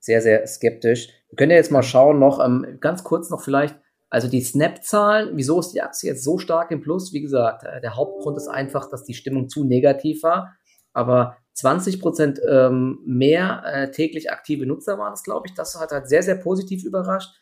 sehr, 0.05 0.21
sehr 0.21 0.47
skeptisch. 0.47 1.09
Wir 1.29 1.37
können 1.37 1.51
ja 1.51 1.57
jetzt 1.57 1.71
mal 1.71 1.83
schauen, 1.83 2.19
noch 2.19 2.45
ähm, 2.45 2.79
ganz 2.81 3.05
kurz 3.05 3.31
noch 3.31 3.43
vielleicht, 3.43 3.77
also 4.11 4.29
die 4.29 4.43
Snap-Zahlen, 4.43 5.31
wieso 5.33 5.59
ist 5.59 5.71
die 5.71 5.83
Aktie 5.83 6.11
jetzt 6.11 6.23
so 6.23 6.39
stark 6.39 6.71
im 6.71 6.83
Plus? 6.83 7.13
Wie 7.13 7.23
gesagt, 7.23 7.65
äh, 7.65 7.81
der 7.81 7.97
Hauptgrund 7.97 8.37
ist 8.37 8.49
einfach, 8.49 8.89
dass 8.89 9.05
die 9.05 9.15
Stimmung 9.15 9.49
zu 9.49 9.65
negativ 9.65 10.23
war. 10.23 10.55
Aber 10.93 11.37
20 11.55 12.01
Prozent 12.01 12.41
ähm, 12.49 13.01
mehr 13.05 13.63
äh, 13.67 13.91
täglich 13.91 14.31
aktive 14.31 14.67
Nutzer 14.67 14.99
waren 14.99 15.15
es, 15.15 15.23
glaube 15.23 15.47
ich. 15.49 15.55
Das 15.55 15.81
hat 15.81 15.91
halt 15.91 16.09
sehr, 16.09 16.23
sehr 16.23 16.37
positiv 16.37 16.85
überrascht. 16.85 17.35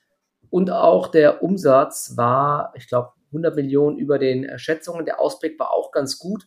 Und 0.48 0.70
auch 0.70 1.08
der 1.08 1.42
Umsatz 1.42 2.12
war, 2.16 2.72
ich 2.76 2.86
glaube, 2.86 3.12
100 3.28 3.56
Millionen 3.56 3.98
über 3.98 4.18
den 4.18 4.44
äh, 4.44 4.58
Schätzungen. 4.58 5.04
Der 5.04 5.20
Ausblick 5.20 5.58
war 5.58 5.72
auch 5.72 5.90
ganz 5.92 6.18
gut 6.18 6.46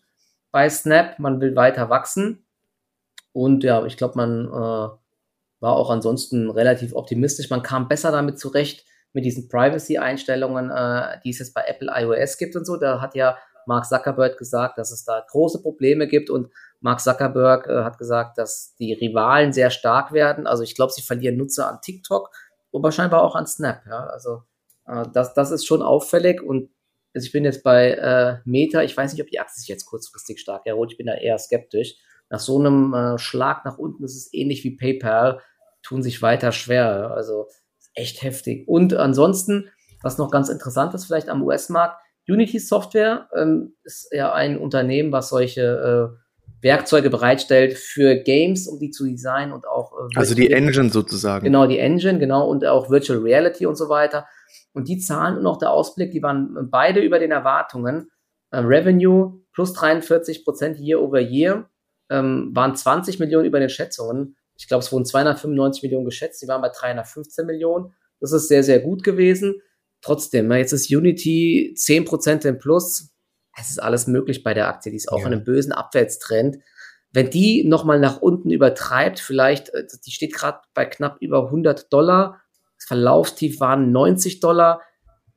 bei 0.51 0.69
Snap. 0.69 1.19
Man 1.19 1.41
will 1.41 1.55
weiter 1.55 1.89
wachsen. 1.89 2.45
Und 3.33 3.63
ja, 3.63 3.85
ich 3.85 3.97
glaube, 3.97 4.15
man 4.15 4.45
äh, 4.45 4.95
war 5.59 5.73
auch 5.75 5.89
ansonsten 5.89 6.49
relativ 6.49 6.93
optimistisch. 6.93 7.49
Man 7.49 7.63
kam 7.63 7.87
besser 7.87 8.11
damit 8.11 8.39
zurecht 8.39 8.85
mit 9.13 9.25
diesen 9.25 9.47
Privacy-Einstellungen, 9.47 10.69
äh, 10.69 11.19
die 11.23 11.29
es 11.29 11.39
jetzt 11.39 11.53
bei 11.53 11.63
Apple 11.65 11.91
iOS 11.93 12.37
gibt 12.37 12.55
und 12.55 12.65
so. 12.65 12.77
Da 12.77 13.01
hat 13.01 13.15
ja 13.15 13.37
Mark 13.65 13.85
Zuckerberg 13.85 14.37
gesagt, 14.37 14.77
dass 14.77 14.91
es 14.91 15.05
da 15.05 15.25
große 15.27 15.61
Probleme 15.61 16.07
gibt 16.07 16.29
und 16.29 16.49
Mark 16.81 16.99
Zuckerberg 16.99 17.67
äh, 17.67 17.83
hat 17.83 17.97
gesagt, 17.97 18.37
dass 18.37 18.75
die 18.77 18.93
Rivalen 18.93 19.53
sehr 19.53 19.71
stark 19.71 20.11
werden. 20.11 20.45
Also 20.45 20.63
ich 20.63 20.75
glaube, 20.75 20.93
sie 20.93 21.01
verlieren 21.01 21.37
Nutzer 21.37 21.67
an 21.67 21.79
TikTok 21.81 22.29
und 22.71 22.83
wahrscheinlich 22.83 23.13
auch 23.13 23.35
an 23.35 23.47
Snap. 23.47 23.81
Ja? 23.87 24.05
Also 24.07 24.43
äh, 24.87 25.05
das, 25.13 25.33
das 25.33 25.51
ist 25.51 25.65
schon 25.65 25.81
auffällig 25.81 26.41
und 26.41 26.69
also 27.15 27.27
ich 27.27 27.31
bin 27.31 27.45
jetzt 27.45 27.63
bei 27.63 27.91
äh, 27.91 28.39
Meta. 28.43 28.83
Ich 28.83 28.95
weiß 28.95 29.13
nicht, 29.13 29.21
ob 29.21 29.29
die 29.29 29.39
Aktie 29.39 29.57
sich 29.57 29.69
jetzt 29.69 29.85
kurzfristig 29.85 30.41
stark 30.41 30.65
erholt. 30.65 30.91
Ich 30.91 30.97
bin 30.97 31.07
da 31.07 31.13
eher 31.13 31.37
skeptisch. 31.39 31.95
Nach 32.29 32.39
so 32.39 32.59
einem 32.59 32.93
äh, 32.93 33.17
Schlag 33.17 33.65
nach 33.65 33.77
unten 33.77 34.03
ist 34.03 34.15
es 34.15 34.33
ähnlich 34.33 34.63
wie 34.63 34.75
PayPal 34.75 35.41
tun 35.83 36.01
sich 36.01 36.21
weiter 36.21 36.51
schwer. 36.51 37.11
Also 37.11 37.47
echt 37.93 38.21
heftig. 38.23 38.67
Und 38.67 38.93
ansonsten, 38.93 39.69
was 40.01 40.17
noch 40.17 40.31
ganz 40.31 40.49
interessant 40.49 40.93
ist, 40.93 41.05
vielleicht 41.05 41.29
am 41.29 41.43
US-Markt, 41.43 41.97
Unity 42.27 42.59
Software 42.59 43.29
ähm, 43.35 43.75
ist 43.83 44.09
ja 44.11 44.33
ein 44.33 44.57
Unternehmen, 44.57 45.11
was 45.11 45.29
solche 45.29 45.61
äh, 45.61 46.25
Werkzeuge 46.61 47.11
bereitstellt 47.11 47.77
für 47.77 48.15
Games, 48.15 48.67
um 48.67 48.79
die 48.79 48.89
zu 48.89 49.05
designen 49.05 49.53
und 49.53 49.67
auch. 49.67 49.93
Äh, 49.93 50.17
also 50.17 50.33
die 50.33 50.51
Engine 50.51 50.89
sozusagen. 50.89 51.45
Genau, 51.45 51.67
die 51.67 51.77
Engine, 51.77 52.17
genau, 52.17 52.49
und 52.49 52.65
auch 52.65 52.89
Virtual 52.89 53.19
Reality 53.19 53.67
und 53.67 53.75
so 53.75 53.89
weiter. 53.89 54.25
Und 54.73 54.87
die 54.87 54.97
Zahlen 54.97 55.37
und 55.37 55.45
auch 55.45 55.59
der 55.59 55.71
Ausblick, 55.71 56.11
die 56.11 56.23
waren 56.23 56.69
beide 56.71 57.01
über 57.01 57.19
den 57.19 57.31
Erwartungen. 57.31 58.09
Äh, 58.49 58.59
Revenue 58.59 59.41
plus 59.53 59.73
43 59.73 60.43
Prozent 60.43 60.79
year 60.79 61.01
over 61.01 61.19
year, 61.19 61.69
ähm, 62.09 62.51
waren 62.53 62.75
20 62.75 63.19
Millionen 63.19 63.45
über 63.45 63.59
den 63.59 63.69
Schätzungen. 63.69 64.35
Ich 64.57 64.67
glaube, 64.67 64.83
es 64.83 64.91
wurden 64.91 65.05
295 65.05 65.83
Millionen 65.83 66.05
geschätzt, 66.05 66.41
die 66.41 66.47
waren 66.47 66.61
bei 66.61 66.69
315 66.69 67.45
Millionen. 67.45 67.93
Das 68.19 68.31
ist 68.31 68.47
sehr, 68.47 68.63
sehr 68.63 68.79
gut 68.79 69.03
gewesen. 69.03 69.61
Trotzdem, 70.01 70.51
jetzt 70.51 70.71
ist 70.71 70.91
Unity 70.91 71.73
10% 71.77 72.47
im 72.47 72.59
Plus. 72.59 73.09
Es 73.57 73.69
ist 73.69 73.81
alles 73.81 74.07
möglich 74.07 74.43
bei 74.43 74.53
der 74.53 74.67
Aktie. 74.67 74.91
Die 74.91 74.97
ist 74.97 75.11
auch 75.11 75.19
ja. 75.19 75.27
in 75.27 75.33
einem 75.33 75.43
bösen 75.43 75.71
Abwärtstrend. 75.71 76.57
Wenn 77.11 77.29
die 77.29 77.63
nochmal 77.63 77.99
nach 77.99 78.21
unten 78.21 78.51
übertreibt, 78.51 79.19
vielleicht, 79.19 79.69
äh, 79.69 79.85
die 80.05 80.11
steht 80.11 80.33
gerade 80.33 80.59
bei 80.73 80.85
knapp 80.85 81.17
über 81.21 81.45
100 81.45 81.91
Dollar. 81.91 82.41
Das 82.77 82.87
Verlaufstief 82.87 83.59
waren 83.59 83.91
90 83.91 84.41
Dollar. 84.41 84.81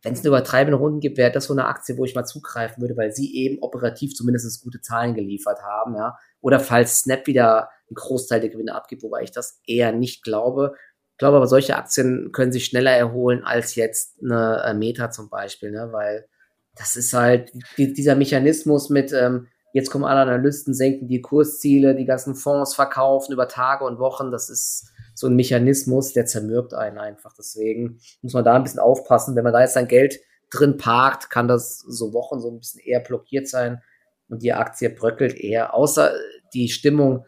Wenn 0.02 0.12
es 0.12 0.20
eine 0.20 0.28
übertreibende 0.28 0.76
Runden 0.76 1.00
gibt, 1.00 1.18
wäre 1.18 1.32
das 1.32 1.44
so 1.46 1.54
eine 1.54 1.66
Aktie, 1.66 1.96
wo 1.96 2.04
ich 2.04 2.14
mal 2.14 2.24
zugreifen 2.24 2.80
würde, 2.80 2.96
weil 2.96 3.12
sie 3.12 3.34
eben 3.34 3.62
operativ 3.62 4.14
zumindest 4.14 4.62
gute 4.62 4.80
Zahlen 4.80 5.14
geliefert 5.14 5.62
haben, 5.62 5.94
ja. 5.94 6.16
Oder 6.40 6.60
falls 6.60 7.00
Snap 7.00 7.26
wieder 7.26 7.70
einen 7.88 7.94
Großteil 7.94 8.40
der 8.40 8.50
Gewinne 8.50 8.74
abgibt, 8.74 9.02
wobei 9.02 9.22
ich 9.22 9.32
das 9.32 9.60
eher 9.66 9.92
nicht 9.92 10.22
glaube. 10.22 10.74
Ich 11.12 11.18
glaube 11.18 11.36
aber, 11.36 11.46
solche 11.46 11.76
Aktien 11.76 12.30
können 12.32 12.52
sich 12.52 12.66
schneller 12.66 12.92
erholen 12.92 13.42
als 13.44 13.74
jetzt 13.74 14.18
eine 14.22 14.62
äh, 14.64 14.74
Meta 14.74 15.10
zum 15.10 15.28
Beispiel, 15.30 15.70
ne? 15.70 15.88
weil 15.90 16.28
das 16.76 16.94
ist 16.94 17.12
halt 17.12 17.50
die, 17.76 17.92
dieser 17.92 18.14
Mechanismus 18.14 18.88
mit, 18.88 19.12
ähm, 19.12 19.48
jetzt 19.72 19.90
kommen 19.90 20.04
alle 20.04 20.20
Analysten, 20.20 20.74
senken 20.74 21.08
die 21.08 21.20
Kursziele, 21.20 21.96
die 21.96 22.04
ganzen 22.04 22.36
Fonds 22.36 22.74
verkaufen 22.74 23.32
über 23.32 23.48
Tage 23.48 23.84
und 23.84 23.98
Wochen, 23.98 24.30
das 24.30 24.48
ist 24.48 24.92
so 25.14 25.26
ein 25.26 25.34
Mechanismus, 25.34 26.12
der 26.12 26.26
zermürbt 26.26 26.74
einen 26.74 26.98
einfach. 26.98 27.32
Deswegen 27.36 27.98
muss 28.22 28.34
man 28.34 28.44
da 28.44 28.54
ein 28.54 28.62
bisschen 28.62 28.78
aufpassen. 28.78 29.34
Wenn 29.34 29.42
man 29.42 29.52
da 29.52 29.62
jetzt 29.62 29.74
sein 29.74 29.88
Geld 29.88 30.20
drin 30.50 30.76
parkt, 30.76 31.28
kann 31.28 31.48
das 31.48 31.78
so 31.80 32.12
Wochen 32.12 32.38
so 32.38 32.48
ein 32.52 32.60
bisschen 32.60 32.80
eher 32.80 33.00
blockiert 33.00 33.48
sein 33.48 33.82
und 34.28 34.42
die 34.42 34.52
Aktie 34.52 34.90
bröckelt 34.90 35.34
eher, 35.34 35.74
außer 35.74 36.12
die 36.54 36.68
Stimmung 36.68 37.26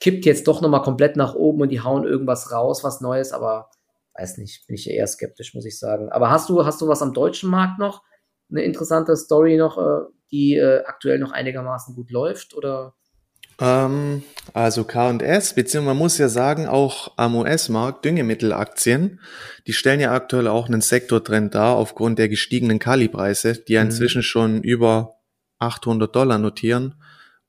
kippt 0.00 0.26
jetzt 0.26 0.46
doch 0.46 0.60
nochmal 0.60 0.82
komplett 0.82 1.16
nach 1.16 1.34
oben 1.34 1.62
und 1.62 1.70
die 1.70 1.80
hauen 1.80 2.04
irgendwas 2.04 2.52
raus, 2.52 2.84
was 2.84 3.00
Neues, 3.00 3.32
aber 3.32 3.70
weiß 4.14 4.38
nicht, 4.38 4.66
bin 4.66 4.76
ich 4.76 4.88
eher 4.88 5.06
skeptisch, 5.06 5.54
muss 5.54 5.64
ich 5.64 5.78
sagen. 5.78 6.10
Aber 6.10 6.30
hast 6.30 6.48
du, 6.48 6.64
hast 6.64 6.80
du 6.80 6.88
was 6.88 7.02
am 7.02 7.12
deutschen 7.12 7.50
Markt 7.50 7.78
noch? 7.78 8.02
Eine 8.50 8.62
interessante 8.62 9.16
Story 9.16 9.56
noch, 9.56 9.78
äh, 9.78 10.06
die 10.30 10.56
äh, 10.56 10.84
aktuell 10.84 11.18
noch 11.18 11.32
einigermaßen 11.32 11.94
gut 11.94 12.10
läuft 12.10 12.54
oder? 12.54 12.94
Ähm, 13.58 14.22
also 14.52 14.84
K&S, 14.84 15.54
beziehungsweise 15.54 15.94
man 15.94 15.96
muss 15.96 16.18
ja 16.18 16.28
sagen, 16.28 16.66
auch 16.66 17.12
am 17.16 17.36
US-Markt 17.36 18.04
Düngemittelaktien, 18.04 19.20
die 19.66 19.72
stellen 19.72 20.00
ja 20.00 20.12
aktuell 20.12 20.48
auch 20.48 20.66
einen 20.66 20.82
Sektortrend 20.82 21.54
dar 21.54 21.76
aufgrund 21.76 22.18
der 22.18 22.28
gestiegenen 22.28 22.78
Kalipreise, 22.78 23.54
die 23.54 23.74
ja 23.74 23.80
mhm. 23.80 23.90
inzwischen 23.90 24.22
schon 24.22 24.62
über 24.62 25.16
800 25.58 26.14
Dollar 26.14 26.38
notieren 26.38 26.94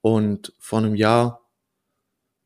und 0.00 0.52
vor 0.58 0.78
einem 0.78 0.94
Jahr 0.94 1.48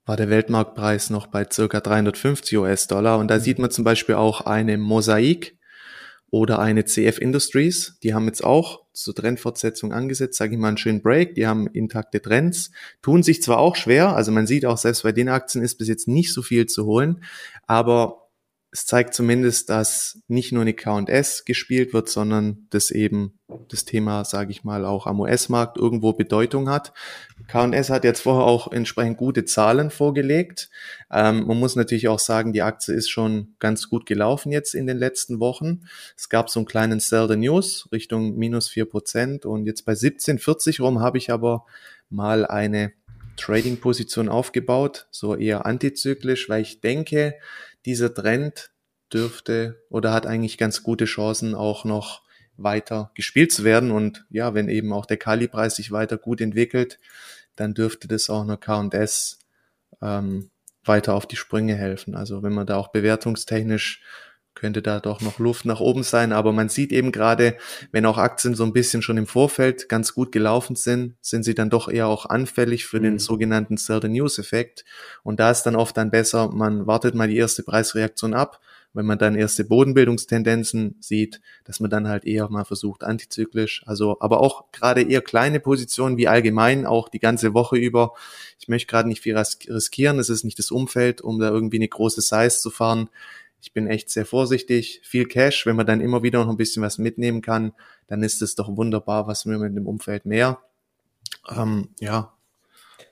war 0.04 0.16
der 0.16 0.30
Weltmarktpreis 0.30 1.10
noch 1.10 1.28
bei 1.28 1.46
circa 1.50 1.80
350 1.80 2.58
US-Dollar. 2.58 3.18
Und 3.18 3.28
da 3.28 3.38
sieht 3.38 3.58
man 3.58 3.70
zum 3.70 3.84
Beispiel 3.84 4.16
auch 4.16 4.40
eine 4.42 4.76
Mosaik 4.76 5.56
oder 6.30 6.58
eine 6.58 6.84
CF 6.84 7.18
Industries. 7.18 7.98
Die 8.02 8.14
haben 8.14 8.26
jetzt 8.26 8.42
auch 8.42 8.82
zur 8.92 9.14
Trendfortsetzung 9.14 9.92
angesetzt, 9.92 10.38
sage 10.38 10.54
ich 10.54 10.58
mal, 10.58 10.68
einen 10.68 10.78
schönen 10.78 11.02
Break. 11.02 11.34
Die 11.34 11.46
haben 11.46 11.66
intakte 11.66 12.20
Trends, 12.20 12.72
tun 13.00 13.22
sich 13.22 13.42
zwar 13.42 13.58
auch 13.58 13.76
schwer, 13.76 14.16
also 14.16 14.32
man 14.32 14.46
sieht 14.46 14.66
auch, 14.66 14.78
selbst 14.78 15.02
bei 15.02 15.12
den 15.12 15.28
Aktien 15.28 15.62
ist 15.62 15.76
bis 15.76 15.88
jetzt 15.88 16.08
nicht 16.08 16.32
so 16.32 16.42
viel 16.42 16.66
zu 16.66 16.84
holen, 16.84 17.22
aber 17.66 18.21
es 18.74 18.86
zeigt 18.86 19.12
zumindest, 19.12 19.68
dass 19.68 20.22
nicht 20.28 20.50
nur 20.50 20.62
eine 20.62 20.72
K&S 20.72 21.44
gespielt 21.44 21.92
wird, 21.92 22.08
sondern 22.08 22.68
dass 22.70 22.90
eben 22.90 23.38
das 23.68 23.84
Thema, 23.84 24.24
sage 24.24 24.50
ich 24.50 24.64
mal, 24.64 24.86
auch 24.86 25.06
am 25.06 25.20
US-Markt 25.20 25.76
irgendwo 25.76 26.14
Bedeutung 26.14 26.70
hat. 26.70 26.94
K&S 27.48 27.90
hat 27.90 28.04
jetzt 28.04 28.22
vorher 28.22 28.46
auch 28.46 28.72
entsprechend 28.72 29.18
gute 29.18 29.44
Zahlen 29.44 29.90
vorgelegt. 29.90 30.70
Ähm, 31.10 31.46
man 31.46 31.58
muss 31.58 31.76
natürlich 31.76 32.08
auch 32.08 32.18
sagen, 32.18 32.54
die 32.54 32.62
Aktie 32.62 32.94
ist 32.94 33.10
schon 33.10 33.54
ganz 33.58 33.90
gut 33.90 34.06
gelaufen 34.06 34.50
jetzt 34.52 34.74
in 34.74 34.86
den 34.86 34.96
letzten 34.96 35.38
Wochen. 35.38 35.82
Es 36.16 36.30
gab 36.30 36.48
so 36.48 36.58
einen 36.58 36.66
kleinen 36.66 36.98
Sell 36.98 37.28
the 37.28 37.36
News 37.36 37.90
Richtung 37.92 38.36
minus 38.38 38.70
vier 38.70 38.86
Prozent 38.86 39.44
und 39.44 39.66
jetzt 39.66 39.84
bei 39.84 39.92
17,40 39.92 40.80
rum 40.80 41.00
habe 41.00 41.18
ich 41.18 41.30
aber 41.30 41.66
mal 42.08 42.46
eine 42.46 42.92
Trading-Position 43.36 44.28
aufgebaut, 44.28 45.08
so 45.10 45.36
eher 45.36 45.66
antizyklisch, 45.66 46.48
weil 46.48 46.62
ich 46.62 46.80
denke, 46.80 47.34
dieser 47.86 48.12
Trend 48.12 48.70
dürfte 49.12 49.82
oder 49.88 50.12
hat 50.12 50.26
eigentlich 50.26 50.58
ganz 50.58 50.82
gute 50.82 51.04
Chancen 51.04 51.54
auch 51.54 51.84
noch 51.84 52.22
weiter 52.56 53.10
gespielt 53.14 53.52
zu 53.52 53.64
werden. 53.64 53.90
Und 53.90 54.24
ja, 54.30 54.54
wenn 54.54 54.68
eben 54.68 54.92
auch 54.92 55.06
der 55.06 55.16
Kali-Preis 55.16 55.76
sich 55.76 55.90
weiter 55.90 56.18
gut 56.18 56.40
entwickelt, 56.40 56.98
dann 57.56 57.74
dürfte 57.74 58.08
das 58.08 58.30
auch 58.30 58.42
einer 58.42 58.56
K&S 58.56 59.38
ähm, 60.00 60.50
weiter 60.84 61.14
auf 61.14 61.26
die 61.26 61.36
Sprünge 61.36 61.76
helfen. 61.76 62.14
Also 62.14 62.42
wenn 62.42 62.52
man 62.52 62.66
da 62.66 62.76
auch 62.76 62.88
bewertungstechnisch 62.88 64.02
könnte 64.62 64.80
da 64.80 65.00
doch 65.00 65.20
noch 65.20 65.40
Luft 65.40 65.64
nach 65.64 65.80
oben 65.80 66.04
sein. 66.04 66.32
Aber 66.32 66.52
man 66.52 66.68
sieht 66.68 66.92
eben 66.92 67.10
gerade, 67.10 67.56
wenn 67.90 68.06
auch 68.06 68.16
Aktien 68.16 68.54
so 68.54 68.62
ein 68.62 68.72
bisschen 68.72 69.02
schon 69.02 69.16
im 69.16 69.26
Vorfeld 69.26 69.88
ganz 69.88 70.14
gut 70.14 70.30
gelaufen 70.30 70.76
sind, 70.76 71.16
sind 71.20 71.42
sie 71.42 71.56
dann 71.56 71.68
doch 71.68 71.88
eher 71.88 72.06
auch 72.06 72.26
anfällig 72.26 72.86
für 72.86 73.00
mhm. 73.00 73.02
den 73.02 73.18
sogenannten 73.18 73.76
Sell 73.76 74.00
the 74.00 74.08
News 74.08 74.38
Effekt. 74.38 74.84
Und 75.24 75.40
da 75.40 75.50
ist 75.50 75.64
dann 75.64 75.74
oft 75.74 75.96
dann 75.96 76.12
besser, 76.12 76.48
man 76.52 76.86
wartet 76.86 77.16
mal 77.16 77.26
die 77.26 77.36
erste 77.36 77.64
Preisreaktion 77.64 78.34
ab. 78.34 78.60
Wenn 78.94 79.06
man 79.06 79.18
dann 79.18 79.34
erste 79.34 79.64
Bodenbildungstendenzen 79.64 80.96
sieht, 81.00 81.40
dass 81.64 81.80
man 81.80 81.90
dann 81.90 82.06
halt 82.06 82.24
eher 82.24 82.48
mal 82.50 82.64
versucht, 82.64 83.02
antizyklisch, 83.02 83.82
also 83.86 84.18
aber 84.20 84.40
auch 84.40 84.70
gerade 84.70 85.00
eher 85.00 85.22
kleine 85.22 85.60
Positionen 85.60 86.18
wie 86.18 86.28
allgemein, 86.28 86.84
auch 86.84 87.08
die 87.08 87.18
ganze 87.18 87.54
Woche 87.54 87.78
über. 87.78 88.12
Ich 88.60 88.68
möchte 88.68 88.88
gerade 88.88 89.08
nicht 89.08 89.22
viel 89.22 89.34
riskieren, 89.36 90.18
es 90.18 90.28
ist 90.28 90.44
nicht 90.44 90.58
das 90.58 90.70
Umfeld, 90.70 91.22
um 91.22 91.40
da 91.40 91.48
irgendwie 91.48 91.78
eine 91.78 91.88
große 91.88 92.20
Size 92.20 92.60
zu 92.60 92.70
fahren 92.70 93.08
ich 93.62 93.72
bin 93.72 93.86
echt 93.86 94.10
sehr 94.10 94.26
vorsichtig. 94.26 95.00
Viel 95.04 95.26
Cash, 95.26 95.66
wenn 95.66 95.76
man 95.76 95.86
dann 95.86 96.00
immer 96.00 96.24
wieder 96.24 96.44
noch 96.44 96.50
ein 96.50 96.56
bisschen 96.56 96.82
was 96.82 96.98
mitnehmen 96.98 97.42
kann, 97.42 97.72
dann 98.08 98.24
ist 98.24 98.42
es 98.42 98.56
doch 98.56 98.76
wunderbar, 98.76 99.28
was 99.28 99.46
wir 99.46 99.56
mit 99.56 99.76
dem 99.76 99.86
Umfeld 99.86 100.26
mehr. 100.26 100.58
Ähm, 101.48 101.90
ja. 102.00 102.32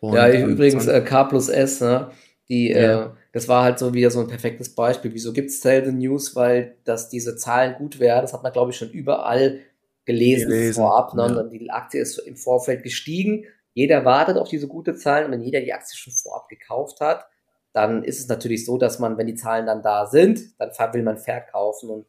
Und, 0.01 0.14
ja, 0.14 0.28
übrigens 0.32 0.88
äh, 0.88 1.01
K 1.03 1.24
plus 1.24 1.48
S, 1.48 1.80
ne? 1.80 2.11
Die, 2.48 2.70
ja. 2.70 3.07
äh, 3.07 3.11
das 3.32 3.46
war 3.46 3.62
halt 3.62 3.78
so 3.78 3.94
wieder 3.94 4.11
so 4.11 4.20
ein 4.20 4.26
perfektes 4.26 4.74
Beispiel. 4.74 5.14
Wieso 5.14 5.32
gibt 5.32 5.51
es 5.51 5.61
Sell 5.61 5.84
the 5.84 5.92
News? 5.92 6.34
Weil 6.34 6.76
dass 6.84 7.09
diese 7.09 7.36
Zahlen 7.36 7.76
gut 7.76 8.01
werden, 8.01 8.22
das 8.22 8.32
hat 8.32 8.42
man, 8.42 8.53
glaube 8.53 8.72
ich, 8.72 8.76
schon 8.76 8.90
überall 8.90 9.61
gelesen, 10.05 10.48
gelesen. 10.48 10.82
vorab. 10.82 11.14
Ne? 11.14 11.28
Ja. 11.28 11.42
die 11.44 11.70
Aktie 11.70 12.01
ist 12.01 12.18
im 12.18 12.36
Vorfeld 12.36 12.82
gestiegen. 12.82 13.44
Jeder 13.72 14.05
wartet 14.05 14.36
auf 14.36 14.48
diese 14.48 14.66
gute 14.66 14.96
Zahlen 14.96 15.26
und 15.26 15.32
wenn 15.32 15.42
jeder 15.42 15.61
die 15.61 15.72
Aktie 15.72 15.96
schon 15.96 16.12
vorab 16.12 16.48
gekauft 16.48 17.01
hat, 17.01 17.26
dann 17.73 18.03
ist 18.03 18.21
es 18.21 18.29
natürlich 18.29 18.64
so, 18.64 18.79
dass 18.79 18.99
man, 18.99 19.16
wenn 19.16 19.27
die 19.27 19.35
Zahlen 19.35 19.66
dann 19.66 19.83
da 19.83 20.07
sind, 20.07 20.41
dann 20.59 20.71
will 20.93 21.03
man 21.03 21.18
verkaufen 21.18 21.91
und 21.91 22.07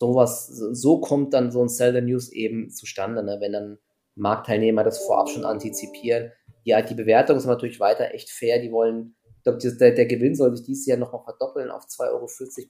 sowas, 0.00 0.46
so 0.46 1.00
kommt 1.00 1.34
dann 1.34 1.52
so 1.52 1.62
ein 1.62 1.68
Sell 1.68 1.92
the 1.92 2.00
News 2.00 2.30
eben 2.32 2.70
zustande, 2.70 3.22
ne? 3.22 3.38
wenn 3.40 3.52
dann 3.52 3.78
Marktteilnehmer 4.14 4.84
das 4.84 4.98
vorab 4.98 5.28
schon 5.28 5.44
antizipieren. 5.44 6.32
Ja, 6.64 6.82
die 6.82 6.94
Bewertung 6.94 7.36
ist 7.36 7.46
natürlich 7.46 7.80
weiter 7.80 8.12
echt 8.12 8.30
fair. 8.30 8.60
Die 8.60 8.72
wollen, 8.72 9.16
ich 9.38 9.42
glaube, 9.42 9.58
der, 9.58 9.92
der 9.92 10.06
Gewinn 10.06 10.34
soll 10.34 10.56
sich 10.56 10.66
dieses 10.66 10.86
Jahr 10.86 10.98
nochmal 10.98 11.22
verdoppeln 11.24 11.70
auf 11.70 11.84
2,40 11.84 12.10
Euro 12.10 12.26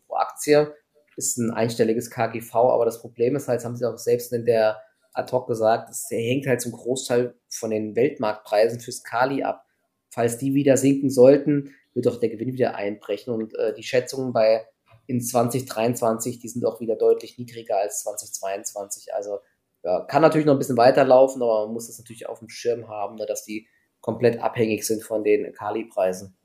pro 0.06 0.14
Aktie. 0.16 0.74
Ist 1.16 1.38
ein 1.38 1.50
einstelliges 1.50 2.10
KGV, 2.10 2.54
aber 2.54 2.84
das 2.84 3.00
Problem 3.00 3.36
ist 3.36 3.48
halt, 3.48 3.64
haben 3.64 3.76
sie 3.76 3.88
auch 3.88 3.98
selbst 3.98 4.32
in 4.32 4.46
der 4.46 4.80
ad 5.12 5.30
hoc 5.32 5.46
gesagt, 5.46 5.90
es 5.90 6.06
hängt 6.10 6.46
halt 6.46 6.60
zum 6.60 6.72
Großteil 6.72 7.34
von 7.50 7.70
den 7.70 7.94
Weltmarktpreisen 7.96 8.80
fürs 8.80 9.02
Kali 9.02 9.42
ab. 9.42 9.64
Falls 10.12 10.36
die 10.36 10.52
wieder 10.52 10.76
sinken 10.76 11.08
sollten, 11.08 11.74
wird 11.94 12.06
auch 12.06 12.20
der 12.20 12.28
Gewinn 12.28 12.52
wieder 12.52 12.74
einbrechen. 12.74 13.32
Und 13.32 13.54
äh, 13.54 13.72
die 13.72 13.82
Schätzungen 13.82 14.34
bei 14.34 14.66
in 15.06 15.22
2023, 15.22 16.38
die 16.38 16.48
sind 16.48 16.66
auch 16.66 16.80
wieder 16.80 16.96
deutlich 16.96 17.38
niedriger 17.38 17.78
als 17.78 18.02
2022. 18.02 19.14
Also 19.14 19.38
ja, 19.82 20.00
kann 20.00 20.20
natürlich 20.20 20.46
noch 20.46 20.52
ein 20.52 20.58
bisschen 20.58 20.76
weiterlaufen, 20.76 21.42
aber 21.42 21.64
man 21.64 21.72
muss 21.72 21.86
das 21.86 21.98
natürlich 21.98 22.28
auf 22.28 22.40
dem 22.40 22.50
Schirm 22.50 22.88
haben, 22.88 23.16
ne, 23.16 23.24
dass 23.24 23.44
die 23.44 23.66
komplett 24.02 24.38
abhängig 24.38 24.86
sind 24.86 25.02
von 25.02 25.24
den 25.24 25.50
Kali-Preisen. 25.54 26.36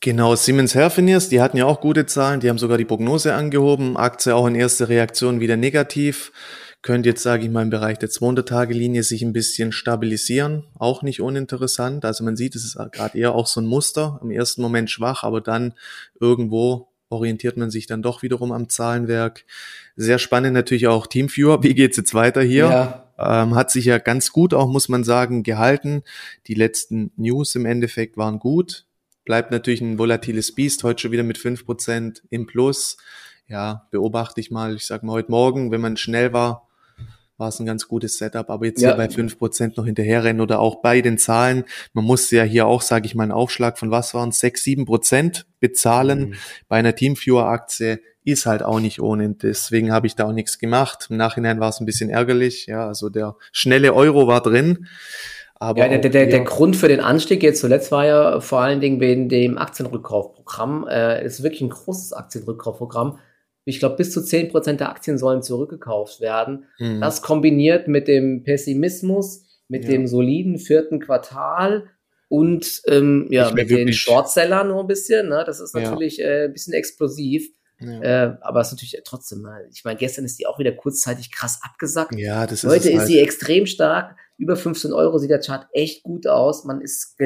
Genau, 0.00 0.36
Siemens 0.36 0.76
Healthineers, 0.76 1.28
die 1.30 1.40
hatten 1.40 1.56
ja 1.56 1.66
auch 1.66 1.80
gute 1.80 2.06
Zahlen, 2.06 2.38
die 2.38 2.48
haben 2.48 2.58
sogar 2.58 2.78
die 2.78 2.84
Prognose 2.84 3.34
angehoben, 3.34 3.96
Aktie 3.96 4.34
auch 4.34 4.46
in 4.46 4.54
erster 4.54 4.88
Reaktion 4.88 5.40
wieder 5.40 5.56
negativ 5.56 6.32
könnte 6.82 7.08
jetzt, 7.10 7.22
sage 7.22 7.44
ich 7.44 7.50
mal, 7.50 7.62
im 7.62 7.70
Bereich 7.70 7.98
der 7.98 8.10
200-Tage-Linie 8.10 9.04
sich 9.04 9.22
ein 9.22 9.32
bisschen 9.32 9.70
stabilisieren. 9.70 10.64
Auch 10.78 11.02
nicht 11.02 11.20
uninteressant. 11.20 12.04
Also 12.04 12.24
man 12.24 12.36
sieht, 12.36 12.56
es 12.56 12.64
ist 12.64 12.76
gerade 12.92 13.16
eher 13.16 13.34
auch 13.34 13.46
so 13.46 13.60
ein 13.60 13.66
Muster. 13.66 14.18
Im 14.22 14.32
ersten 14.32 14.62
Moment 14.62 14.90
schwach, 14.90 15.22
aber 15.22 15.40
dann 15.40 15.74
irgendwo 16.20 16.88
orientiert 17.08 17.56
man 17.56 17.70
sich 17.70 17.86
dann 17.86 18.02
doch 18.02 18.22
wiederum 18.22 18.50
am 18.50 18.68
Zahlenwerk. 18.68 19.44
Sehr 19.94 20.18
spannend 20.18 20.54
natürlich 20.54 20.88
auch 20.88 21.06
Teamviewer. 21.06 21.62
Wie 21.62 21.74
geht's 21.74 21.96
jetzt 21.96 22.14
weiter 22.14 22.42
hier? 22.42 22.64
Ja. 22.64 23.42
Ähm, 23.42 23.54
hat 23.54 23.70
sich 23.70 23.84
ja 23.84 23.98
ganz 23.98 24.32
gut 24.32 24.52
auch, 24.52 24.68
muss 24.68 24.88
man 24.88 25.04
sagen, 25.04 25.44
gehalten. 25.44 26.02
Die 26.48 26.54
letzten 26.54 27.12
News 27.16 27.54
im 27.54 27.66
Endeffekt 27.66 28.16
waren 28.16 28.40
gut. 28.40 28.86
Bleibt 29.24 29.52
natürlich 29.52 29.82
ein 29.82 29.98
volatiles 29.98 30.52
Biest. 30.52 30.82
Heute 30.82 31.02
schon 31.02 31.12
wieder 31.12 31.22
mit 31.22 31.38
fünf 31.38 31.64
Prozent 31.64 32.22
im 32.30 32.46
Plus. 32.46 32.96
Ja, 33.46 33.86
beobachte 33.92 34.40
ich 34.40 34.50
mal. 34.50 34.74
Ich 34.74 34.86
sag 34.86 35.04
mal 35.04 35.12
heute 35.12 35.30
Morgen, 35.30 35.70
wenn 35.70 35.80
man 35.80 35.96
schnell 35.96 36.32
war, 36.32 36.66
war 37.42 37.48
es 37.48 37.58
ein 37.58 37.66
ganz 37.66 37.88
gutes 37.88 38.16
Setup. 38.18 38.48
Aber 38.48 38.64
jetzt 38.64 38.80
ja. 38.80 38.90
hier 38.90 38.96
bei 38.96 39.10
fünf 39.10 39.36
Prozent 39.36 39.76
noch 39.76 39.84
hinterherrennen 39.84 40.40
oder 40.40 40.60
auch 40.60 40.76
bei 40.76 41.02
den 41.02 41.18
Zahlen, 41.18 41.64
man 41.92 42.04
muss 42.04 42.30
ja 42.30 42.44
hier 42.44 42.66
auch, 42.66 42.82
sage 42.82 43.04
ich 43.06 43.16
mal, 43.16 43.24
einen 43.24 43.32
Aufschlag 43.32 43.78
von 43.78 43.90
was 43.90 44.14
waren 44.14 44.30
sechs, 44.30 44.62
sieben 44.62 44.86
Prozent 44.86 45.46
bezahlen. 45.58 46.20
Mhm. 46.20 46.34
Bei 46.68 46.76
einer 46.76 46.94
Teamviewer-Aktie 46.94 48.00
ist 48.24 48.46
halt 48.46 48.62
auch 48.62 48.78
nicht 48.78 49.00
ohne. 49.00 49.30
Deswegen 49.30 49.92
habe 49.92 50.06
ich 50.06 50.14
da 50.14 50.26
auch 50.26 50.32
nichts 50.32 50.60
gemacht. 50.60 51.08
Im 51.10 51.16
Nachhinein 51.16 51.58
war 51.58 51.70
es 51.70 51.80
ein 51.80 51.86
bisschen 51.86 52.10
ärgerlich. 52.10 52.66
Ja, 52.66 52.86
also 52.86 53.08
der 53.08 53.34
schnelle 53.50 53.92
Euro 53.92 54.28
war 54.28 54.40
drin. 54.40 54.86
Aber 55.56 55.80
ja, 55.80 55.98
der, 55.98 56.10
der, 56.10 56.26
der 56.26 56.40
Grund 56.44 56.76
für 56.76 56.88
den 56.88 57.00
Anstieg 57.00 57.42
jetzt 57.42 57.60
zuletzt 57.60 57.90
war 57.90 58.06
ja 58.06 58.40
vor 58.40 58.60
allen 58.60 58.80
Dingen 58.80 59.00
wegen 59.00 59.28
dem 59.28 59.58
Aktienrückkaufprogramm. 59.58 60.86
Äh, 60.88 61.24
ist 61.24 61.42
wirklich 61.42 61.62
ein 61.62 61.70
großes 61.70 62.12
Aktienrückkaufprogramm 62.12 63.18
ich 63.64 63.78
glaube, 63.78 63.96
bis 63.96 64.12
zu 64.12 64.20
10% 64.20 64.74
der 64.74 64.90
Aktien 64.90 65.18
sollen 65.18 65.42
zurückgekauft 65.42 66.20
werden. 66.20 66.66
Mhm. 66.78 67.00
Das 67.00 67.22
kombiniert 67.22 67.88
mit 67.88 68.08
dem 68.08 68.42
Pessimismus, 68.42 69.44
mit 69.68 69.84
ja. 69.84 69.90
dem 69.90 70.06
soliden 70.06 70.58
vierten 70.58 71.00
Quartal 71.00 71.88
und 72.28 72.82
ähm, 72.86 73.26
ja, 73.30 73.50
mit 73.52 73.70
den 73.70 73.92
Shortsellern 73.92 74.68
nur 74.68 74.80
ein 74.80 74.86
bisschen. 74.86 75.28
Ne? 75.28 75.44
Das 75.46 75.60
ist 75.60 75.74
natürlich 75.74 76.16
ja. 76.16 76.26
äh, 76.26 76.44
ein 76.46 76.52
bisschen 76.52 76.72
explosiv. 76.72 77.48
Ja. 77.78 78.00
Äh, 78.00 78.36
aber 78.42 78.60
es 78.60 78.68
ist 78.68 78.72
natürlich 78.74 79.00
trotzdem, 79.04 79.42
ne? 79.42 79.68
ich 79.72 79.84
meine, 79.84 79.98
gestern 79.98 80.24
ist 80.24 80.38
die 80.38 80.46
auch 80.46 80.58
wieder 80.58 80.72
kurzzeitig 80.72 81.32
krass 81.32 81.60
abgesackt. 81.62 82.14
Ja, 82.16 82.46
das 82.46 82.64
ist 82.64 82.70
Heute 82.70 82.90
ist 82.90 82.98
halt. 83.00 83.08
sie 83.08 83.18
extrem 83.18 83.66
stark. 83.66 84.16
Über 84.38 84.56
15 84.56 84.92
Euro 84.92 85.18
sieht 85.18 85.30
der 85.30 85.40
Chart 85.40 85.66
echt 85.72 86.02
gut 86.04 86.26
aus. 86.26 86.64
Man 86.64 86.80
ist 86.80 87.16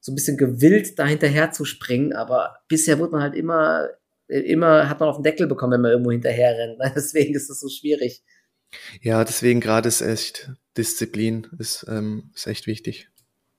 so 0.00 0.12
ein 0.12 0.14
bisschen 0.14 0.36
gewillt, 0.36 0.98
da 0.98 1.04
hinterher 1.04 1.52
zu 1.52 1.64
springen, 1.64 2.12
aber 2.12 2.56
bisher 2.68 2.98
wird 2.98 3.12
man 3.12 3.22
halt 3.22 3.34
immer 3.34 3.88
immer 4.30 4.88
hat 4.88 5.00
man 5.00 5.08
auf 5.08 5.16
den 5.16 5.24
Deckel 5.24 5.46
bekommen, 5.46 5.74
wenn 5.74 5.80
man 5.82 5.90
irgendwo 5.92 6.12
hinterher 6.12 6.56
rennt. 6.56 6.78
Deswegen 6.96 7.34
ist 7.34 7.50
das 7.50 7.60
so 7.60 7.68
schwierig. 7.68 8.22
Ja, 9.00 9.24
deswegen 9.24 9.60
gerade 9.60 9.88
ist 9.88 10.00
echt 10.00 10.52
Disziplin 10.76 11.48
ist, 11.58 11.84
ähm, 11.88 12.30
ist 12.36 12.46
echt 12.46 12.68
wichtig. 12.68 13.08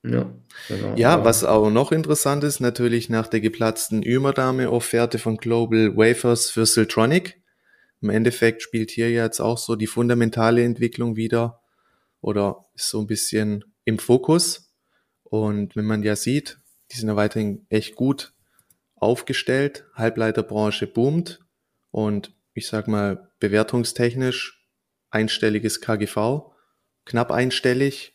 Ja, 0.04 0.34
genau. 0.68 0.96
ja, 0.96 1.24
was 1.24 1.44
auch 1.44 1.70
noch 1.70 1.92
interessant 1.92 2.42
ist, 2.42 2.60
natürlich 2.60 3.08
nach 3.08 3.28
der 3.28 3.40
geplatzten 3.40 4.02
Übernahme-Offerte 4.02 5.18
von 5.18 5.36
Global 5.36 5.96
Wafers 5.96 6.50
für 6.50 6.66
Siltronic. 6.66 7.40
Im 8.00 8.10
Endeffekt 8.10 8.62
spielt 8.62 8.90
hier 8.90 9.10
jetzt 9.12 9.40
auch 9.40 9.58
so 9.58 9.76
die 9.76 9.86
fundamentale 9.86 10.64
Entwicklung 10.64 11.14
wieder 11.14 11.60
oder 12.20 12.66
ist 12.74 12.88
so 12.88 13.00
ein 13.00 13.06
bisschen 13.06 13.64
im 13.84 13.98
Fokus. 13.98 14.74
Und 15.22 15.76
wenn 15.76 15.84
man 15.84 16.02
ja 16.02 16.16
sieht, 16.16 16.58
die 16.90 16.96
sind 16.96 17.08
ja 17.08 17.14
weiterhin 17.14 17.66
echt 17.68 17.94
gut 17.94 18.32
aufgestellt, 19.02 19.84
Halbleiterbranche 19.94 20.86
boomt 20.86 21.40
und 21.90 22.32
ich 22.54 22.68
sag 22.68 22.88
mal 22.88 23.30
bewertungstechnisch 23.40 24.68
einstelliges 25.10 25.80
KGV, 25.80 26.52
knapp 27.04 27.30
einstellig, 27.30 28.14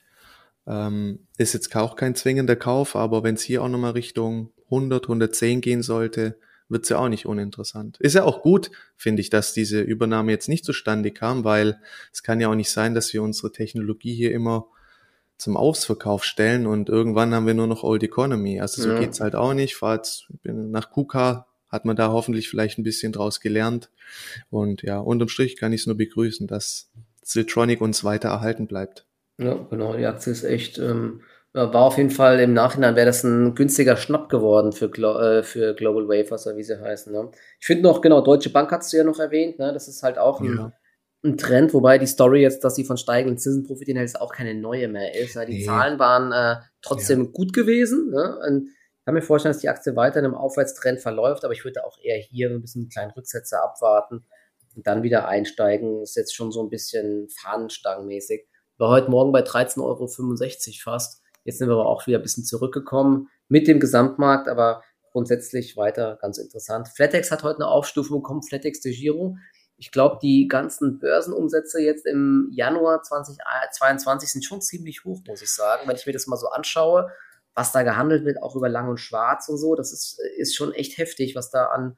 ähm, 0.66 1.28
ist 1.38 1.54
jetzt 1.54 1.76
auch 1.76 1.96
kein 1.96 2.16
zwingender 2.16 2.56
Kauf, 2.56 2.96
aber 2.96 3.24
wenn 3.24 3.36
es 3.36 3.42
hier 3.42 3.64
auch 3.64 3.70
nochmal 3.70 3.92
Richtung 3.92 4.54
100, 4.66 5.04
110 5.06 5.62
gehen 5.62 5.82
sollte, 5.82 6.40
wird 6.70 6.84
es 6.84 6.90
ja 6.90 6.98
auch 6.98 7.10
nicht 7.10 7.26
uninteressant. 7.26 7.98
Ist 8.00 8.16
ja 8.16 8.24
auch 8.24 8.42
gut, 8.42 8.72
finde 8.96 9.22
ich, 9.22 9.30
dass 9.30 9.54
diese 9.54 9.82
Übernahme 9.82 10.32
jetzt 10.32 10.50
nicht 10.50 10.66
zustande 10.66 11.12
kam, 11.12 11.44
weil 11.44 11.80
es 12.12 12.24
kann 12.24 12.40
ja 12.40 12.50
auch 12.50 12.56
nicht 12.56 12.72
sein, 12.72 12.94
dass 12.94 13.14
wir 13.14 13.24
unsere 13.24 13.52
Technologie 13.52 14.14
hier 14.14 14.34
immer 14.34 14.68
zum 15.38 15.56
Ausverkauf 15.56 16.24
stellen 16.24 16.66
und 16.66 16.90
irgendwann 16.90 17.34
haben 17.34 17.46
wir 17.46 17.54
nur 17.54 17.68
noch 17.68 17.84
Old 17.84 18.04
Economy. 18.04 18.60
Also 18.60 18.82
so 18.82 18.90
ja. 18.90 19.00
geht's 19.00 19.20
halt 19.20 19.36
auch 19.36 19.54
nicht. 19.54 19.76
Fahr 19.76 19.96
jetzt, 19.96 20.28
bin 20.42 20.72
nach 20.72 20.92
KUKA 20.92 21.48
hat 21.70 21.86
man 21.86 21.96
da 21.96 22.12
hoffentlich 22.12 22.50
vielleicht 22.50 22.78
ein 22.80 22.84
bisschen 22.84 23.12
draus 23.12 23.40
gelernt. 23.40 23.90
Und 24.50 24.82
ja, 24.84 25.00
unterm 25.00 25.28
Strich 25.28 25.58
kann 25.58 25.74
ich 25.74 25.82
es 25.82 25.88
nur 25.88 25.98
begrüßen, 25.98 26.48
dass 26.48 26.90
Siltronic 27.22 27.82
uns 27.82 28.04
weiter 28.04 28.30
erhalten 28.30 28.68
bleibt. 28.68 29.06
Ja, 29.38 29.56
genau. 29.70 29.96
Die 29.96 30.06
Aktie 30.06 30.32
ist 30.32 30.44
echt, 30.44 30.80
ähm, 30.80 31.22
war 31.54 31.84
auf 31.84 31.98
jeden 31.98 32.10
Fall 32.10 32.40
im 32.40 32.54
Nachhinein 32.54 32.96
wäre 32.96 33.06
das 33.06 33.24
ein 33.24 33.54
günstiger 33.54 33.98
Schnapp 33.98 34.30
geworden 34.30 34.72
für, 34.72 34.90
Glo 34.90 35.20
äh, 35.20 35.44
für 35.44 35.76
Global 35.76 36.08
Wafers, 36.08 36.48
oder 36.48 36.58
wie 36.58 36.64
sie 36.64 36.80
heißen. 36.80 37.12
Ne? 37.12 37.30
Ich 37.60 37.66
finde 37.66 37.84
noch, 37.84 38.02
genau, 38.02 38.22
Deutsche 38.22 38.50
Bank 38.50 38.72
hast 38.72 38.94
du 38.94 38.98
ja 38.98 39.04
noch 39.04 39.20
erwähnt, 39.20 39.60
ne? 39.60 39.74
das 39.74 39.88
ist 39.88 40.04
halt 40.04 40.18
auch 40.18 40.40
ein, 40.40 40.58
ja. 40.58 40.72
Ein 41.24 41.38
Trend, 41.38 41.74
wobei 41.74 41.98
die 41.98 42.06
Story 42.06 42.42
jetzt, 42.42 42.64
dass 42.64 42.76
sie 42.76 42.84
von 42.84 42.98
steigenden 42.98 43.38
Zinsen 43.38 43.64
profitieren, 43.64 44.04
ist 44.04 44.20
auch 44.22 44.32
keine 44.32 44.54
neue 44.54 44.88
mehr 44.88 45.16
ist. 45.16 45.36
Ne? 45.36 45.46
Die 45.46 45.60
nee. 45.60 45.66
Zahlen 45.66 46.00
waren 46.00 46.32
äh, 46.32 46.62
trotzdem 46.82 47.26
ja. 47.26 47.32
gut 47.32 47.54
gewesen. 47.54 48.12
Ne? 48.12 48.40
Und 48.48 48.68
ich 48.68 49.06
kann 49.06 49.16
mir 49.16 49.22
vorstellen, 49.22 49.54
dass 49.54 49.62
die 49.62 49.70
Aktie 49.70 49.96
weiter 49.96 50.20
in 50.20 50.26
einem 50.26 50.36
Aufwärtstrend 50.36 51.00
verläuft, 51.00 51.44
aber 51.44 51.54
ich 51.54 51.64
würde 51.64 51.86
auch 51.86 51.98
eher 52.02 52.18
hier 52.18 52.50
ein 52.50 52.62
bisschen 52.62 52.84
einen 52.84 52.90
kleinen 52.90 53.12
Rücksetzer 53.12 53.64
abwarten 53.64 54.26
und 54.76 54.86
dann 54.86 55.04
wieder 55.04 55.28
einsteigen. 55.28 56.04
Ist 56.04 56.16
jetzt 56.16 56.36
schon 56.36 56.52
so 56.52 56.62
ein 56.62 56.70
bisschen 56.70 57.28
fahnenstangenmäßig. 57.30 58.46
War 58.78 58.90
heute 58.90 59.10
Morgen 59.10 59.32
bei 59.32 59.42
13,65 59.42 59.82
Euro 59.82 60.08
fast. 60.84 61.24
Jetzt 61.44 61.58
sind 61.58 61.68
wir 61.68 61.74
aber 61.74 61.88
auch 61.88 62.06
wieder 62.06 62.20
ein 62.20 62.24
bisschen 62.24 62.44
zurückgekommen 62.44 63.30
mit 63.48 63.68
dem 63.68 63.80
Gesamtmarkt, 63.80 64.48
aber 64.50 64.84
grundsätzlich 65.14 65.78
weiter 65.78 66.20
ganz 66.22 66.38
interessant. 66.38 66.90
Flatex 66.90 67.32
hat 67.32 67.44
heute 67.44 67.60
eine 67.60 67.68
Aufstufung 67.68 68.22
bekommen, 68.22 68.44
Flatex 68.44 68.82
de 68.82 68.94
Giro. 68.94 69.38
Ich 69.78 69.92
glaube, 69.92 70.18
die 70.22 70.48
ganzen 70.48 71.00
Börsenumsätze 71.00 71.80
jetzt 71.80 72.06
im 72.06 72.50
Januar 72.52 73.04
2022 73.04 74.32
sind 74.32 74.44
schon 74.44 74.62
ziemlich 74.62 75.06
hoch, 75.06 75.22
muss 75.28 75.42
ich 75.42 75.52
sagen. 75.52 75.88
Wenn 75.88 75.96
ich 75.96 76.06
mir 76.06 76.14
das 76.14 76.28
mal 76.28 76.38
so 76.38 76.50
anschaue, 76.50 77.12
was 77.54 77.72
da 77.72 77.84
gehandelt 77.84 78.26
wird, 78.26 78.42
auch 78.42 78.56
über 78.56 78.70
Lang 78.70 78.90
und 78.90 79.00
Schwarz 79.00 79.50
und 79.50 79.58
so, 79.58 79.76
das 79.76 79.94
ist, 79.94 80.20
ist 80.38 80.56
schon 80.56 80.74
echt 80.74 80.98
heftig, 80.98 81.36
was 81.36 81.52
da 81.52 81.66
an 81.68 81.98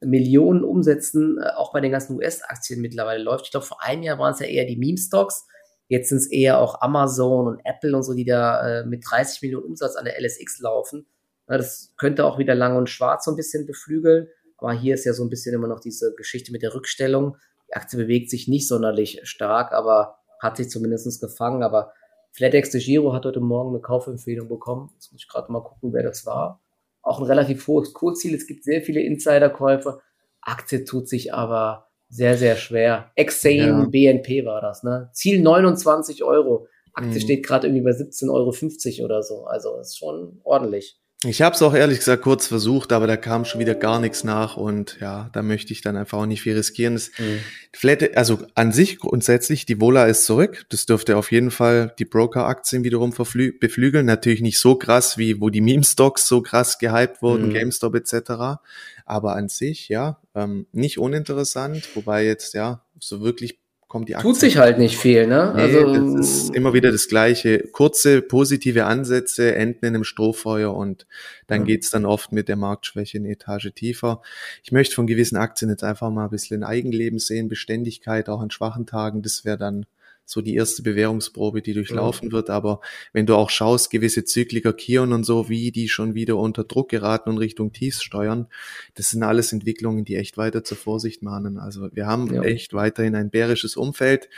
Millionen 0.00 0.64
Umsätzen 0.64 1.38
äh, 1.38 1.50
auch 1.56 1.72
bei 1.72 1.80
den 1.80 1.92
ganzen 1.92 2.16
US-Aktien 2.16 2.80
mittlerweile 2.80 3.22
läuft. 3.22 3.46
Ich 3.46 3.50
glaube, 3.50 3.66
vor 3.66 3.82
einem 3.82 4.02
Jahr 4.02 4.18
waren 4.18 4.32
es 4.32 4.40
ja 4.40 4.46
eher 4.46 4.64
die 4.64 4.76
Meme-Stocks. 4.76 5.46
Jetzt 5.88 6.08
sind 6.08 6.18
es 6.18 6.30
eher 6.30 6.58
auch 6.58 6.80
Amazon 6.80 7.48
und 7.48 7.60
Apple 7.64 7.94
und 7.96 8.02
so, 8.02 8.14
die 8.14 8.24
da 8.24 8.80
äh, 8.80 8.86
mit 8.86 9.04
30 9.08 9.42
Millionen 9.42 9.66
Umsatz 9.66 9.96
an 9.96 10.04
der 10.04 10.20
LSX 10.20 10.60
laufen. 10.60 11.06
Ja, 11.48 11.58
das 11.58 11.92
könnte 11.98 12.24
auch 12.24 12.38
wieder 12.38 12.54
lang 12.54 12.76
und 12.76 12.88
schwarz 12.88 13.24
so 13.24 13.32
ein 13.32 13.36
bisschen 13.36 13.66
beflügeln. 13.66 14.28
Aber 14.60 14.72
hier 14.72 14.94
ist 14.94 15.04
ja 15.04 15.12
so 15.12 15.24
ein 15.24 15.30
bisschen 15.30 15.54
immer 15.54 15.68
noch 15.68 15.80
diese 15.80 16.14
Geschichte 16.14 16.52
mit 16.52 16.62
der 16.62 16.74
Rückstellung. 16.74 17.36
Die 17.68 17.74
Aktie 17.74 17.98
bewegt 17.98 18.30
sich 18.30 18.48
nicht 18.48 18.68
sonderlich 18.68 19.20
stark, 19.24 19.72
aber 19.72 20.18
hat 20.40 20.56
sich 20.56 20.68
zumindest 20.68 21.20
gefangen. 21.20 21.62
Aber 21.62 21.92
FlatEx 22.32 22.70
de 22.70 22.80
Giro 22.80 23.12
hat 23.12 23.24
heute 23.24 23.40
Morgen 23.40 23.70
eine 23.70 23.80
Kaufempfehlung 23.80 24.48
bekommen. 24.48 24.90
Jetzt 24.94 25.12
muss 25.12 25.22
ich 25.22 25.28
gerade 25.28 25.50
mal 25.50 25.62
gucken, 25.62 25.92
wer 25.92 26.02
das 26.02 26.26
war. 26.26 26.60
Auch 27.02 27.20
ein 27.20 27.26
relativ 27.26 27.66
hohes 27.66 27.92
Kursziel. 27.92 28.34
Es 28.34 28.46
gibt 28.46 28.64
sehr 28.64 28.82
viele 28.82 29.00
Insiderkäufe. 29.00 30.00
Aktie 30.42 30.84
tut 30.84 31.08
sich 31.08 31.32
aber 31.32 31.88
sehr, 32.08 32.36
sehr 32.36 32.56
schwer. 32.56 33.12
Exane 33.14 33.56
ja. 33.56 33.84
BNP 33.86 34.44
war 34.44 34.60
das, 34.60 34.82
ne? 34.82 35.10
Ziel 35.12 35.40
29 35.40 36.24
Euro. 36.24 36.66
Aktie 36.92 37.14
mhm. 37.14 37.20
steht 37.20 37.46
gerade 37.46 37.68
irgendwie 37.68 37.84
bei 37.84 37.90
17,50 37.90 38.98
Euro 38.98 39.04
oder 39.04 39.22
so. 39.22 39.44
Also 39.44 39.78
ist 39.78 39.96
schon 39.96 40.40
ordentlich. 40.44 40.99
Ich 41.26 41.42
habe 41.42 41.54
es 41.54 41.60
auch 41.60 41.74
ehrlich 41.74 41.98
gesagt 41.98 42.22
kurz 42.22 42.46
versucht, 42.46 42.92
aber 42.92 43.06
da 43.06 43.18
kam 43.18 43.44
schon 43.44 43.60
wieder 43.60 43.74
gar 43.74 44.00
nichts 44.00 44.24
nach 44.24 44.56
und 44.56 44.96
ja, 45.02 45.28
da 45.34 45.42
möchte 45.42 45.70
ich 45.74 45.82
dann 45.82 45.98
einfach 45.98 46.16
auch 46.16 46.24
nicht 46.24 46.40
viel 46.40 46.56
riskieren. 46.56 46.94
Das 46.94 47.10
mhm. 47.18 47.40
Flat, 47.74 48.16
also 48.16 48.38
an 48.54 48.72
sich 48.72 48.98
grundsätzlich, 48.98 49.66
die 49.66 49.82
Vola 49.82 50.06
ist 50.06 50.24
zurück. 50.24 50.64
Das 50.70 50.86
dürfte 50.86 51.18
auf 51.18 51.30
jeden 51.30 51.50
Fall 51.50 51.94
die 51.98 52.06
Broker-Aktien 52.06 52.84
wiederum 52.84 53.10
beflügeln. 53.10 54.06
Natürlich 54.06 54.40
nicht 54.40 54.58
so 54.58 54.76
krass, 54.76 55.18
wie 55.18 55.42
wo 55.42 55.50
die 55.50 55.60
Meme-Stocks 55.60 56.26
so 56.26 56.40
krass 56.40 56.78
gehypt 56.78 57.20
wurden, 57.20 57.48
mhm. 57.48 57.52
GameStop 57.52 57.96
etc. 57.96 58.62
Aber 59.04 59.36
an 59.36 59.50
sich, 59.50 59.90
ja, 59.90 60.22
ähm, 60.34 60.68
nicht 60.72 60.98
uninteressant, 60.98 61.86
wobei 61.94 62.24
jetzt 62.24 62.54
ja 62.54 62.82
so 62.98 63.20
wirklich 63.20 63.59
kommt 63.90 64.08
die 64.08 64.14
Aktie. 64.14 64.30
Tut 64.30 64.40
sich 64.40 64.56
halt 64.56 64.78
nicht 64.78 64.96
viel, 64.96 65.26
ne? 65.26 65.52
Nee, 65.54 65.62
also 65.62 66.16
das 66.16 66.28
ist 66.28 66.54
immer 66.54 66.72
wieder 66.72 66.92
das 66.92 67.08
Gleiche. 67.08 67.58
Kurze 67.72 68.22
positive 68.22 68.86
Ansätze 68.86 69.54
enden 69.54 69.84
in 69.84 69.94
einem 69.96 70.04
Strohfeuer 70.04 70.72
und 70.72 71.08
dann 71.48 71.62
ja. 71.62 71.66
geht's 71.66 71.90
dann 71.90 72.06
oft 72.06 72.30
mit 72.30 72.48
der 72.48 72.54
Marktschwäche 72.54 73.18
eine 73.18 73.28
Etage 73.28 73.72
tiefer. 73.74 74.22
Ich 74.62 74.70
möchte 74.70 74.94
von 74.94 75.08
gewissen 75.08 75.36
Aktien 75.36 75.70
jetzt 75.70 75.82
einfach 75.82 76.08
mal 76.10 76.24
ein 76.24 76.30
bisschen 76.30 76.62
Eigenleben 76.62 77.18
sehen, 77.18 77.48
Beständigkeit 77.48 78.28
auch 78.28 78.40
an 78.40 78.52
schwachen 78.52 78.86
Tagen. 78.86 79.22
Das 79.22 79.44
wäre 79.44 79.58
dann 79.58 79.86
so 80.24 80.40
die 80.40 80.54
erste 80.54 80.82
Bewährungsprobe, 80.82 81.60
die 81.60 81.72
durchlaufen 81.72 82.28
ja. 82.28 82.32
wird. 82.32 82.50
Aber 82.50 82.80
wenn 83.12 83.26
du 83.26 83.34
auch 83.34 83.50
schaust, 83.50 83.90
gewisse 83.90 84.24
Zykliker 84.24 84.72
Kion 84.72 85.12
und 85.12 85.24
so, 85.24 85.48
wie 85.48 85.72
die 85.72 85.88
schon 85.88 86.14
wieder 86.14 86.36
unter 86.36 86.64
Druck 86.64 86.88
geraten 86.88 87.30
und 87.30 87.38
Richtung 87.38 87.72
Tiefs 87.72 88.02
steuern, 88.02 88.46
das 88.94 89.10
sind 89.10 89.22
alles 89.22 89.52
Entwicklungen, 89.52 90.04
die 90.04 90.16
echt 90.16 90.36
weiter 90.36 90.62
zur 90.62 90.76
Vorsicht 90.76 91.22
mahnen. 91.22 91.58
Also 91.58 91.88
wir 91.92 92.06
haben 92.06 92.32
ja. 92.32 92.42
echt 92.42 92.72
weiterhin 92.74 93.14
ein 93.16 93.30
bärisches 93.30 93.76
Umfeld. 93.76 94.28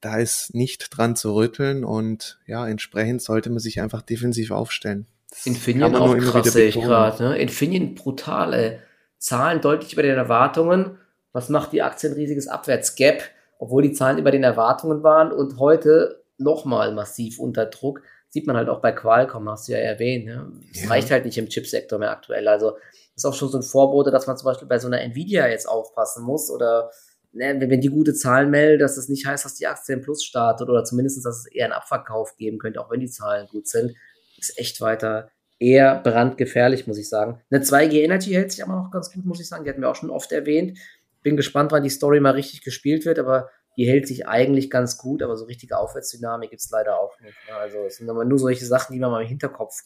Da 0.00 0.18
ist 0.18 0.54
nicht 0.54 0.96
dran 0.96 1.14
zu 1.14 1.34
rütteln 1.34 1.84
und 1.84 2.40
ja, 2.46 2.66
entsprechend 2.66 3.22
sollte 3.22 3.50
man 3.50 3.58
sich 3.58 3.80
einfach 3.80 4.02
defensiv 4.02 4.50
aufstellen. 4.50 5.06
Das 5.30 5.46
Infineon 5.46 5.94
auch 5.94 6.16
krass, 6.16 6.52
sehe 6.52 6.68
ich 6.68 6.74
gerade. 6.74 7.22
Ne? 7.22 7.38
Infineon 7.38 7.94
brutale 7.94 8.80
Zahlen 9.18 9.60
deutlich 9.60 9.92
über 9.92 10.02
den 10.02 10.16
Erwartungen. 10.16 10.98
Was 11.32 11.48
macht 11.48 11.72
die 11.72 11.82
Aktie 11.82 12.10
ein 12.10 12.14
riesiges 12.14 12.48
Abwärtsgap? 12.48 13.22
Obwohl 13.60 13.82
die 13.82 13.92
Zahlen 13.92 14.18
über 14.18 14.30
den 14.30 14.42
Erwartungen 14.42 15.02
waren 15.02 15.32
und 15.32 15.58
heute 15.58 16.24
nochmal 16.38 16.92
massiv 16.94 17.38
unter 17.38 17.66
Druck. 17.66 18.02
Sieht 18.30 18.46
man 18.46 18.56
halt 18.56 18.70
auch 18.70 18.80
bei 18.80 18.90
Qualcomm, 18.90 19.50
hast 19.50 19.68
du 19.68 19.72
ja 19.72 19.78
erwähnt. 19.78 20.26
Ne? 20.26 20.50
Es 20.72 20.84
ja. 20.84 20.88
reicht 20.88 21.10
halt 21.10 21.26
nicht 21.26 21.36
im 21.36 21.46
Chipsektor 21.46 21.98
mehr 21.98 22.10
aktuell. 22.10 22.48
Also 22.48 22.78
ist 23.14 23.26
auch 23.26 23.34
schon 23.34 23.50
so 23.50 23.58
ein 23.58 23.62
Vorbote, 23.62 24.10
dass 24.10 24.26
man 24.26 24.38
zum 24.38 24.46
Beispiel 24.46 24.66
bei 24.66 24.78
so 24.78 24.86
einer 24.86 25.02
Nvidia 25.02 25.46
jetzt 25.46 25.68
aufpassen 25.68 26.24
muss 26.24 26.50
oder 26.50 26.90
ne, 27.32 27.60
wenn 27.60 27.82
die 27.82 27.88
gute 27.88 28.14
Zahlen 28.14 28.50
melden, 28.50 28.80
dass 28.80 28.96
das 28.96 29.10
nicht 29.10 29.26
heißt, 29.26 29.44
dass 29.44 29.56
die 29.56 29.66
Aktie 29.66 29.94
im 29.94 30.00
Plus 30.00 30.24
startet 30.24 30.70
oder 30.70 30.82
zumindest, 30.82 31.24
dass 31.26 31.40
es 31.40 31.46
eher 31.46 31.66
einen 31.66 31.74
Abverkauf 31.74 32.36
geben 32.36 32.58
könnte, 32.58 32.80
auch 32.80 32.90
wenn 32.90 33.00
die 33.00 33.10
Zahlen 33.10 33.46
gut 33.48 33.68
sind. 33.68 33.94
Ist 34.38 34.58
echt 34.58 34.80
weiter 34.80 35.28
eher 35.58 36.00
brandgefährlich, 36.00 36.86
muss 36.86 36.96
ich 36.96 37.10
sagen. 37.10 37.42
Eine 37.50 37.62
2G 37.62 38.00
Energy 38.00 38.30
hält 38.30 38.52
sich 38.52 38.64
aber 38.64 38.74
noch 38.74 38.90
ganz 38.90 39.12
gut, 39.12 39.26
muss 39.26 39.40
ich 39.40 39.48
sagen. 39.48 39.64
Die 39.64 39.70
hatten 39.70 39.82
wir 39.82 39.90
auch 39.90 39.96
schon 39.96 40.08
oft 40.08 40.32
erwähnt. 40.32 40.78
Bin 41.22 41.36
gespannt, 41.36 41.72
wann 41.72 41.82
die 41.82 41.90
Story 41.90 42.20
mal 42.20 42.32
richtig 42.32 42.62
gespielt 42.62 43.04
wird, 43.04 43.18
aber 43.18 43.50
die 43.76 43.86
hält 43.86 44.06
sich 44.06 44.26
eigentlich 44.26 44.70
ganz 44.70 44.98
gut, 44.98 45.22
aber 45.22 45.36
so 45.36 45.44
richtige 45.44 45.78
Aufwärtsdynamik 45.78 46.50
gibt 46.50 46.62
es 46.62 46.70
leider 46.70 46.98
auch 46.98 47.18
nicht. 47.20 47.36
Ne? 47.48 47.56
Also 47.56 47.78
es 47.84 47.96
sind 47.96 48.10
aber 48.10 48.24
nur 48.24 48.38
solche 48.38 48.64
Sachen, 48.66 48.92
die 48.92 48.98
man 48.98 49.10
mal 49.10 49.22
im 49.22 49.28
Hinterkopf 49.28 49.82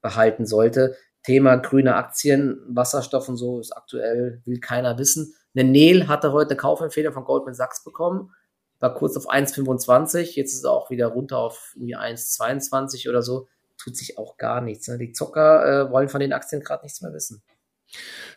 behalten 0.00 0.46
sollte. 0.46 0.96
Thema 1.22 1.56
grüne 1.56 1.96
Aktien, 1.96 2.60
Wasserstoff 2.68 3.28
und 3.28 3.36
so 3.36 3.58
ist 3.58 3.76
aktuell, 3.76 4.40
will 4.44 4.60
keiner 4.60 4.96
wissen. 4.98 5.34
Eine 5.56 5.68
Nel 5.68 6.06
hatte 6.06 6.32
heute 6.32 6.50
eine 6.50 6.56
Kaufempfehlung 6.58 7.12
von 7.12 7.24
Goldman 7.24 7.54
Sachs 7.54 7.82
bekommen, 7.82 8.32
war 8.78 8.94
kurz 8.94 9.16
auf 9.16 9.28
1,25, 9.28 10.36
jetzt 10.36 10.52
ist 10.52 10.60
es 10.60 10.64
auch 10.64 10.90
wieder 10.90 11.08
runter 11.08 11.38
auf 11.38 11.72
irgendwie 11.74 11.96
1,22 11.96 13.08
oder 13.08 13.22
so. 13.22 13.48
Tut 13.76 13.96
sich 13.96 14.18
auch 14.18 14.36
gar 14.36 14.60
nichts. 14.60 14.88
Ne? 14.88 14.98
Die 14.98 15.12
Zocker 15.12 15.88
äh, 15.88 15.90
wollen 15.90 16.08
von 16.08 16.20
den 16.20 16.32
Aktien 16.32 16.62
gerade 16.62 16.84
nichts 16.84 17.02
mehr 17.02 17.12
wissen. 17.12 17.42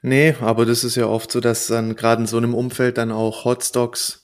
Nee, 0.01 0.36
aber 0.39 0.66
das 0.66 0.84
ist 0.84 0.95
ja 0.95 1.07
oft 1.07 1.32
so, 1.32 1.39
dass 1.39 1.68
dann 1.68 1.95
gerade 1.95 2.22
in 2.22 2.28
so 2.28 2.38
einem 2.38 2.53
Umfeld 2.53 2.97
dann 2.97 3.12
auch 3.12 3.45
Hotstocks 3.45 4.24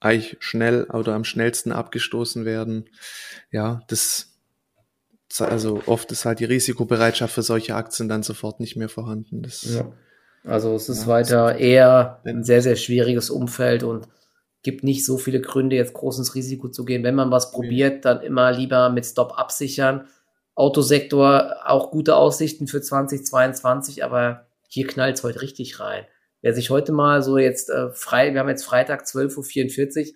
eigentlich 0.00 0.36
schnell 0.40 0.84
oder 0.84 1.14
am 1.14 1.24
schnellsten 1.24 1.72
abgestoßen 1.72 2.44
werden. 2.44 2.88
Ja, 3.50 3.80
das 3.88 4.32
also 5.40 5.82
oft 5.86 6.10
ist 6.12 6.24
halt 6.24 6.40
die 6.40 6.44
Risikobereitschaft 6.44 7.34
für 7.34 7.42
solche 7.42 7.74
Aktien 7.74 8.08
dann 8.08 8.22
sofort 8.22 8.60
nicht 8.60 8.76
mehr 8.76 8.88
vorhanden. 8.88 9.42
Das, 9.42 9.62
ja. 9.62 9.92
Also 10.44 10.74
es 10.74 10.88
ist 10.88 11.02
ja, 11.02 11.08
weiter 11.08 11.56
eher 11.56 12.20
ein 12.24 12.44
sehr, 12.44 12.62
sehr 12.62 12.76
schwieriges 12.76 13.30
Umfeld 13.30 13.82
und 13.82 14.06
gibt 14.62 14.84
nicht 14.84 15.04
so 15.04 15.18
viele 15.18 15.40
Gründe, 15.40 15.76
jetzt 15.76 15.94
groß 15.94 16.18
ins 16.18 16.34
Risiko 16.34 16.68
zu 16.68 16.84
gehen. 16.84 17.02
Wenn 17.02 17.14
man 17.14 17.30
was 17.30 17.50
probiert, 17.50 18.04
dann 18.04 18.22
immer 18.22 18.52
lieber 18.52 18.88
mit 18.90 19.04
Stop 19.04 19.38
absichern. 19.38 20.06
Autosektor 20.54 21.56
auch 21.64 21.90
gute 21.90 22.16
Aussichten 22.16 22.66
für 22.66 22.80
2022, 22.80 24.04
aber 24.04 24.45
hier 24.68 24.86
knallt 24.86 25.16
es 25.16 25.24
heute 25.24 25.42
richtig 25.42 25.80
rein. 25.80 26.04
Wer 26.42 26.54
sich 26.54 26.70
heute 26.70 26.92
mal 26.92 27.22
so 27.22 27.38
jetzt 27.38 27.70
äh, 27.70 27.90
frei, 27.90 28.32
wir 28.32 28.40
haben 28.40 28.48
jetzt 28.48 28.64
Freitag 28.64 29.04
12.44 29.04 30.08
Uhr, 30.08 30.14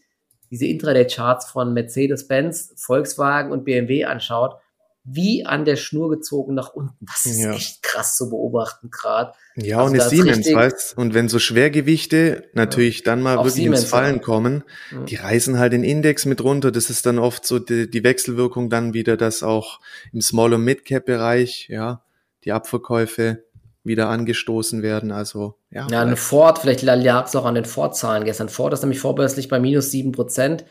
diese 0.51 0.67
Intraday-Charts 0.67 1.51
von 1.51 1.73
Mercedes-Benz, 1.73 2.75
Volkswagen 2.77 3.53
und 3.53 3.65
BMW 3.65 4.05
anschaut, 4.05 4.55
wie 5.03 5.47
an 5.47 5.65
der 5.65 5.77
Schnur 5.77 6.11
gezogen 6.11 6.55
nach 6.55 6.75
unten. 6.75 7.07
Das 7.07 7.25
ist 7.25 7.41
ja. 7.41 7.53
echt 7.53 7.83
krass 7.83 8.17
zu 8.17 8.29
beobachten 8.29 8.91
gerade. 8.91 9.33
Ja, 9.57 9.79
also 9.79 9.93
und 9.93 9.99
es 9.99 10.11
Siemens, 10.11 10.53
weißt 10.53 10.99
Und 10.99 11.15
wenn 11.15 11.29
so 11.29 11.39
Schwergewichte 11.39 12.49
natürlich 12.53 12.99
ja. 12.99 13.05
dann 13.07 13.23
mal 13.23 13.37
wirklich 13.39 13.55
Siemens, 13.55 13.81
ins 13.83 13.91
Fallen 13.91 14.17
ja. 14.17 14.23
kommen, 14.23 14.65
die 15.09 15.17
reißen 15.17 15.59
halt 15.59 15.73
den 15.73 15.85
Index 15.85 16.27
mit 16.27 16.43
runter. 16.45 16.71
Das 16.71 16.91
ist 16.91 17.07
dann 17.07 17.19
oft 17.19 17.47
so 17.47 17.59
die, 17.59 17.91
die 17.91 18.05
Wechselwirkung 18.05 18.69
dann 18.69 18.93
wieder, 18.93 19.17
dass 19.17 19.43
auch 19.43 19.81
im 20.13 20.21
Small- 20.21 20.55
und 20.55 20.65
Mid-Cap-Bereich, 20.65 21.69
ja, 21.69 22.05
die 22.45 22.53
Abverkäufe 22.53 23.45
wieder 23.91 24.09
angestoßen 24.09 24.82
werden. 24.82 25.12
Also 25.12 25.57
ja. 25.70 25.86
Ja, 25.91 26.01
eine 26.01 26.16
Ford, 26.16 26.59
vielleicht 26.59 26.82
lag 26.82 27.26
es 27.26 27.36
auch 27.36 27.45
an 27.45 27.55
den 27.55 27.66
Ford-Zahlen 27.66 28.24
gestern. 28.24 28.49
Ford 28.49 28.72
ist 28.72 28.82
nämlich 28.82 29.01
vorbörslich 29.01 29.49
bei 29.49 29.61
minus 29.61 29.91
sieben 29.91 30.12
Prozent. 30.12 30.64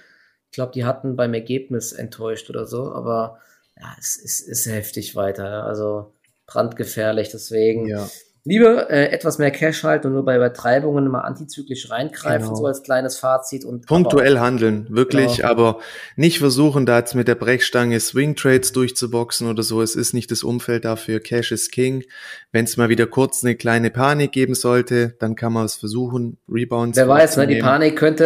Ich 0.50 0.56
glaube, 0.56 0.72
die 0.72 0.86
hatten 0.86 1.16
beim 1.16 1.34
Ergebnis 1.36 1.92
enttäuscht 1.92 2.50
oder 2.50 2.66
so, 2.66 2.92
aber 2.92 3.40
ja, 3.80 3.96
es 4.00 4.18
ist, 4.18 4.40
ist 4.40 4.66
heftig 4.66 5.16
weiter. 5.16 5.64
Also 5.66 6.14
brandgefährlich. 6.48 7.30
Deswegen, 7.30 7.88
ja. 7.88 8.10
Lieber 8.44 8.90
äh, 8.90 9.10
etwas 9.10 9.38
mehr 9.38 9.52
Cash 9.52 9.84
halten 9.84 10.08
und 10.08 10.14
nur 10.14 10.26
bei 10.26 10.36
Übertreibungen 10.36 11.08
mal 11.10 11.22
antizyklisch 11.22 11.90
reingreifen, 11.90 12.48
genau. 12.48 12.56
so 12.56 12.66
als 12.66 12.84
kleines 12.84 13.18
Fazit. 13.18 13.66
und 13.66 13.86
Punktuell 13.86 14.38
aber, 14.38 14.46
handeln, 14.46 14.88
wirklich, 14.90 15.38
genau. 15.38 15.50
aber 15.50 15.80
nicht 16.16 16.40
versuchen, 16.40 16.86
da 16.86 17.00
jetzt 17.00 17.16
mit 17.16 17.28
der 17.28 17.36
Brechstange 17.36 18.00
Swing 18.00 18.36
Trades 18.36 18.72
durchzuboxen 18.72 19.50
oder 19.50 19.64
so. 19.64 19.82
Es 19.82 19.96
ist 19.96 20.14
nicht 20.14 20.32
das 20.32 20.44
Umfeld 20.44 20.86
dafür. 20.86 21.20
Cash 21.20 21.52
is 21.52 21.70
King. 21.70 22.04
Wenn 22.52 22.66
es 22.66 22.78
mal 22.78 22.90
wieder 22.90 23.08
kurz 23.08 23.44
eine 23.44 23.56
kleine 23.56 23.92
Panik 23.92 24.32
geben 24.32 24.56
sollte, 24.56 25.16
dann 25.20 25.36
kann 25.36 25.54
man 25.54 25.66
es 25.66 25.76
versuchen, 25.76 26.38
Rebounds. 26.50 26.98
Wer 26.98 27.08
weiß, 27.08 27.38
ne, 27.38 27.48
die 27.48 27.60
Panik 27.60 27.98
könnte 27.98 28.26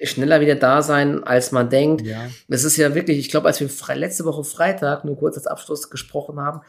äh, 0.00 0.06
schneller 0.06 0.40
wieder 0.40 0.54
da 0.54 0.82
sein, 0.82 1.22
als 1.22 1.52
man 1.52 1.68
denkt. 1.68 2.02
Ja. 2.06 2.28
Es 2.48 2.64
ist 2.64 2.76
ja 2.76 2.94
wirklich, 2.94 3.18
ich 3.18 3.30
glaube, 3.30 3.46
als 3.46 3.60
wir 3.60 3.68
letzte 3.94 4.24
Woche 4.24 4.42
Freitag 4.44 5.04
nur 5.04 5.16
kurz 5.16 5.36
als 5.36 5.46
Abschluss 5.46 5.90
gesprochen 5.90 6.40
haben, 6.40 6.62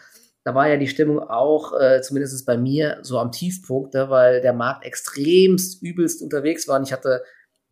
da 0.44 0.54
war 0.54 0.68
ja 0.68 0.78
die 0.78 0.88
Stimmung 0.88 1.20
auch, 1.20 1.80
äh, 1.80 2.02
zumindest 2.02 2.46
bei 2.46 2.58
mir, 2.58 3.00
so 3.02 3.18
am 3.20 3.32
Tiefpunkt, 3.32 3.94
ne, 3.94 4.10
weil 4.10 4.42
der 4.42 4.54
Markt 4.54 4.86
extremst 4.86 5.82
übelst 5.82 6.22
unterwegs 6.22 6.68
war 6.68 6.78
und 6.78 6.84
ich 6.84 6.94
hatte 6.94 7.24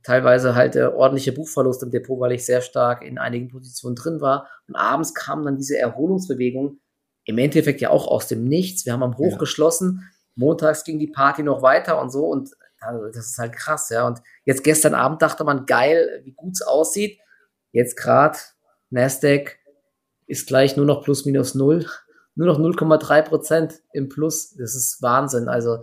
teilweise 0.03 0.55
halt 0.55 0.75
äh, 0.75 0.85
ordentliche 0.85 1.33
Buchverlust 1.33 1.83
im 1.83 1.91
Depot, 1.91 2.19
weil 2.19 2.31
ich 2.31 2.45
sehr 2.45 2.61
stark 2.61 3.03
in 3.03 3.17
einigen 3.17 3.49
Positionen 3.49 3.95
drin 3.95 4.21
war. 4.21 4.49
Und 4.67 4.75
abends 4.75 5.13
kam 5.13 5.43
dann 5.43 5.57
diese 5.57 5.77
Erholungsbewegung 5.77 6.79
im 7.25 7.37
Endeffekt 7.37 7.81
ja 7.81 7.91
auch 7.91 8.07
aus 8.07 8.27
dem 8.27 8.45
Nichts. 8.45 8.85
Wir 8.85 8.93
haben 8.93 9.03
am 9.03 9.17
Hoch 9.17 9.33
ja. 9.33 9.37
geschlossen. 9.37 10.09
Montags 10.35 10.83
ging 10.83 10.97
die 10.97 11.11
Party 11.11 11.43
noch 11.43 11.61
weiter 11.61 12.01
und 12.01 12.09
so 12.11 12.25
und 12.25 12.49
also, 12.79 13.07
das 13.07 13.27
ist 13.27 13.37
halt 13.37 13.53
krass, 13.53 13.89
ja. 13.89 14.07
Und 14.07 14.21
jetzt 14.43 14.63
gestern 14.63 14.95
Abend 14.95 15.21
dachte 15.21 15.43
man, 15.43 15.67
geil, 15.67 16.21
wie 16.23 16.33
gut 16.33 16.53
es 16.53 16.63
aussieht. 16.63 17.19
Jetzt 17.71 17.95
gerade 17.95 18.39
Nasdaq 18.89 19.59
ist 20.25 20.47
gleich 20.47 20.77
nur 20.77 20.87
noch 20.87 21.03
plus 21.03 21.25
minus 21.25 21.53
null 21.53 21.85
nur 22.35 22.47
noch 22.47 22.59
0,3 22.59 23.21
Prozent 23.23 23.81
im 23.93 24.09
Plus. 24.09 24.55
Das 24.55 24.75
ist 24.75 25.01
Wahnsinn. 25.01 25.47
Also 25.47 25.79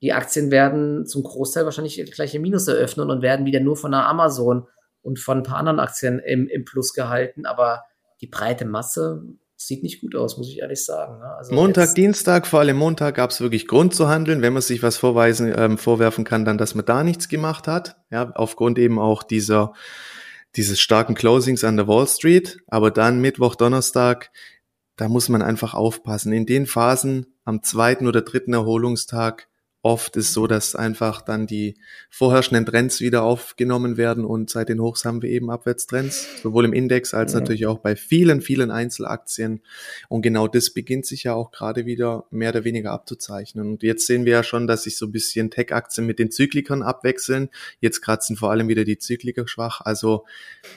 die 0.00 0.12
Aktien 0.12 0.50
werden 0.50 1.06
zum 1.06 1.22
Großteil 1.22 1.64
wahrscheinlich 1.64 2.02
gleiche 2.12 2.38
Minus 2.38 2.68
eröffnen 2.68 3.10
und 3.10 3.22
werden 3.22 3.46
wieder 3.46 3.60
nur 3.60 3.76
von 3.76 3.92
einer 3.92 4.06
Amazon 4.06 4.68
und 5.02 5.18
von 5.18 5.38
ein 5.38 5.42
paar 5.42 5.58
anderen 5.58 5.80
Aktien 5.80 6.20
im, 6.20 6.48
im 6.48 6.64
Plus 6.64 6.92
gehalten. 6.92 7.46
Aber 7.46 7.82
die 8.20 8.26
breite 8.26 8.64
Masse 8.64 9.24
sieht 9.56 9.82
nicht 9.82 10.00
gut 10.00 10.14
aus, 10.14 10.38
muss 10.38 10.48
ich 10.48 10.60
ehrlich 10.60 10.84
sagen. 10.84 11.18
Ne? 11.18 11.34
Also 11.36 11.52
Montag, 11.52 11.94
Dienstag, 11.96 12.46
vor 12.46 12.60
allem 12.60 12.76
Montag 12.76 13.16
gab 13.16 13.30
es 13.30 13.40
wirklich 13.40 13.66
Grund 13.66 13.92
zu 13.92 14.08
handeln. 14.08 14.40
Wenn 14.40 14.52
man 14.52 14.62
sich 14.62 14.84
was 14.84 14.96
vorweisen, 14.96 15.52
ähm, 15.56 15.78
vorwerfen 15.78 16.24
kann, 16.24 16.44
dann, 16.44 16.58
dass 16.58 16.76
man 16.76 16.84
da 16.84 17.02
nichts 17.02 17.28
gemacht 17.28 17.66
hat. 17.66 17.96
Ja, 18.10 18.30
aufgrund 18.34 18.78
eben 18.78 19.00
auch 19.00 19.24
dieser 19.24 19.72
dieses 20.56 20.80
starken 20.80 21.14
Closings 21.14 21.64
an 21.64 21.76
der 21.76 21.88
Wall 21.88 22.06
Street. 22.06 22.58
Aber 22.68 22.90
dann 22.90 23.20
Mittwoch, 23.20 23.54
Donnerstag 23.54 24.30
da 24.98 25.08
muss 25.08 25.28
man 25.28 25.42
einfach 25.42 25.74
aufpassen. 25.74 26.32
In 26.32 26.44
den 26.44 26.66
Phasen 26.66 27.26
am 27.44 27.62
zweiten 27.62 28.06
oder 28.06 28.20
dritten 28.20 28.52
Erholungstag 28.52 29.48
oft 29.80 30.16
ist 30.16 30.32
so, 30.32 30.48
dass 30.48 30.74
einfach 30.74 31.22
dann 31.22 31.46
die 31.46 31.76
vorherrschenden 32.10 32.66
Trends 32.66 33.00
wieder 33.00 33.22
aufgenommen 33.22 33.96
werden 33.96 34.24
und 34.24 34.50
seit 34.50 34.68
den 34.68 34.80
Hochs 34.80 35.04
haben 35.04 35.22
wir 35.22 35.30
eben 35.30 35.52
Abwärtstrends, 35.52 36.42
sowohl 36.42 36.64
im 36.64 36.72
Index 36.72 37.14
als 37.14 37.32
ja. 37.32 37.38
natürlich 37.38 37.66
auch 37.66 37.78
bei 37.78 37.94
vielen, 37.94 38.40
vielen 38.40 38.72
Einzelaktien. 38.72 39.62
Und 40.08 40.22
genau 40.22 40.48
das 40.48 40.74
beginnt 40.74 41.06
sich 41.06 41.22
ja 41.22 41.34
auch 41.34 41.52
gerade 41.52 41.86
wieder 41.86 42.26
mehr 42.30 42.50
oder 42.50 42.64
weniger 42.64 42.90
abzuzeichnen. 42.90 43.68
Und 43.68 43.84
jetzt 43.84 44.08
sehen 44.08 44.24
wir 44.24 44.32
ja 44.32 44.42
schon, 44.42 44.66
dass 44.66 44.82
sich 44.82 44.96
so 44.96 45.06
ein 45.06 45.12
bisschen 45.12 45.52
Tech-Aktien 45.52 46.08
mit 46.08 46.18
den 46.18 46.32
Zyklikern 46.32 46.82
abwechseln. 46.82 47.48
Jetzt 47.80 48.00
kratzen 48.00 48.36
vor 48.36 48.50
allem 48.50 48.66
wieder 48.66 48.84
die 48.84 48.98
Zykliker 48.98 49.46
schwach. 49.46 49.80
Also 49.80 50.24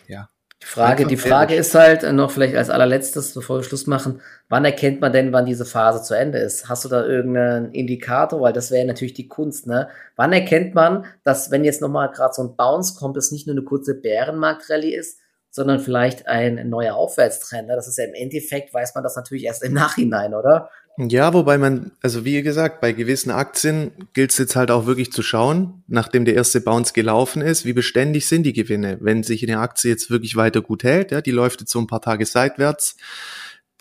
ja, 0.08 0.30
die 0.62 0.68
Frage, 0.68 1.08
die 1.08 1.18
Frage 1.18 1.56
ist 1.56 1.74
halt 1.74 2.04
äh, 2.04 2.14
noch 2.14 2.30
vielleicht 2.30 2.56
als 2.56 2.70
allerletztes, 2.70 3.34
bevor 3.34 3.58
wir 3.58 3.64
Schluss 3.64 3.88
machen, 3.88 4.22
wann 4.48 4.64
erkennt 4.64 5.02
man 5.02 5.12
denn, 5.12 5.34
wann 5.34 5.48
diese 5.48 5.66
Phase 5.66 6.04
zu 6.04 6.14
Ende 6.14 6.38
ist? 6.38 6.70
Hast 6.70 6.86
du 6.86 6.90
da 6.90 7.04
irgendeinen 7.04 7.72
Indikator? 7.72 8.42
Weil 8.42 8.54
das 8.54 8.70
wäre 8.70 8.86
natürlich 8.86 9.16
die 9.16 9.28
Kunst, 9.28 9.66
ne? 9.66 9.90
Wann 10.16 10.32
erkennt 10.34 10.76
man, 10.76 11.06
dass 11.24 11.50
wenn 11.50 11.64
jetzt 11.64 11.82
nochmal 11.82 12.12
gerade 12.12 12.34
so 12.36 12.44
ein 12.44 12.56
Bounce 12.56 12.94
kommt, 12.96 13.18
es 13.18 13.32
nicht 13.32 13.48
nur 13.48 13.56
eine 13.56 13.66
kurze 13.66 13.96
Bärenmarkt-Rallye 13.96 14.94
ist, 14.94 15.21
sondern 15.52 15.80
vielleicht 15.80 16.28
ein 16.28 16.70
neuer 16.70 16.96
Aufwärtstrend? 16.96 17.68
Ne? 17.68 17.76
Das 17.76 17.88
ist 17.88 17.98
ja 17.98 18.06
im 18.06 18.14
Endeffekt, 18.14 18.74
weiß 18.74 18.96
man 18.96 19.04
das 19.04 19.16
natürlich 19.16 19.44
erst 19.44 19.64
im 19.64 19.74
Nachhinein, 19.74 20.34
oder? 20.34 20.70
Ja, 20.98 21.34
wobei 21.34 21.58
man, 21.58 21.92
also 22.02 22.26
wie 22.26 22.42
gesagt, 22.42 22.82
bei 22.82 22.92
gewissen 22.92 23.32
Aktien 23.32 23.92
gilt 24.14 24.32
es 24.32 24.38
jetzt 24.38 24.56
halt 24.56 24.72
auch 24.72 24.86
wirklich 24.86 25.12
zu 25.12 25.24
schauen, 25.24 25.84
nachdem 25.88 26.26
der 26.26 26.36
erste 26.36 26.62
Bounce 26.62 26.94
gelaufen 26.94 27.42
ist, 27.42 27.66
wie 27.66 27.74
beständig 27.74 28.28
sind 28.28 28.44
die 28.44 28.54
Gewinne. 28.54 28.98
Wenn 29.00 29.24
sich 29.24 29.44
eine 29.44 29.60
Aktie 29.60 29.90
jetzt 29.90 30.10
wirklich 30.10 30.36
weiter 30.36 30.62
gut 30.62 30.84
hält, 30.84 31.12
ja, 31.12 31.22
die 31.22 31.32
läuft 31.32 31.62
jetzt 31.62 31.72
so 31.72 31.80
ein 31.80 31.88
paar 31.88 32.02
Tage 32.02 32.26
seitwärts, 32.26 32.98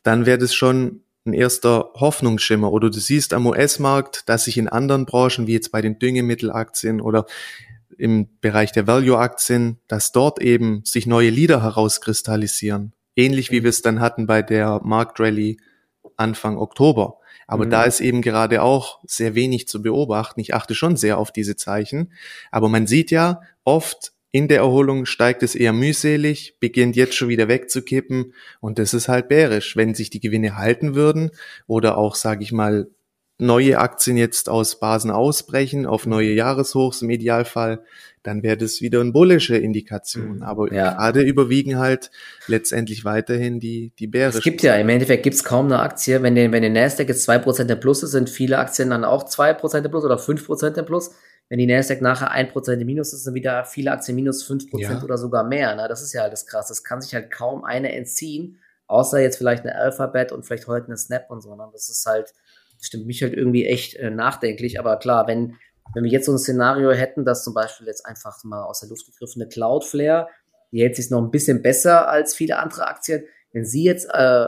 dann 0.02 0.24
wäre 0.24 0.38
das 0.38 0.54
schon 0.54 1.02
ein 1.26 1.32
erster 1.32 1.90
Hoffnungsschimmer. 1.94 2.72
Oder 2.72 2.90
du 2.90 2.98
siehst 2.98 3.34
am 3.34 3.46
US-Markt, 3.46 4.28
dass 4.28 4.44
sich 4.44 4.56
in 4.56 4.68
anderen 4.68 5.04
Branchen, 5.04 5.46
wie 5.46 5.52
jetzt 5.52 5.72
bei 5.72 5.82
den 5.82 5.98
Düngemittelaktien 5.98 7.00
oder 7.00 7.26
im 7.98 8.28
Bereich 8.40 8.72
der 8.72 8.86
Value-Aktien, 8.86 9.78
dass 9.88 10.12
dort 10.12 10.40
eben 10.40 10.82
sich 10.84 11.06
neue 11.06 11.30
Leader 11.30 11.62
herauskristallisieren. 11.62 12.92
Ähnlich 13.16 13.50
wie 13.50 13.62
wir 13.62 13.70
es 13.70 13.82
dann 13.82 14.00
hatten 14.00 14.26
bei 14.26 14.42
der 14.42 14.80
Marktrally 14.82 15.58
Anfang 16.16 16.58
Oktober. 16.58 17.18
Aber 17.46 17.66
mhm. 17.66 17.70
da 17.70 17.82
ist 17.84 18.00
eben 18.00 18.22
gerade 18.22 18.62
auch 18.62 19.00
sehr 19.06 19.34
wenig 19.34 19.68
zu 19.68 19.82
beobachten. 19.82 20.40
Ich 20.40 20.54
achte 20.54 20.74
schon 20.74 20.96
sehr 20.96 21.18
auf 21.18 21.32
diese 21.32 21.56
Zeichen. 21.56 22.12
Aber 22.50 22.68
man 22.68 22.86
sieht 22.86 23.10
ja 23.10 23.40
oft 23.64 24.12
in 24.32 24.46
der 24.46 24.58
Erholung 24.58 25.06
steigt 25.06 25.42
es 25.42 25.56
eher 25.56 25.72
mühselig, 25.72 26.56
beginnt 26.60 26.94
jetzt 26.94 27.16
schon 27.16 27.28
wieder 27.28 27.48
wegzukippen 27.48 28.32
und 28.60 28.78
das 28.78 28.94
ist 28.94 29.08
halt 29.08 29.28
bärisch. 29.28 29.76
Wenn 29.76 29.94
sich 29.94 30.08
die 30.08 30.20
Gewinne 30.20 30.56
halten 30.56 30.94
würden 30.94 31.32
oder 31.66 31.98
auch, 31.98 32.14
sage 32.14 32.44
ich 32.44 32.52
mal, 32.52 32.88
neue 33.40 33.78
Aktien 33.78 34.16
jetzt 34.16 34.48
aus 34.48 34.78
Basen 34.78 35.10
ausbrechen 35.10 35.86
auf 35.86 36.06
neue 36.06 36.32
Jahreshochs 36.32 37.02
im 37.02 37.10
Idealfall, 37.10 37.82
dann 38.22 38.42
wäre 38.42 38.56
das 38.56 38.80
wieder 38.80 39.00
eine 39.00 39.12
bullische 39.12 39.56
Indikation. 39.56 40.36
Mhm. 40.36 40.42
Aber 40.42 40.72
ja. 40.72 40.92
gerade 40.92 41.22
überwiegen 41.22 41.78
halt 41.78 42.10
letztendlich 42.46 43.04
weiterhin 43.04 43.60
die, 43.60 43.92
die 43.98 44.06
bärischen. 44.06 44.38
Es 44.38 44.44
gibt 44.44 44.62
ja, 44.62 44.76
im 44.76 44.88
Endeffekt 44.88 45.22
gibt 45.22 45.36
es 45.36 45.44
kaum 45.44 45.66
eine 45.66 45.80
Aktie, 45.80 46.22
wenn 46.22 46.34
der, 46.34 46.52
wenn 46.52 46.62
der 46.62 46.70
Nasdaq 46.70 47.08
jetzt 47.08 47.22
zwei 47.22 47.38
Prozent 47.38 47.70
der 47.70 47.76
Plus 47.76 48.02
ist, 48.02 48.10
sind 48.10 48.28
viele 48.28 48.58
Aktien 48.58 48.90
dann 48.90 49.04
auch 49.04 49.24
zwei 49.24 49.54
Prozent 49.54 49.84
der 49.84 49.90
Plus 49.90 50.04
oder 50.04 50.18
fünf 50.18 50.44
Prozent 50.46 50.76
der 50.76 50.82
Plus. 50.82 51.12
Wenn 51.48 51.58
die 51.58 51.66
Nasdaq 51.66 52.00
nachher 52.00 52.30
ein 52.30 52.48
Prozent 52.48 52.80
im 52.80 52.86
Minus 52.86 53.12
ist, 53.12 53.24
sind 53.24 53.34
wieder 53.34 53.64
viele 53.64 53.90
Aktien 53.90 54.14
minus 54.14 54.44
fünf 54.44 54.70
Prozent 54.70 55.00
ja. 55.00 55.02
oder 55.02 55.18
sogar 55.18 55.42
mehr. 55.42 55.74
Na, 55.74 55.88
das 55.88 56.00
ist 56.00 56.12
ja 56.12 56.22
halt 56.22 56.32
das 56.32 56.46
krass. 56.46 56.68
Das 56.68 56.84
kann 56.84 57.00
sich 57.00 57.12
halt 57.12 57.30
kaum 57.32 57.64
eine 57.64 57.92
entziehen, 57.92 58.60
außer 58.86 59.18
jetzt 59.18 59.36
vielleicht 59.36 59.64
eine 59.64 59.74
Alphabet 59.74 60.30
und 60.30 60.46
vielleicht 60.46 60.68
heute 60.68 60.86
eine 60.86 60.96
Snap 60.96 61.28
und 61.28 61.40
so. 61.40 61.56
Ne? 61.56 61.68
Das 61.72 61.88
ist 61.88 62.06
halt, 62.06 62.34
stimmt 62.80 63.06
mich 63.06 63.22
halt 63.22 63.34
irgendwie 63.34 63.66
echt 63.66 63.96
äh, 63.96 64.10
nachdenklich. 64.10 64.78
Aber 64.78 64.98
klar, 64.98 65.26
wenn, 65.26 65.56
wenn 65.94 66.04
wir 66.04 66.10
jetzt 66.10 66.26
so 66.26 66.32
ein 66.32 66.38
Szenario 66.38 66.90
hätten, 66.92 67.24
dass 67.24 67.44
zum 67.44 67.54
Beispiel 67.54 67.86
jetzt 67.86 68.06
einfach 68.06 68.42
mal 68.44 68.62
aus 68.62 68.80
der 68.80 68.88
Luft 68.88 69.06
gegriffene 69.06 69.48
Cloudflare, 69.48 70.28
die 70.72 70.82
hält 70.82 70.96
sich 70.96 71.10
noch 71.10 71.20
ein 71.20 71.30
bisschen 71.30 71.62
besser 71.62 72.08
als 72.08 72.34
viele 72.34 72.58
andere 72.58 72.86
Aktien, 72.86 73.24
wenn 73.52 73.64
sie 73.64 73.84
jetzt 73.84 74.08
äh, 74.12 74.46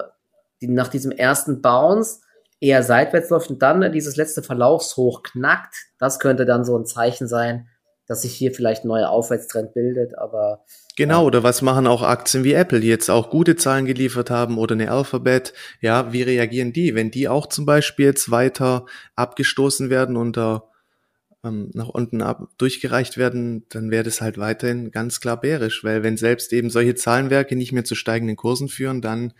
die 0.60 0.68
nach 0.68 0.88
diesem 0.88 1.10
ersten 1.10 1.60
Bounce 1.60 2.20
eher 2.60 2.84
seitwärts 2.84 3.30
läuft 3.30 3.50
und 3.50 3.60
dann 3.60 3.90
dieses 3.92 4.16
letzte 4.16 4.42
Verlaufshoch 4.42 5.24
knackt, 5.24 5.74
das 5.98 6.20
könnte 6.20 6.46
dann 6.46 6.64
so 6.64 6.78
ein 6.78 6.86
Zeichen 6.86 7.26
sein, 7.26 7.68
dass 8.12 8.22
sich 8.22 8.34
hier 8.34 8.52
vielleicht 8.52 8.84
ein 8.84 8.88
neuer 8.88 9.10
Aufwärtstrend 9.10 9.74
bildet, 9.74 10.18
aber 10.18 10.64
Genau, 10.96 11.24
oder 11.24 11.42
was 11.42 11.62
machen 11.62 11.86
auch 11.86 12.02
Aktien 12.02 12.44
wie 12.44 12.52
Apple, 12.52 12.80
die 12.80 12.88
jetzt 12.88 13.10
auch 13.10 13.30
gute 13.30 13.56
Zahlen 13.56 13.86
geliefert 13.86 14.30
haben 14.30 14.58
oder 14.58 14.74
eine 14.74 14.90
Alphabet? 14.90 15.54
Ja, 15.80 16.12
wie 16.12 16.20
reagieren 16.20 16.74
die? 16.74 16.94
Wenn 16.94 17.10
die 17.10 17.28
auch 17.28 17.46
zum 17.46 17.64
Beispiel 17.64 18.06
jetzt 18.06 18.30
weiter 18.30 18.84
abgestoßen 19.16 19.88
werden 19.88 20.18
und 20.18 20.36
ähm, 20.36 21.70
nach 21.72 21.88
unten 21.88 22.20
ab, 22.20 22.48
durchgereicht 22.58 23.16
werden, 23.16 23.64
dann 23.70 23.90
wäre 23.90 24.04
das 24.04 24.20
halt 24.20 24.36
weiterhin 24.36 24.90
ganz 24.90 25.20
klar 25.20 25.40
bärisch, 25.40 25.82
weil 25.82 26.02
wenn 26.02 26.18
selbst 26.18 26.52
eben 26.52 26.68
solche 26.68 26.94
Zahlenwerke 26.94 27.56
nicht 27.56 27.72
mehr 27.72 27.84
zu 27.84 27.94
steigenden 27.94 28.36
Kursen 28.36 28.68
führen, 28.68 29.00
dann 29.00 29.32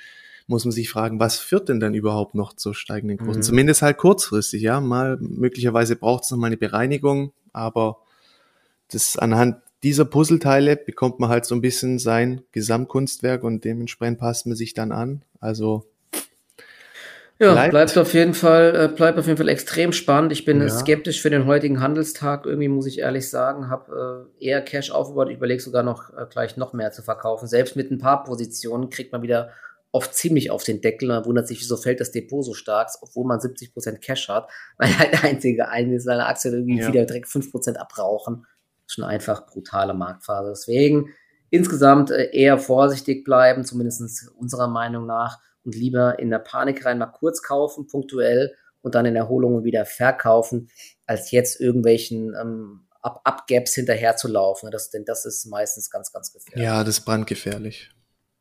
muss 0.46 0.64
man 0.64 0.72
sich 0.72 0.90
fragen, 0.90 1.20
was 1.20 1.38
führt 1.38 1.68
denn 1.68 1.80
dann 1.80 1.94
überhaupt 1.94 2.34
noch 2.34 2.54
zu 2.54 2.72
steigenden 2.72 3.18
Kursen? 3.18 3.40
Mhm. 3.40 3.44
Zumindest 3.44 3.82
halt 3.82 3.98
kurzfristig, 3.98 4.62
ja. 4.62 4.80
Mal 4.80 5.18
möglicherweise 5.20 5.96
braucht 5.96 6.24
es 6.24 6.30
noch 6.30 6.38
mal 6.38 6.48
eine 6.48 6.56
Bereinigung, 6.56 7.32
aber 7.52 7.98
das 8.92 9.16
anhand 9.16 9.56
dieser 9.82 10.04
Puzzleteile 10.04 10.76
bekommt 10.76 11.18
man 11.18 11.28
halt 11.28 11.44
so 11.44 11.54
ein 11.54 11.60
bisschen 11.60 11.98
sein 11.98 12.42
Gesamtkunstwerk 12.52 13.42
und 13.42 13.64
dementsprechend 13.64 14.18
passt 14.18 14.46
man 14.46 14.56
sich 14.56 14.74
dann 14.74 14.92
an. 14.92 15.24
Also 15.40 15.84
ja, 17.38 17.52
bleibt, 17.52 17.70
bleibt 17.72 17.98
auf 17.98 18.14
jeden 18.14 18.34
Fall, 18.34 18.76
äh, 18.76 18.94
bleibt 18.94 19.18
auf 19.18 19.26
jeden 19.26 19.36
Fall 19.36 19.48
extrem 19.48 19.92
spannend. 19.92 20.30
Ich 20.30 20.44
bin 20.44 20.60
ja. 20.60 20.68
skeptisch 20.68 21.20
für 21.20 21.30
den 21.30 21.46
heutigen 21.46 21.80
Handelstag. 21.80 22.46
Irgendwie 22.46 22.68
muss 22.68 22.86
ich 22.86 23.00
ehrlich 23.00 23.28
sagen, 23.28 23.68
habe 23.68 24.28
äh, 24.40 24.46
eher 24.46 24.62
Cash 24.62 24.92
aufgebaut. 24.92 25.28
Ich 25.30 25.36
überlege 25.38 25.60
sogar 25.60 25.82
noch 25.82 26.16
äh, 26.16 26.26
gleich 26.30 26.56
noch 26.56 26.72
mehr 26.72 26.92
zu 26.92 27.02
verkaufen. 27.02 27.48
Selbst 27.48 27.74
mit 27.74 27.90
ein 27.90 27.98
paar 27.98 28.22
Positionen 28.22 28.90
kriegt 28.90 29.10
man 29.10 29.22
wieder 29.22 29.50
oft 29.90 30.14
ziemlich 30.14 30.52
auf 30.52 30.62
den 30.62 30.80
Deckel. 30.80 31.08
Man 31.08 31.24
wundert 31.24 31.48
sich, 31.48 31.60
wieso 31.60 31.76
fällt 31.76 31.98
das 31.98 32.12
Depot 32.12 32.44
so 32.44 32.54
stark, 32.54 32.90
obwohl 33.00 33.26
man 33.26 33.40
70% 33.40 33.98
Cash 33.98 34.28
hat, 34.28 34.48
weil 34.78 34.96
halt 34.96 35.12
der 35.12 35.24
einzige 35.24 35.68
eine 35.68 35.98
seiner 35.98 36.28
Aktien 36.28 36.54
irgendwie 36.54 36.78
ja. 36.78 36.86
wieder 36.86 37.04
direkt 37.06 37.26
5% 37.26 37.74
abrauchen 37.74 38.46
schon 38.92 39.04
einfach 39.04 39.46
brutale 39.46 39.94
Marktphase. 39.94 40.50
Deswegen 40.50 41.10
insgesamt 41.50 42.10
äh, 42.10 42.30
eher 42.32 42.58
vorsichtig 42.58 43.24
bleiben, 43.24 43.64
zumindest 43.64 44.30
unserer 44.36 44.68
Meinung 44.68 45.06
nach, 45.06 45.38
und 45.64 45.74
lieber 45.74 46.18
in 46.18 46.30
der 46.30 46.40
Panik 46.40 46.84
rein 46.84 46.98
mal 46.98 47.06
kurz 47.06 47.42
kaufen, 47.42 47.86
punktuell 47.86 48.54
und 48.80 48.94
dann 48.94 49.06
in 49.06 49.14
Erholungen 49.14 49.64
wieder 49.64 49.84
verkaufen, 49.84 50.68
als 51.06 51.30
jetzt 51.30 51.60
irgendwelchen 51.60 52.34
ähm, 52.34 52.80
Up-Gaps 53.00 53.74
hinterher 53.74 54.16
zu 54.16 54.28
laufen. 54.28 54.70
Das, 54.70 54.90
denn 54.90 55.04
das 55.04 55.24
ist 55.24 55.46
meistens 55.46 55.90
ganz, 55.90 56.12
ganz 56.12 56.32
gefährlich. 56.32 56.64
Ja, 56.64 56.84
das 56.84 56.98
ist 56.98 57.04
brandgefährlich. 57.04 57.90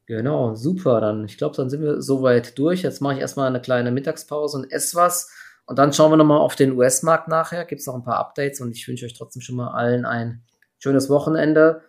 Genau, 0.07 0.55
super. 0.55 0.99
Dann, 0.99 1.25
ich 1.25 1.37
glaube, 1.37 1.55
dann 1.55 1.69
sind 1.69 1.81
wir 1.81 2.01
soweit 2.01 2.57
durch. 2.57 2.81
Jetzt 2.81 3.01
mache 3.01 3.15
ich 3.15 3.19
erstmal 3.21 3.47
eine 3.47 3.61
kleine 3.61 3.91
Mittagspause 3.91 4.57
und 4.57 4.71
esse 4.71 4.95
was. 4.95 5.31
Und 5.71 5.79
dann 5.79 5.93
schauen 5.93 6.11
wir 6.11 6.17
nochmal 6.17 6.39
auf 6.39 6.57
den 6.57 6.73
US-Markt 6.73 7.29
nachher. 7.29 7.63
Gibt 7.63 7.79
es 7.79 7.87
noch 7.87 7.95
ein 7.95 8.03
paar 8.03 8.17
Updates 8.17 8.59
und 8.59 8.75
ich 8.75 8.85
wünsche 8.89 9.05
euch 9.05 9.13
trotzdem 9.13 9.41
schon 9.41 9.55
mal 9.55 9.69
allen 9.69 10.03
ein 10.03 10.43
schönes 10.79 11.09
Wochenende. 11.09 11.81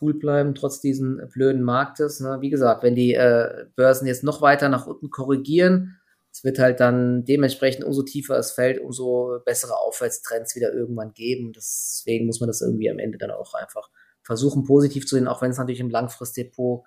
Cool 0.00 0.14
bleiben, 0.14 0.54
trotz 0.54 0.80
diesen 0.80 1.28
blöden 1.34 1.64
Marktes. 1.64 2.20
Ne? 2.20 2.38
Wie 2.40 2.50
gesagt, 2.50 2.84
wenn 2.84 2.94
die 2.94 3.14
äh, 3.14 3.66
Börsen 3.74 4.06
jetzt 4.06 4.22
noch 4.22 4.42
weiter 4.42 4.68
nach 4.68 4.86
unten 4.86 5.10
korrigieren, 5.10 5.98
es 6.30 6.44
wird 6.44 6.60
halt 6.60 6.78
dann 6.78 7.24
dementsprechend 7.24 7.84
umso 7.84 8.04
tiefer 8.04 8.38
es 8.38 8.52
fällt, 8.52 8.80
umso 8.80 9.40
bessere 9.44 9.76
Aufwärtstrends 9.76 10.54
wieder 10.54 10.72
irgendwann 10.72 11.12
geben. 11.12 11.52
Deswegen 11.52 12.26
muss 12.26 12.38
man 12.38 12.46
das 12.46 12.60
irgendwie 12.60 12.88
am 12.88 13.00
Ende 13.00 13.18
dann 13.18 13.32
auch 13.32 13.54
einfach 13.54 13.90
versuchen, 14.22 14.62
positiv 14.62 15.04
zu 15.04 15.16
sehen, 15.16 15.26
auch 15.26 15.42
wenn 15.42 15.50
es 15.50 15.58
natürlich 15.58 15.80
im 15.80 15.90
Langfristdepot 15.90 16.84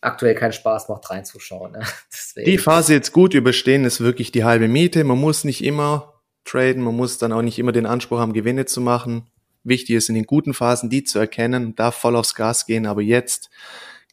aktuell 0.00 0.34
keinen 0.34 0.52
Spaß 0.52 0.88
macht, 0.88 1.10
reinzuschauen. 1.10 1.72
Ne? 1.72 1.82
Die 2.36 2.58
Phase 2.58 2.94
jetzt 2.94 3.12
gut 3.12 3.34
überstehen 3.34 3.84
ist 3.84 4.00
wirklich 4.00 4.30
die 4.30 4.44
halbe 4.44 4.68
Miete. 4.68 5.02
Man 5.04 5.18
muss 5.18 5.44
nicht 5.44 5.64
immer 5.64 6.14
traden, 6.44 6.82
man 6.82 6.96
muss 6.96 7.18
dann 7.18 7.32
auch 7.32 7.42
nicht 7.42 7.58
immer 7.58 7.72
den 7.72 7.86
Anspruch 7.86 8.18
haben, 8.18 8.32
Gewinne 8.32 8.64
zu 8.64 8.80
machen. 8.80 9.28
Wichtig 9.64 9.96
ist 9.96 10.08
in 10.08 10.14
den 10.14 10.24
guten 10.24 10.54
Phasen 10.54 10.88
die 10.88 11.04
zu 11.04 11.18
erkennen, 11.18 11.74
darf 11.74 11.96
voll 11.96 12.16
aufs 12.16 12.34
Gas 12.34 12.64
gehen, 12.64 12.86
aber 12.86 13.02
jetzt 13.02 13.50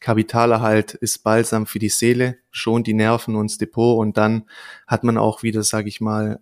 Kapitalerhalt 0.00 0.94
ist 0.94 1.24
balsam 1.24 1.66
für 1.66 1.78
die 1.78 1.88
Seele, 1.88 2.36
schont 2.50 2.86
die 2.86 2.94
Nerven 2.94 3.36
und 3.36 3.50
das 3.50 3.58
Depot 3.58 3.98
und 3.98 4.18
dann 4.18 4.48
hat 4.86 5.04
man 5.04 5.16
auch 5.16 5.42
wieder, 5.42 5.62
sage 5.62 5.88
ich 5.88 6.00
mal, 6.00 6.40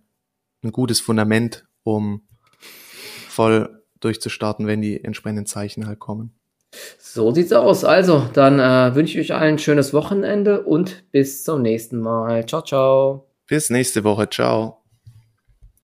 ein 0.62 0.72
gutes 0.72 1.00
Fundament, 1.00 1.64
um 1.84 2.26
voll 3.28 3.84
durchzustarten, 4.00 4.66
wenn 4.66 4.82
die 4.82 5.02
entsprechenden 5.04 5.46
Zeichen 5.46 5.86
halt 5.86 6.00
kommen. 6.00 6.34
So 6.98 7.32
sieht's 7.32 7.52
aus. 7.52 7.84
Also, 7.84 8.28
dann 8.32 8.58
äh, 8.58 8.94
wünsche 8.94 9.20
ich 9.20 9.30
euch 9.30 9.38
allen 9.38 9.54
ein 9.54 9.58
schönes 9.58 9.92
Wochenende 9.92 10.62
und 10.62 11.10
bis 11.12 11.44
zum 11.44 11.62
nächsten 11.62 12.00
Mal. 12.00 12.46
Ciao, 12.46 12.62
ciao. 12.62 13.26
Bis 13.46 13.70
nächste 13.70 14.04
Woche. 14.04 14.28
Ciao. 14.28 14.83